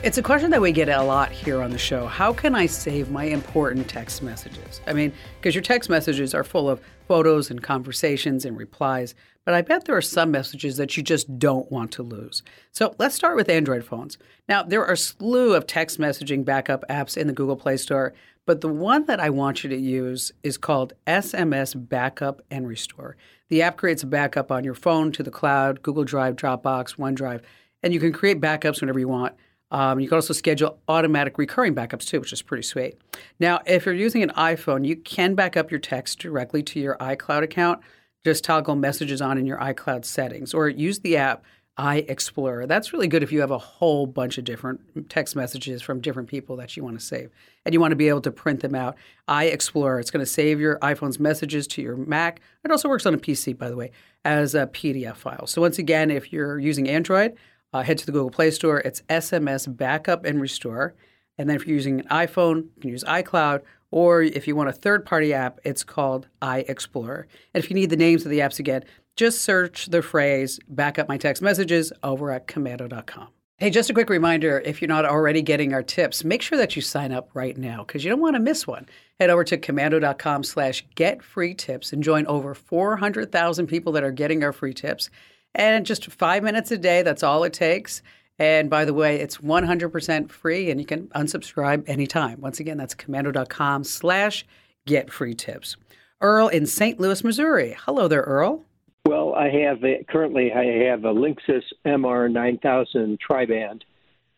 It's 0.05 0.19
a 0.19 0.21
question 0.21 0.51
that 0.51 0.61
we 0.61 0.71
get 0.71 0.87
a 0.87 1.01
lot 1.01 1.31
here 1.31 1.63
on 1.63 1.71
the 1.71 1.79
show. 1.79 2.05
How 2.05 2.31
can 2.31 2.53
I 2.53 2.67
save 2.67 3.09
my 3.09 3.23
important 3.23 3.89
text 3.89 4.21
messages? 4.21 4.79
I 4.85 4.93
mean, 4.93 5.11
because 5.41 5.55
your 5.55 5.63
text 5.63 5.89
messages 5.89 6.35
are 6.35 6.43
full 6.43 6.69
of 6.69 6.79
photos 7.07 7.49
and 7.49 7.63
conversations 7.63 8.45
and 8.45 8.55
replies, 8.55 9.15
but 9.45 9.55
I 9.55 9.63
bet 9.63 9.85
there 9.85 9.97
are 9.97 10.03
some 10.03 10.29
messages 10.29 10.77
that 10.77 10.95
you 10.95 11.01
just 11.01 11.39
don't 11.39 11.71
want 11.71 11.91
to 11.93 12.03
lose. 12.03 12.43
So 12.71 12.93
let's 12.99 13.15
start 13.15 13.35
with 13.35 13.49
Android 13.49 13.83
phones. 13.83 14.19
Now, 14.47 14.61
there 14.61 14.85
are 14.85 14.93
a 14.93 14.97
slew 14.97 15.55
of 15.55 15.65
text 15.65 15.99
messaging 15.99 16.45
backup 16.45 16.85
apps 16.87 17.17
in 17.17 17.25
the 17.25 17.33
Google 17.33 17.55
Play 17.55 17.77
Store, 17.77 18.13
but 18.45 18.61
the 18.61 18.69
one 18.69 19.05
that 19.05 19.19
I 19.19 19.31
want 19.31 19.63
you 19.63 19.71
to 19.71 19.75
use 19.75 20.31
is 20.43 20.55
called 20.55 20.93
SMS 21.07 21.73
Backup 21.89 22.43
and 22.51 22.67
Restore. 22.67 23.17
The 23.49 23.63
app 23.63 23.77
creates 23.77 24.03
a 24.03 24.07
backup 24.07 24.51
on 24.51 24.63
your 24.63 24.75
phone 24.75 25.11
to 25.13 25.23
the 25.23 25.31
cloud, 25.31 25.81
Google 25.81 26.03
Drive, 26.03 26.35
Dropbox, 26.35 26.97
OneDrive, 26.97 27.41
and 27.81 27.91
you 27.91 27.99
can 27.99 28.13
create 28.13 28.39
backups 28.39 28.81
whenever 28.81 28.99
you 28.99 29.07
want. 29.07 29.33
Um, 29.71 29.99
you 29.99 30.07
can 30.07 30.15
also 30.15 30.33
schedule 30.33 30.79
automatic 30.87 31.37
recurring 31.37 31.73
backups 31.73 32.05
too, 32.05 32.19
which 32.19 32.31
is 32.31 32.41
pretty 32.41 32.63
sweet. 32.63 32.99
Now, 33.39 33.61
if 33.65 33.85
you're 33.85 33.95
using 33.95 34.23
an 34.23 34.31
iPhone, 34.31 34.85
you 34.85 34.95
can 34.95 35.35
back 35.35 35.57
up 35.57 35.71
your 35.71 35.79
text 35.79 36.19
directly 36.19 36.63
to 36.63 36.79
your 36.79 36.97
iCloud 36.97 37.43
account. 37.43 37.81
Just 38.23 38.43
toggle 38.43 38.75
messages 38.75 39.21
on 39.21 39.37
in 39.37 39.45
your 39.45 39.59
iCloud 39.59 40.05
settings 40.05 40.53
or 40.53 40.69
use 40.69 40.99
the 40.99 41.17
app 41.17 41.43
iExplorer. 41.77 42.67
That's 42.67 42.93
really 42.93 43.07
good 43.07 43.21
if 43.21 43.31
you 43.31 43.41
have 43.41 43.51
a 43.51 43.57
whole 43.57 44.05
bunch 44.05 44.37
of 44.37 44.45
different 44.45 45.09
text 45.09 45.35
messages 45.35 45.81
from 45.81 45.99
different 45.99 46.29
people 46.29 46.55
that 46.57 46.77
you 46.77 46.83
want 46.83 46.97
to 46.97 47.05
save 47.05 47.29
and 47.65 47.73
you 47.73 47.81
want 47.81 47.91
to 47.91 47.97
be 47.97 48.07
able 48.07 48.21
to 48.21 48.31
print 48.31 48.61
them 48.61 48.75
out. 48.75 48.95
iExplorer, 49.27 49.99
it's 49.99 50.09
going 50.09 50.23
to 50.23 50.31
save 50.31 50.59
your 50.59 50.79
iPhone's 50.79 51.19
messages 51.19 51.67
to 51.67 51.81
your 51.81 51.97
Mac. 51.97 52.39
It 52.63 52.71
also 52.71 52.87
works 52.87 53.05
on 53.05 53.13
a 53.13 53.17
PC, 53.17 53.57
by 53.57 53.69
the 53.69 53.75
way, 53.75 53.91
as 54.23 54.55
a 54.55 54.67
PDF 54.67 55.17
file. 55.17 55.47
So, 55.47 55.61
once 55.61 55.77
again, 55.77 56.11
if 56.11 56.31
you're 56.31 56.59
using 56.59 56.87
Android, 56.87 57.35
uh, 57.75 57.83
head 57.83 57.97
to 57.97 58.05
the 58.05 58.11
Google 58.11 58.31
Play 58.31 58.51
Store. 58.51 58.79
It's 58.79 59.01
SMS 59.09 59.75
Backup 59.75 60.23
and 60.25 60.39
Restore. 60.39 60.95
And 61.37 61.49
then 61.49 61.57
if 61.57 61.67
you're 61.67 61.75
using 61.75 61.99
an 61.99 62.07
iPhone, 62.07 62.67
you 62.75 62.81
can 62.81 62.89
use 62.89 63.03
iCloud. 63.03 63.63
Or 63.91 64.21
if 64.21 64.47
you 64.47 64.55
want 64.55 64.69
a 64.69 64.73
third 64.73 65.05
party 65.05 65.33
app, 65.33 65.59
it's 65.65 65.83
called 65.83 66.27
iExplorer. 66.41 67.25
And 67.53 67.63
if 67.63 67.69
you 67.69 67.75
need 67.75 67.89
the 67.89 67.97
names 67.97 68.23
of 68.23 68.31
the 68.31 68.39
apps 68.39 68.59
again, 68.59 68.85
just 69.17 69.41
search 69.41 69.87
the 69.87 70.01
phrase 70.01 70.59
backup 70.69 71.09
my 71.09 71.17
text 71.17 71.41
messages 71.41 71.91
over 72.03 72.31
at 72.31 72.47
komando.com. 72.47 73.27
Hey, 73.57 73.69
just 73.69 73.89
a 73.89 73.93
quick 73.93 74.09
reminder 74.09 74.61
if 74.65 74.81
you're 74.81 74.89
not 74.89 75.05
already 75.05 75.41
getting 75.41 75.73
our 75.73 75.83
tips, 75.83 76.25
make 76.25 76.41
sure 76.41 76.57
that 76.57 76.75
you 76.75 76.81
sign 76.81 77.13
up 77.13 77.29
right 77.33 77.57
now 77.57 77.85
because 77.85 78.03
you 78.03 78.09
don't 78.09 78.19
want 78.19 78.35
to 78.35 78.41
miss 78.41 78.67
one. 78.67 78.85
Head 79.19 79.29
over 79.29 79.45
to 79.45 79.57
komando.com 79.57 80.43
slash 80.43 80.85
get 80.95 81.23
free 81.23 81.53
tips 81.53 81.93
and 81.93 82.03
join 82.03 82.25
over 82.27 82.53
400,000 82.53 83.67
people 83.67 83.93
that 83.93 84.03
are 84.03 84.11
getting 84.11 84.43
our 84.43 84.51
free 84.51 84.73
tips. 84.73 85.09
And 85.55 85.85
just 85.85 86.11
five 86.11 86.43
minutes 86.43 86.69
a 86.71 86.77
day, 86.77 87.01
that's 87.01 87.23
all 87.23 87.43
it 87.45 87.53
takes. 87.53 88.01
And 88.37 88.69
by 88.69 88.83
the 88.83 88.93
way, 88.93 89.21
it's 89.21 89.37
100% 89.37 90.29
free 90.29 90.69
and 90.69 90.79
you 90.79 90.85
can 90.85 91.07
unsubscribe 91.07 91.87
anytime. 91.87 92.41
Once 92.41 92.59
again, 92.59 92.77
that's 92.77 92.93
komando.com 92.93 93.85
slash 93.85 94.45
get 94.85 95.11
free 95.11 95.33
tips. 95.33 95.77
Earl 96.19 96.49
in 96.49 96.65
St. 96.65 96.99
Louis, 96.99 97.23
Missouri. 97.23 97.77
Hello 97.85 98.07
there, 98.07 98.21
Earl. 98.21 98.65
Well, 99.05 99.33
I 99.35 99.49
have 99.49 99.83
a, 99.83 100.03
currently 100.09 100.51
I 100.51 100.89
have 100.89 101.05
a 101.05 101.13
Linksys 101.13 101.63
MR9000 101.85 103.19
tri-band. 103.19 103.85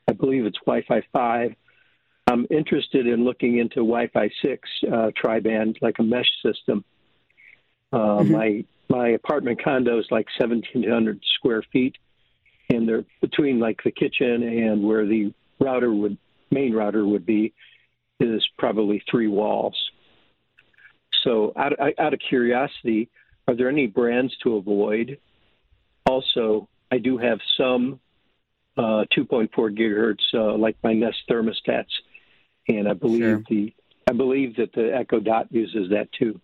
I 0.08 0.14
believe 0.14 0.46
it's 0.46 0.60
Wi-Fi 0.66 1.02
5. 1.12 1.56
I'm 2.28 2.46
interested 2.52 3.08
in 3.08 3.24
looking 3.24 3.58
into 3.58 3.78
Wi-Fi 3.78 4.30
6 4.42 4.70
uh, 4.92 5.12
tri-band, 5.16 5.80
like 5.82 5.96
a 6.00 6.04
mesh 6.04 6.30
system. 6.44 6.84
Uh, 7.92 7.98
mm-hmm. 7.98 8.32
My 8.32 8.66
my 8.90 9.10
apartment 9.10 9.62
condo 9.62 10.00
is 10.00 10.06
like 10.12 10.28
1,700 10.40 11.22
square 11.36 11.62
feet, 11.74 11.98
and 12.70 12.88
they're 12.88 13.04
between 13.22 13.60
like 13.60 13.82
the 13.84 13.92
kitchen 13.92 14.44
and 14.44 14.84
where 14.84 15.06
the 15.06 15.34
router 15.60 15.94
would 15.94 16.18
main 16.52 16.74
router 16.74 17.06
would 17.06 17.26
be 17.26 17.54
is 18.20 18.48
probably 18.58 19.04
three 19.10 19.28
walls. 19.28 19.76
So, 21.24 21.52
out, 21.56 21.74
out 22.00 22.14
of 22.14 22.20
curiosity, 22.20 23.10
are 23.48 23.56
there 23.56 23.70
any 23.70 23.88
brands 23.88 24.36
to 24.44 24.56
avoid? 24.56 25.20
Also, 26.06 26.70
I 26.92 27.00
do 27.00 27.18
have 27.18 27.40
some 27.58 28.00
uh, 28.78 29.06
2.4 29.16 29.50
gigahertz, 29.50 30.34
uh, 30.34 30.58
like 30.58 30.78
my 30.84 30.94
Nest 30.94 31.18
thermostats, 31.30 31.86
and 32.68 32.88
I 32.88 32.94
believe 32.94 33.22
sure. 33.22 33.44
the 33.50 33.74
I 34.10 34.14
believe 34.14 34.56
that 34.56 34.72
the 34.72 34.96
Echo 34.96 35.20
Dot 35.20 35.48
uses 35.52 35.90
that 35.90 36.10
too. 36.14 36.40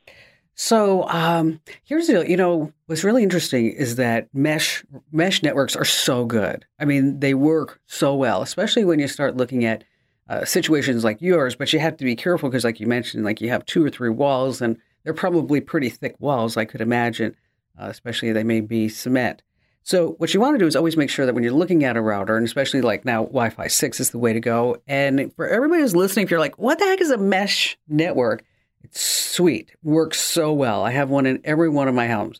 So 0.55 1.07
um, 1.09 1.59
here's 1.83 2.07
the 2.07 2.13
deal, 2.13 2.25
you 2.25 2.37
know 2.37 2.71
what's 2.85 3.03
really 3.03 3.23
interesting 3.23 3.71
is 3.71 3.95
that 3.95 4.27
mesh 4.33 4.83
mesh 5.11 5.41
networks 5.41 5.75
are 5.75 5.85
so 5.85 6.25
good. 6.25 6.65
I 6.79 6.85
mean, 6.85 7.19
they 7.19 7.33
work 7.33 7.81
so 7.87 8.13
well, 8.15 8.41
especially 8.41 8.85
when 8.85 8.99
you 8.99 9.07
start 9.07 9.35
looking 9.35 9.65
at 9.65 9.83
uh, 10.29 10.45
situations 10.45 11.03
like 11.03 11.21
yours. 11.21 11.55
But 11.55 11.73
you 11.73 11.79
have 11.79 11.97
to 11.97 12.05
be 12.05 12.15
careful 12.15 12.49
because, 12.49 12.63
like 12.63 12.79
you 12.79 12.87
mentioned, 12.87 13.25
like 13.25 13.41
you 13.41 13.49
have 13.49 13.65
two 13.65 13.83
or 13.83 13.89
three 13.89 14.09
walls, 14.09 14.61
and 14.61 14.77
they're 15.03 15.13
probably 15.13 15.59
pretty 15.59 15.89
thick 15.89 16.15
walls. 16.19 16.55
I 16.55 16.65
could 16.65 16.81
imagine, 16.81 17.35
uh, 17.79 17.87
especially 17.87 18.31
they 18.31 18.43
may 18.43 18.61
be 18.61 18.89
cement. 18.89 19.41
So 19.85 20.11
what 20.11 20.33
you 20.33 20.39
want 20.39 20.55
to 20.55 20.59
do 20.59 20.67
is 20.67 20.77
always 20.77 20.95
make 20.95 21.09
sure 21.09 21.25
that 21.25 21.35
when 21.35 21.43
you're 21.43 21.51
looking 21.51 21.83
at 21.83 21.97
a 21.97 22.01
router, 22.01 22.37
and 22.37 22.45
especially 22.45 22.81
like 22.81 23.03
now 23.03 23.23
Wi-Fi 23.23 23.67
six 23.67 23.99
is 23.99 24.11
the 24.11 24.19
way 24.19 24.31
to 24.31 24.39
go. 24.39 24.77
And 24.87 25.33
for 25.35 25.47
everybody 25.47 25.81
who's 25.81 25.95
listening, 25.95 26.23
if 26.23 26.31
you're 26.31 26.39
like, 26.39 26.57
what 26.57 26.79
the 26.79 26.85
heck 26.85 27.01
is 27.01 27.11
a 27.11 27.17
mesh 27.17 27.77
network? 27.89 28.45
Sweet. 28.93 29.71
Works 29.81 30.21
so 30.21 30.53
well. 30.53 30.83
I 30.83 30.91
have 30.91 31.09
one 31.09 31.25
in 31.25 31.41
every 31.43 31.69
one 31.69 31.87
of 31.87 31.95
my 31.95 32.07
homes. 32.07 32.39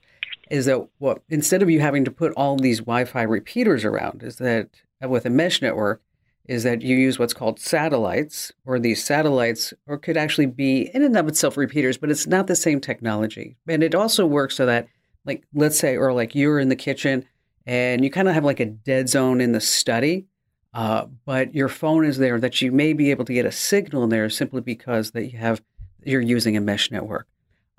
Is 0.52 0.66
that 0.66 0.88
what 1.00 1.24
instead 1.30 1.64
of 1.64 1.70
you 1.70 1.80
having 1.80 2.06
to 2.06 2.12
put 2.12 2.34
all 2.34 2.58
these 2.58 2.80
Wi-Fi 2.80 3.24
repeaters 3.24 3.84
around, 3.84 4.24
is 4.24 4.38
that 4.38 4.70
with 5.02 5.26
a 5.26 5.30
mesh 5.30 5.62
network, 5.62 6.02
is 6.46 6.64
that 6.64 6.82
you 6.82 6.96
use 6.96 7.18
what's 7.18 7.34
called 7.34 7.60
satellites, 7.60 8.52
or 8.66 8.78
these 8.78 9.04
satellites, 9.04 9.74
or 9.88 9.98
could 9.98 10.18
actually 10.18 10.46
be 10.46 10.92
in 10.94 11.02
and 11.02 11.18
of 11.18 11.28
itself 11.28 11.58
repeaters, 11.58 11.98
but 11.98 12.12
it's 12.12 12.28
not 12.28 12.48
the 12.48 12.56
same 12.56 12.80
technology. 12.80 13.56
And 13.68 13.82
it 13.82 13.96
also 13.96 14.26
works 14.26 14.58
so 14.58 14.66
that, 14.66 14.88
like, 15.26 15.44
let's 15.54 15.80
say, 15.80 15.96
or 15.96 16.14
like 16.14 16.36
you're 16.36 16.60
in 16.60 16.70
the 16.70 16.76
kitchen 16.76 17.26
and 17.66 18.04
you 18.04 18.12
kind 18.12 18.28
of 18.28 18.34
have 18.34 18.44
like 18.44 18.60
a 18.60 18.66
dead 18.66 19.08
zone 19.08 19.40
in 19.40 19.54
the 19.54 19.62
study, 19.62 20.28
uh, 20.74 21.06
but 21.26 21.56
your 21.56 21.70
phone 21.70 22.04
is 22.04 22.18
there, 22.18 22.40
that 22.40 22.62
you 22.62 22.72
may 22.72 22.92
be 22.92 23.10
able 23.10 23.24
to 23.26 23.34
get 23.34 23.46
a 23.46 23.52
signal 23.52 24.04
in 24.04 24.10
there 24.10 24.30
simply 24.30 24.60
because 24.60 25.12
that 25.12 25.32
you 25.32 25.40
have 25.40 25.64
you're 26.06 26.22
using 26.22 26.58
a 26.58 26.62
mesh 26.62 26.92
network. 26.92 27.28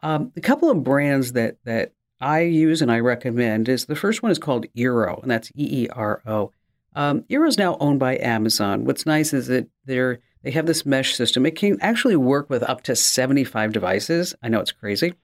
Um, 0.03 0.33
a 0.37 0.41
couple 0.41 0.71
of 0.71 0.85
brands 0.85 1.33
that 1.33 1.57
that 1.65 1.93
I 2.21 2.41
use 2.41 2.83
and 2.83 2.91
I 2.91 3.01
recommend 3.01 3.69
is 3.69 3.87
the 3.87 3.97
first 3.97 4.23
one 4.23 4.33
is 4.33 4.39
called 4.39 4.67
Eero, 4.77 5.21
and 5.23 5.31
that's 5.31 5.51
E 5.57 5.85
E 5.85 5.89
R 5.89 6.23
O. 6.27 6.53
Um, 6.95 7.23
Eero 7.23 7.49
is 7.49 7.59
now 7.59 7.77
owned 7.81 7.99
by 7.99 8.19
Amazon. 8.19 8.85
What's 8.85 9.07
nice 9.07 9.33
is 9.33 9.47
that 9.49 9.69
they're 9.85 10.21
they 10.43 10.51
have 10.51 10.67
this 10.67 10.85
mesh 10.85 11.15
system. 11.15 11.47
It 11.47 11.57
can 11.57 11.81
actually 11.81 12.17
work 12.17 12.51
with 12.51 12.63
up 12.63 12.83
to 12.83 12.95
75 12.95 13.73
devices. 13.73 14.35
I 14.43 14.49
know 14.49 14.61
it's 14.61 14.73
crazy. 14.73 15.15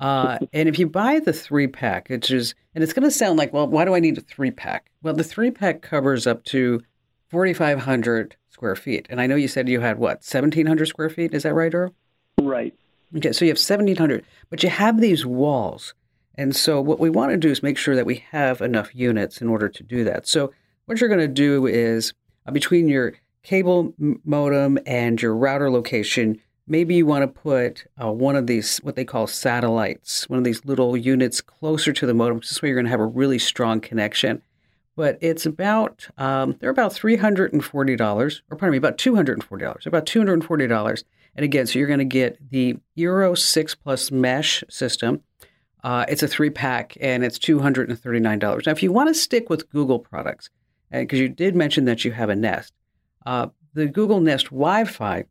Uh, 0.00 0.38
and 0.52 0.68
if 0.68 0.78
you 0.78 0.88
buy 0.88 1.20
the 1.20 1.32
three 1.32 1.68
pack, 1.68 2.08
which 2.08 2.30
is, 2.30 2.54
and 2.74 2.84
it's 2.84 2.92
going 2.92 3.04
to 3.04 3.10
sound 3.10 3.38
like, 3.38 3.52
well, 3.52 3.66
why 3.66 3.84
do 3.84 3.94
I 3.94 4.00
need 4.00 4.18
a 4.18 4.20
three 4.20 4.50
pack? 4.50 4.90
Well, 5.02 5.14
the 5.14 5.24
three 5.24 5.50
pack 5.50 5.82
covers 5.82 6.26
up 6.26 6.44
to 6.46 6.82
4,500 7.28 8.36
square 8.50 8.76
feet. 8.76 9.06
And 9.08 9.20
I 9.20 9.26
know 9.26 9.36
you 9.36 9.48
said 9.48 9.68
you 9.68 9.80
had 9.80 9.98
what, 9.98 10.18
1,700 10.18 10.86
square 10.86 11.10
feet? 11.10 11.32
Is 11.32 11.44
that 11.44 11.54
right, 11.54 11.72
Earl? 11.72 11.94
Right. 12.40 12.74
Okay, 13.16 13.32
so 13.32 13.44
you 13.44 13.50
have 13.50 13.58
1,700, 13.58 14.24
but 14.50 14.62
you 14.62 14.68
have 14.68 15.00
these 15.00 15.24
walls. 15.24 15.94
And 16.34 16.54
so 16.54 16.80
what 16.80 17.00
we 17.00 17.08
want 17.08 17.30
to 17.30 17.36
do 17.36 17.50
is 17.50 17.62
make 17.62 17.78
sure 17.78 17.96
that 17.96 18.06
we 18.06 18.24
have 18.30 18.60
enough 18.60 18.94
units 18.94 19.40
in 19.40 19.48
order 19.48 19.68
to 19.68 19.82
do 19.82 20.04
that. 20.04 20.28
So 20.28 20.52
what 20.84 21.00
you're 21.00 21.08
going 21.08 21.20
to 21.20 21.28
do 21.28 21.66
is 21.66 22.12
uh, 22.46 22.50
between 22.50 22.88
your 22.88 23.14
cable 23.42 23.94
modem 24.24 24.78
and 24.86 25.20
your 25.22 25.34
router 25.34 25.70
location, 25.70 26.40
maybe 26.66 26.94
you 26.94 27.06
want 27.06 27.22
to 27.22 27.40
put 27.40 27.86
uh, 28.02 28.10
one 28.10 28.36
of 28.36 28.46
these, 28.46 28.78
what 28.78 28.96
they 28.96 29.04
call 29.04 29.26
satellites, 29.26 30.28
one 30.28 30.38
of 30.38 30.44
these 30.44 30.64
little 30.64 30.96
units 30.96 31.40
closer 31.40 31.92
to 31.92 32.06
the 32.06 32.14
modem. 32.14 32.40
This 32.40 32.60
way 32.60 32.68
you're 32.68 32.76
going 32.76 32.86
to 32.86 32.90
have 32.90 33.00
a 33.00 33.06
really 33.06 33.38
strong 33.38 33.80
connection. 33.80 34.42
But 34.96 35.18
it's 35.20 35.44
about, 35.44 36.08
um, 36.16 36.56
they're 36.58 36.70
about 36.70 36.92
$340, 36.92 38.40
or 38.50 38.56
pardon 38.56 38.72
me, 38.72 38.78
about 38.78 38.96
$240, 38.98 39.86
about 39.86 40.06
$240 40.06 41.04
And 41.36 41.44
again, 41.44 41.66
so 41.66 41.78
you're 41.78 41.86
going 41.86 41.98
to 41.98 42.04
get 42.04 42.38
the 42.50 42.78
Eero 42.96 43.36
6 43.36 43.74
Plus 43.76 44.10
Mesh 44.10 44.64
system. 44.68 45.20
Uh, 45.84 46.04
it's 46.08 46.22
a 46.22 46.28
three 46.28 46.50
pack 46.50 46.96
and 47.00 47.22
it's 47.24 47.38
$239. 47.38 48.66
Now, 48.66 48.72
if 48.72 48.82
you 48.82 48.90
want 48.90 49.08
to 49.08 49.14
stick 49.14 49.48
with 49.48 49.70
Google 49.70 49.98
products, 49.98 50.50
because 50.90 51.20
you 51.20 51.28
did 51.28 51.54
mention 51.54 51.84
that 51.84 52.04
you 52.04 52.12
have 52.12 52.30
a 52.30 52.34
Nest, 52.34 52.72
uh, 53.26 53.48
the 53.74 53.86
Google 53.86 54.20
Nest 54.20 54.46
Wi 54.46 54.84
Fi, 54.84 55.24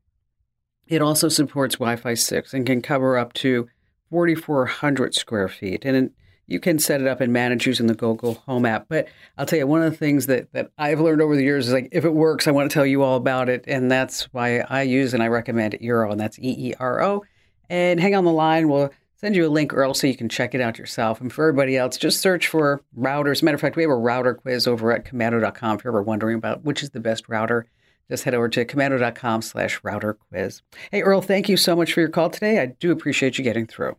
it 0.88 1.02
also 1.02 1.28
supports 1.28 1.76
Wi 1.76 1.96
Fi 1.96 2.14
6 2.14 2.54
and 2.54 2.66
can 2.66 2.82
cover 2.82 3.18
up 3.18 3.34
to 3.34 3.68
4,400 4.12 5.16
square 5.16 5.50
feet. 5.50 5.84
And 5.84 6.12
you 6.48 6.60
can 6.60 6.80
set 6.80 7.02
it 7.02 7.08
up 7.08 7.22
and 7.22 7.34
manage 7.34 7.66
using 7.66 7.88
the 7.88 7.96
Google 7.96 8.36
Home 8.46 8.66
app. 8.66 8.88
But 8.88 9.08
I'll 9.38 9.46
tell 9.46 9.60
you, 9.60 9.68
one 9.68 9.82
of 9.82 9.92
the 9.92 9.98
things 9.98 10.28
that, 10.28 10.52
that 10.54 10.72
I've 10.78 11.00
learned 11.00 11.22
over 11.22 11.36
the 11.36 11.44
years 11.44 11.68
is 11.68 11.74
like, 11.74 11.90
if 11.92 12.06
it 12.06 12.14
works, 12.14 12.48
I 12.48 12.52
want 12.52 12.70
to 12.70 12.74
tell 12.74 12.86
you 12.86 13.04
all 13.04 13.18
about 13.18 13.50
it. 13.50 13.64
And 13.68 13.92
that's 13.92 14.26
why 14.34 14.60
I 14.60 14.84
use 14.84 15.14
and 15.14 15.24
I 15.24 15.28
recommend 15.28 15.74
Eero, 15.82 16.12
and 16.12 16.20
that's 16.20 16.38
E 16.40 16.70
E 16.70 16.74
R 16.80 17.02
O. 17.04 17.24
And 17.70 18.00
hang 18.00 18.16
on 18.16 18.26
the 18.26 18.32
line. 18.32 18.70
We'll 18.70 18.92
send 19.16 19.36
you 19.36 19.48
a 19.48 19.50
link, 19.50 19.74
Earl, 19.74 19.96
so 19.96 20.08
you 20.08 20.16
can 20.16 20.30
check 20.30 20.54
it 20.54 20.62
out 20.62 20.78
yourself. 20.78 21.20
And 21.20 21.34
for 21.34 21.48
everybody 21.48 21.78
else, 21.78 21.98
just 21.98 22.22
search 22.22 22.48
for 22.48 22.82
routers. 22.98 23.42
Matter 23.42 23.56
of 23.56 23.62
fact, 23.62 23.76
we 23.76 23.84
have 23.84 23.92
a 23.92 23.96
router 23.96 24.36
quiz 24.36 24.68
over 24.68 24.92
at 24.92 25.06
komando.com 25.06 25.78
if 25.78 25.84
you're 25.84 25.92
ever 25.92 26.04
wondering 26.04 26.38
about 26.38 26.64
which 26.64 26.84
is 26.84 26.92
the 26.92 27.00
best 27.00 27.28
router. 27.28 27.66
Just 28.10 28.24
head 28.24 28.36
over 28.36 28.48
to 28.50 28.66
komando.com 28.66 29.42
slash 29.42 29.80
router 29.84 30.14
quiz. 30.14 30.62
Hey, 30.92 31.02
Earl, 31.02 31.22
thank 31.22 31.50
you 31.50 31.58
so 31.58 31.76
much 31.76 31.92
for 31.92 32.02
your 32.02 32.10
call 32.10 32.30
today. 32.30 32.60
I 32.60 32.68
do 32.68 32.92
appreciate 32.92 33.40
you 33.40 33.44
getting 33.44 33.66
through. 33.66 33.96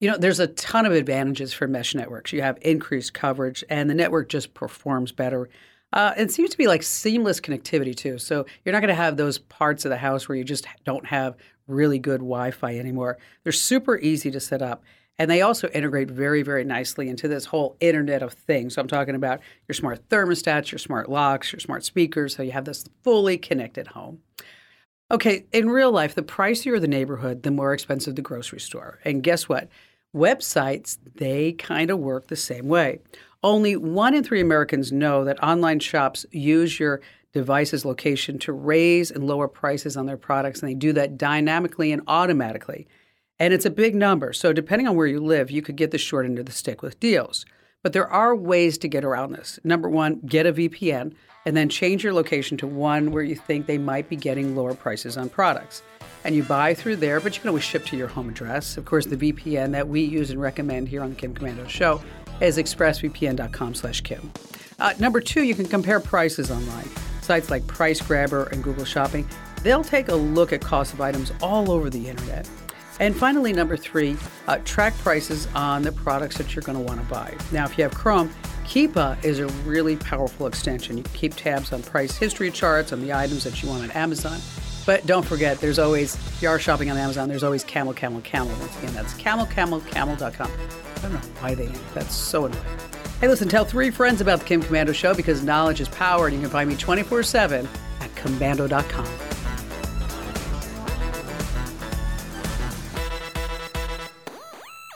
You 0.00 0.10
know, 0.10 0.16
there's 0.16 0.38
a 0.38 0.46
ton 0.46 0.86
of 0.86 0.92
advantages 0.92 1.52
for 1.52 1.66
mesh 1.66 1.94
networks. 1.94 2.32
You 2.32 2.42
have 2.42 2.58
increased 2.62 3.14
coverage, 3.14 3.64
and 3.68 3.90
the 3.90 3.94
network 3.94 4.28
just 4.28 4.54
performs 4.54 5.10
better. 5.10 5.48
Uh, 5.92 6.12
it 6.16 6.30
seems 6.30 6.50
to 6.50 6.58
be 6.58 6.66
like 6.66 6.82
seamless 6.82 7.40
connectivity 7.40 7.96
too. 7.96 8.18
So 8.18 8.46
you're 8.64 8.72
not 8.72 8.80
going 8.80 8.88
to 8.88 8.94
have 8.94 9.16
those 9.16 9.38
parts 9.38 9.84
of 9.84 9.90
the 9.90 9.96
house 9.96 10.28
where 10.28 10.36
you 10.36 10.44
just 10.44 10.66
don't 10.84 11.06
have 11.06 11.36
really 11.66 11.98
good 11.98 12.20
Wi-Fi 12.20 12.78
anymore. 12.78 13.18
They're 13.42 13.52
super 13.52 13.98
easy 13.98 14.30
to 14.30 14.40
set 14.40 14.62
up, 14.62 14.84
and 15.18 15.30
they 15.30 15.42
also 15.42 15.68
integrate 15.70 16.10
very, 16.10 16.42
very 16.42 16.64
nicely 16.64 17.08
into 17.08 17.26
this 17.26 17.46
whole 17.46 17.76
Internet 17.80 18.22
of 18.22 18.34
Things. 18.34 18.74
So 18.74 18.82
I'm 18.82 18.88
talking 18.88 19.16
about 19.16 19.40
your 19.66 19.74
smart 19.74 20.08
thermostats, 20.08 20.70
your 20.70 20.78
smart 20.78 21.08
locks, 21.08 21.52
your 21.52 21.60
smart 21.60 21.84
speakers. 21.84 22.36
So 22.36 22.42
you 22.42 22.52
have 22.52 22.66
this 22.66 22.84
fully 23.02 23.36
connected 23.36 23.88
home. 23.88 24.20
Okay, 25.10 25.46
in 25.52 25.70
real 25.70 25.90
life, 25.90 26.14
the 26.14 26.22
pricier 26.22 26.78
the 26.78 26.86
neighborhood, 26.86 27.42
the 27.42 27.50
more 27.50 27.72
expensive 27.72 28.14
the 28.14 28.22
grocery 28.22 28.60
store. 28.60 28.98
And 29.06 29.22
guess 29.22 29.48
what? 29.48 29.68
Websites, 30.14 30.98
they 31.16 31.52
kind 31.52 31.90
of 31.90 31.98
work 31.98 32.28
the 32.28 32.36
same 32.36 32.68
way. 32.68 33.00
Only 33.42 33.76
one 33.76 34.14
in 34.14 34.24
three 34.24 34.40
Americans 34.40 34.90
know 34.90 35.24
that 35.24 35.42
online 35.42 35.80
shops 35.80 36.26
use 36.30 36.80
your 36.80 37.00
device's 37.32 37.84
location 37.84 38.38
to 38.40 38.52
raise 38.52 39.10
and 39.10 39.26
lower 39.26 39.48
prices 39.48 39.96
on 39.96 40.06
their 40.06 40.16
products, 40.16 40.60
and 40.60 40.68
they 40.68 40.74
do 40.74 40.92
that 40.94 41.18
dynamically 41.18 41.92
and 41.92 42.02
automatically. 42.06 42.88
And 43.38 43.54
it's 43.54 43.66
a 43.66 43.70
big 43.70 43.94
number. 43.94 44.32
So, 44.32 44.52
depending 44.52 44.88
on 44.88 44.96
where 44.96 45.06
you 45.06 45.20
live, 45.20 45.50
you 45.50 45.62
could 45.62 45.76
get 45.76 45.92
the 45.92 45.98
short 45.98 46.26
end 46.26 46.38
of 46.38 46.46
the 46.46 46.52
stick 46.52 46.82
with 46.82 46.98
deals. 46.98 47.44
But 47.82 47.92
there 47.92 48.08
are 48.08 48.34
ways 48.34 48.78
to 48.78 48.88
get 48.88 49.04
around 49.04 49.32
this. 49.32 49.60
Number 49.62 49.88
one, 49.88 50.20
get 50.26 50.46
a 50.46 50.52
VPN 50.52 51.14
and 51.46 51.56
then 51.56 51.68
change 51.68 52.02
your 52.02 52.12
location 52.12 52.56
to 52.58 52.66
one 52.66 53.12
where 53.12 53.22
you 53.22 53.36
think 53.36 53.66
they 53.66 53.78
might 53.78 54.08
be 54.08 54.16
getting 54.16 54.56
lower 54.56 54.74
prices 54.74 55.16
on 55.16 55.28
products. 55.28 55.82
And 56.24 56.34
you 56.34 56.42
buy 56.42 56.74
through 56.74 56.96
there, 56.96 57.20
but 57.20 57.34
you 57.36 57.40
can 57.40 57.48
always 57.48 57.64
ship 57.64 57.86
to 57.86 57.96
your 57.96 58.08
home 58.08 58.28
address. 58.28 58.76
Of 58.76 58.84
course, 58.84 59.06
the 59.06 59.16
VPN 59.16 59.70
that 59.72 59.88
we 59.88 60.00
use 60.00 60.30
and 60.30 60.40
recommend 60.40 60.88
here 60.88 61.02
on 61.02 61.10
the 61.10 61.16
Kim 61.16 61.34
Komando 61.34 61.68
Show 61.68 62.02
is 62.40 62.58
expressvpn.com 62.58 63.74
slash 63.74 64.00
Kim. 64.00 64.32
Uh, 64.78 64.94
number 64.98 65.20
two, 65.20 65.44
you 65.44 65.54
can 65.54 65.66
compare 65.66 66.00
prices 66.00 66.50
online. 66.50 66.88
Sites 67.22 67.50
like 67.50 67.66
Price 67.66 68.00
Grabber 68.00 68.44
and 68.52 68.62
Google 68.62 68.84
Shopping, 68.84 69.28
they'll 69.62 69.84
take 69.84 70.08
a 70.08 70.14
look 70.14 70.52
at 70.52 70.60
cost 70.60 70.92
of 70.92 71.00
items 71.00 71.32
all 71.40 71.70
over 71.70 71.90
the 71.90 72.08
internet. 72.08 72.48
And 73.00 73.16
finally, 73.16 73.52
number 73.52 73.76
three, 73.76 74.16
uh, 74.46 74.58
track 74.64 74.96
prices 74.98 75.46
on 75.54 75.82
the 75.82 75.92
products 75.92 76.36
that 76.38 76.54
you're 76.54 76.62
going 76.62 76.78
to 76.78 76.84
want 76.84 77.00
to 77.00 77.06
buy. 77.06 77.34
Now, 77.52 77.64
if 77.64 77.78
you 77.78 77.84
have 77.84 77.94
Chrome, 77.94 78.32
Keepa 78.64 79.24
is 79.24 79.38
a 79.38 79.46
really 79.64 79.96
powerful 79.96 80.46
extension. 80.46 80.98
You 80.98 81.04
can 81.04 81.12
keep 81.14 81.34
tabs 81.34 81.72
on 81.72 81.82
price 81.82 82.16
history 82.16 82.50
charts 82.50 82.92
on 82.92 83.00
the 83.00 83.12
items 83.12 83.44
that 83.44 83.62
you 83.62 83.68
want 83.68 83.84
on 83.84 83.90
Amazon. 83.92 84.38
But 84.84 85.06
don't 85.06 85.24
forget, 85.24 85.60
there's 85.60 85.78
always, 85.78 86.14
if 86.14 86.42
you 86.42 86.48
are 86.48 86.58
shopping 86.58 86.90
on 86.90 86.96
Amazon, 86.96 87.28
there's 87.28 87.44
always 87.44 87.62
camel, 87.62 87.92
camel, 87.92 88.20
camel. 88.22 88.58
Once 88.58 88.76
again, 88.78 88.94
that's 88.94 89.14
camelcamelcamel.com. 89.14 90.50
I 90.50 91.00
don't 91.00 91.12
know 91.12 91.20
why 91.40 91.54
they, 91.54 91.66
that's 91.94 92.14
so 92.14 92.46
annoying. 92.46 92.64
Hey, 93.20 93.28
listen, 93.28 93.48
tell 93.48 93.64
three 93.64 93.90
friends 93.90 94.20
about 94.20 94.40
the 94.40 94.44
Kim 94.44 94.62
Komando 94.62 94.94
Show 94.94 95.12
because 95.14 95.42
knowledge 95.42 95.80
is 95.80 95.88
power, 95.88 96.26
and 96.26 96.34
you 96.34 96.40
can 96.40 96.50
find 96.50 96.70
me 96.70 96.76
24 96.76 97.22
7 97.22 97.68
at 98.00 98.14
komando.com. 98.14 99.27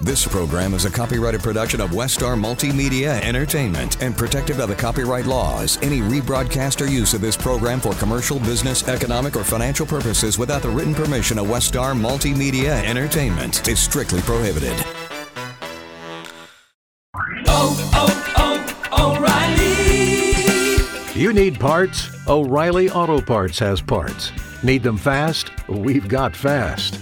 This 0.02 0.26
program 0.26 0.74
is 0.74 0.84
a 0.84 0.90
copyrighted 0.90 1.42
production 1.42 1.80
of 1.80 1.90
Westar 1.90 2.36
Multimedia 2.36 3.22
Entertainment 3.22 4.02
and 4.02 4.16
protected 4.16 4.58
by 4.58 4.66
the 4.66 4.74
copyright 4.74 5.26
laws. 5.26 5.78
Any 5.80 6.00
rebroadcast 6.00 6.84
or 6.84 6.90
use 6.90 7.14
of 7.14 7.20
this 7.20 7.36
program 7.36 7.78
for 7.78 7.94
commercial, 7.94 8.40
business, 8.40 8.88
economic, 8.88 9.36
or 9.36 9.44
financial 9.44 9.86
purposes 9.86 10.38
without 10.38 10.60
the 10.60 10.68
written 10.68 10.92
permission 10.92 11.38
of 11.38 11.46
Westar 11.46 11.94
Multimedia 11.94 12.82
Entertainment 12.84 13.68
is 13.68 13.78
strictly 13.78 14.20
prohibited. 14.22 14.74
Oh, 17.46 17.78
oh, 17.94 18.74
oh, 18.90 19.16
O'Reilly! 21.14 21.20
You 21.20 21.32
need 21.32 21.60
parts? 21.60 22.08
O'Reilly 22.26 22.90
Auto 22.90 23.20
Parts 23.20 23.60
has 23.60 23.80
parts. 23.80 24.32
Need 24.64 24.82
them 24.82 24.96
fast? 24.96 25.52
We've 25.68 26.08
got 26.08 26.34
fast. 26.34 27.01